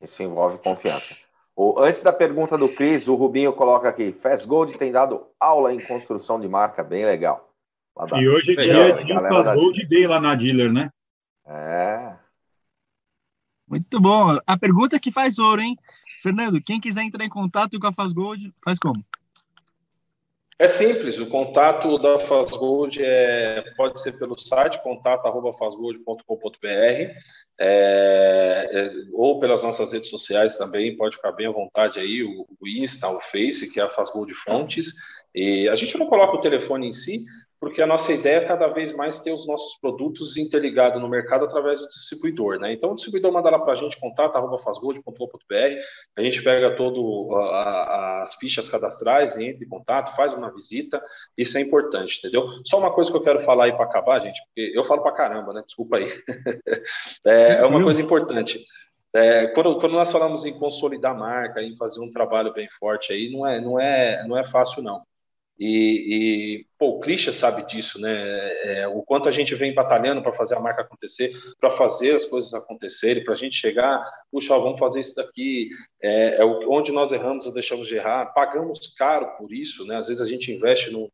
[0.00, 1.16] Isso envolve confiança.
[1.56, 5.74] O, antes da pergunta do Cris, o Rubinho coloca aqui, Fast Gold tem dado aula
[5.74, 7.52] em construção de marca, bem legal.
[8.14, 10.90] E hoje é dia de Fast Gold Day lá na dealer, né?
[11.46, 12.14] É.
[13.68, 14.38] Muito bom.
[14.46, 15.76] A pergunta que faz ouro, hein?
[16.22, 19.04] Fernando, quem quiser entrar em contato com a Fast Gold, faz como?
[20.60, 27.16] É simples, o contato da Fazgold é, pode ser pelo site contato@fazgold.com.br é,
[27.58, 32.68] é, ou pelas nossas redes sociais também, pode ficar bem à vontade aí, o, o
[32.68, 34.92] Insta, o Face, que é a Fazgold Fontes,
[35.34, 37.24] e a gente não coloca o telefone em si,
[37.60, 41.44] porque a nossa ideia é cada vez mais ter os nossos produtos interligados no mercado
[41.44, 42.72] através do distribuidor, né?
[42.72, 45.78] Então o distribuidor manda lá para a gente contato arroba fazgold.com.br,
[46.16, 51.02] a gente pega todo a, as fichas cadastrais, entra em contato, faz uma visita,
[51.36, 52.48] isso é importante, entendeu?
[52.64, 55.12] Só uma coisa que eu quero falar aí para acabar, gente, porque eu falo para
[55.12, 55.62] caramba, né?
[55.64, 56.06] Desculpa aí.
[57.26, 58.64] é, é uma coisa importante.
[59.14, 63.12] É, quando, quando, nós falamos em consolidar a marca, em fazer um trabalho bem forte
[63.12, 65.02] aí, não é, não é, não é fácil não.
[65.60, 68.10] E, e pô, o Christian sabe disso, né?
[68.64, 71.30] É, o quanto a gente vem batalhando para fazer a marca acontecer,
[71.60, 75.68] para fazer as coisas acontecerem, para a gente chegar, puxa, vamos fazer isso daqui,
[76.02, 79.96] é, é, onde nós erramos ou deixamos de errar, pagamos caro por isso, né?
[79.96, 81.10] Às vezes a gente investe numa,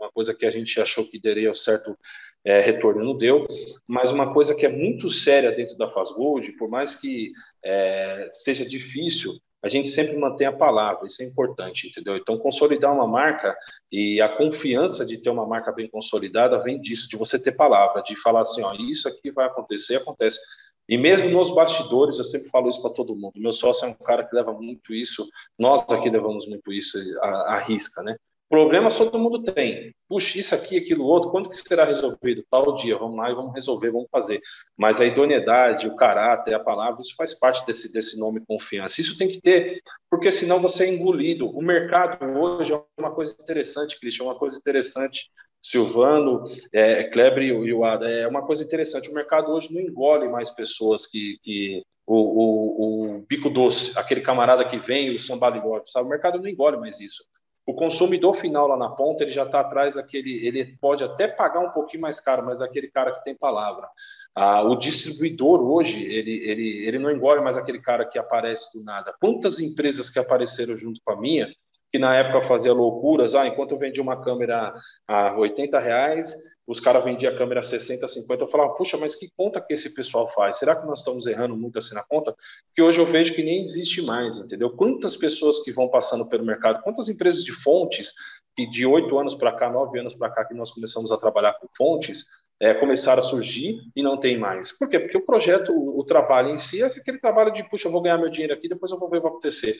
[0.00, 1.96] numa coisa que a gente achou que daria certo
[2.44, 3.46] é, retorno não deu,
[3.86, 7.32] mas uma coisa que é muito séria dentro da Fazgold, por mais que
[7.64, 9.32] é, seja difícil,
[9.64, 12.18] a gente sempre mantém a palavra, isso é importante, entendeu?
[12.18, 13.56] Então, consolidar uma marca
[13.90, 18.02] e a confiança de ter uma marca bem consolidada vem disso, de você ter palavra,
[18.02, 20.38] de falar assim, ó, isso aqui vai acontecer, acontece.
[20.86, 23.32] E mesmo nos bastidores, eu sempre falo isso para todo mundo.
[23.36, 25.26] Meu sócio é um cara que leva muito isso,
[25.58, 28.14] nós aqui levamos muito isso à, risca, né?
[28.54, 29.92] Problemas todo mundo tem.
[30.08, 32.44] Puxa, isso aqui, aquilo outro, quando que será resolvido?
[32.48, 34.38] Tal dia, vamos lá e vamos resolver, vamos fazer.
[34.76, 39.00] Mas a idoneidade, o caráter, a palavra, isso faz parte desse, desse nome confiança.
[39.00, 41.48] Isso tem que ter, porque senão você é engolido.
[41.48, 45.32] O mercado hoje é uma coisa interessante, Cristian, é uma coisa interessante.
[45.60, 49.10] Silvano, é, Kleber e o Ada, é uma coisa interessante.
[49.10, 54.20] O mercado hoje não engole mais pessoas que, que o, o, o bico doce, aquele
[54.20, 55.52] camarada que vem, o samba
[55.86, 56.06] sabe?
[56.06, 57.24] O mercado não engole mais isso
[57.66, 61.60] o consumidor final lá na ponta ele já está atrás daquele, ele pode até pagar
[61.60, 63.88] um pouquinho mais caro, mas aquele cara que tem palavra.
[64.34, 68.84] Ah, o distribuidor hoje ele, ele, ele não engole mais aquele cara que aparece do
[68.84, 69.14] nada.
[69.20, 71.48] Quantas empresas que apareceram junto com a minha
[71.94, 74.74] que na época fazia loucuras, ah, enquanto eu vendia uma câmera
[75.06, 76.34] a 80 reais,
[76.66, 79.72] os caras vendiam a câmera a 60, 50, eu falava, puxa, mas que conta que
[79.72, 80.58] esse pessoal faz?
[80.58, 82.34] Será que nós estamos errando muito assim na conta?
[82.74, 84.70] Que hoje eu vejo que nem existe mais, entendeu?
[84.70, 88.12] Quantas pessoas que vão passando pelo mercado, quantas empresas de fontes
[88.56, 91.52] que de oito anos para cá, nove anos para cá, que nós começamos a trabalhar
[91.60, 92.24] com fontes,
[92.64, 94.72] é, começaram a surgir e não tem mais.
[94.78, 94.98] Por quê?
[94.98, 98.16] Porque o projeto, o, trabalho em si é aquele trabalho de, puxa, eu vou ganhar
[98.16, 99.76] meu dinheiro aqui, depois eu vou ver o que vai acontecer.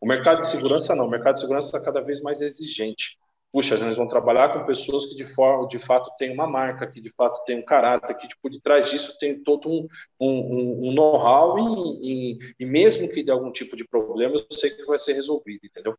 [0.00, 3.18] O mercado de segurança não, o mercado de segurança está cada vez mais exigente.
[3.50, 7.00] Puxa, nós vamos trabalhar com pessoas que de, forma, de fato têm uma marca, que
[7.00, 9.88] de fato têm um caráter, que tipo, de trás disso tem todo um,
[10.20, 14.70] um, um know-how e, e, e mesmo que dê algum tipo de problema, eu sei
[14.70, 15.98] que vai ser resolvido, entendeu?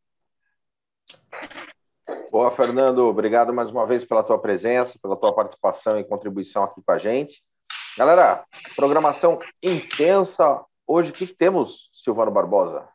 [2.31, 2.99] Boa, Fernando.
[2.99, 6.97] Obrigado mais uma vez pela tua presença, pela tua participação e contribuição aqui com a
[6.97, 7.41] gente.
[7.97, 8.45] Galera,
[8.75, 10.63] programação intensa.
[10.85, 12.87] Hoje, o que, que temos, Silvano Barbosa?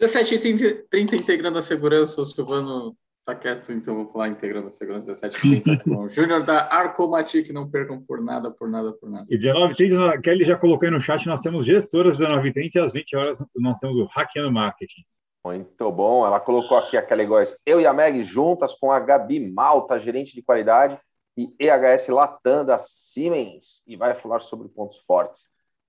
[0.00, 2.20] 17h30 integrando a segurança.
[2.20, 6.68] O Silvano está quieto, então vou falar integrando a segurança 17h30 com o Júnior da
[6.70, 7.48] Arcomatic.
[7.50, 9.26] Não percam por nada, por nada, por nada.
[9.30, 13.16] E 19h30, Kelly já colocou aí no chat, nós temos gestoras 19h30 e às 20
[13.16, 15.02] horas nós temos o Hackeando Marketing.
[15.44, 16.26] Muito bom.
[16.26, 20.34] Ela colocou aqui aquela igual eu e a Meg juntas com a Gabi Malta, gerente
[20.34, 20.98] de qualidade,
[21.36, 25.44] e EHS Latam da Siemens, e vai falar sobre pontos fortes.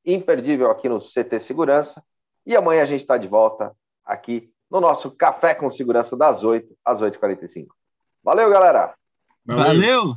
[0.06, 2.03] Imperdível aqui no CT Segurança.
[2.45, 6.76] E amanhã a gente está de volta aqui no nosso Café com Segurança das 8
[6.84, 7.68] às 8h45.
[8.23, 8.94] Valeu, galera!
[9.45, 9.65] Valeu.
[9.65, 10.15] Valeu.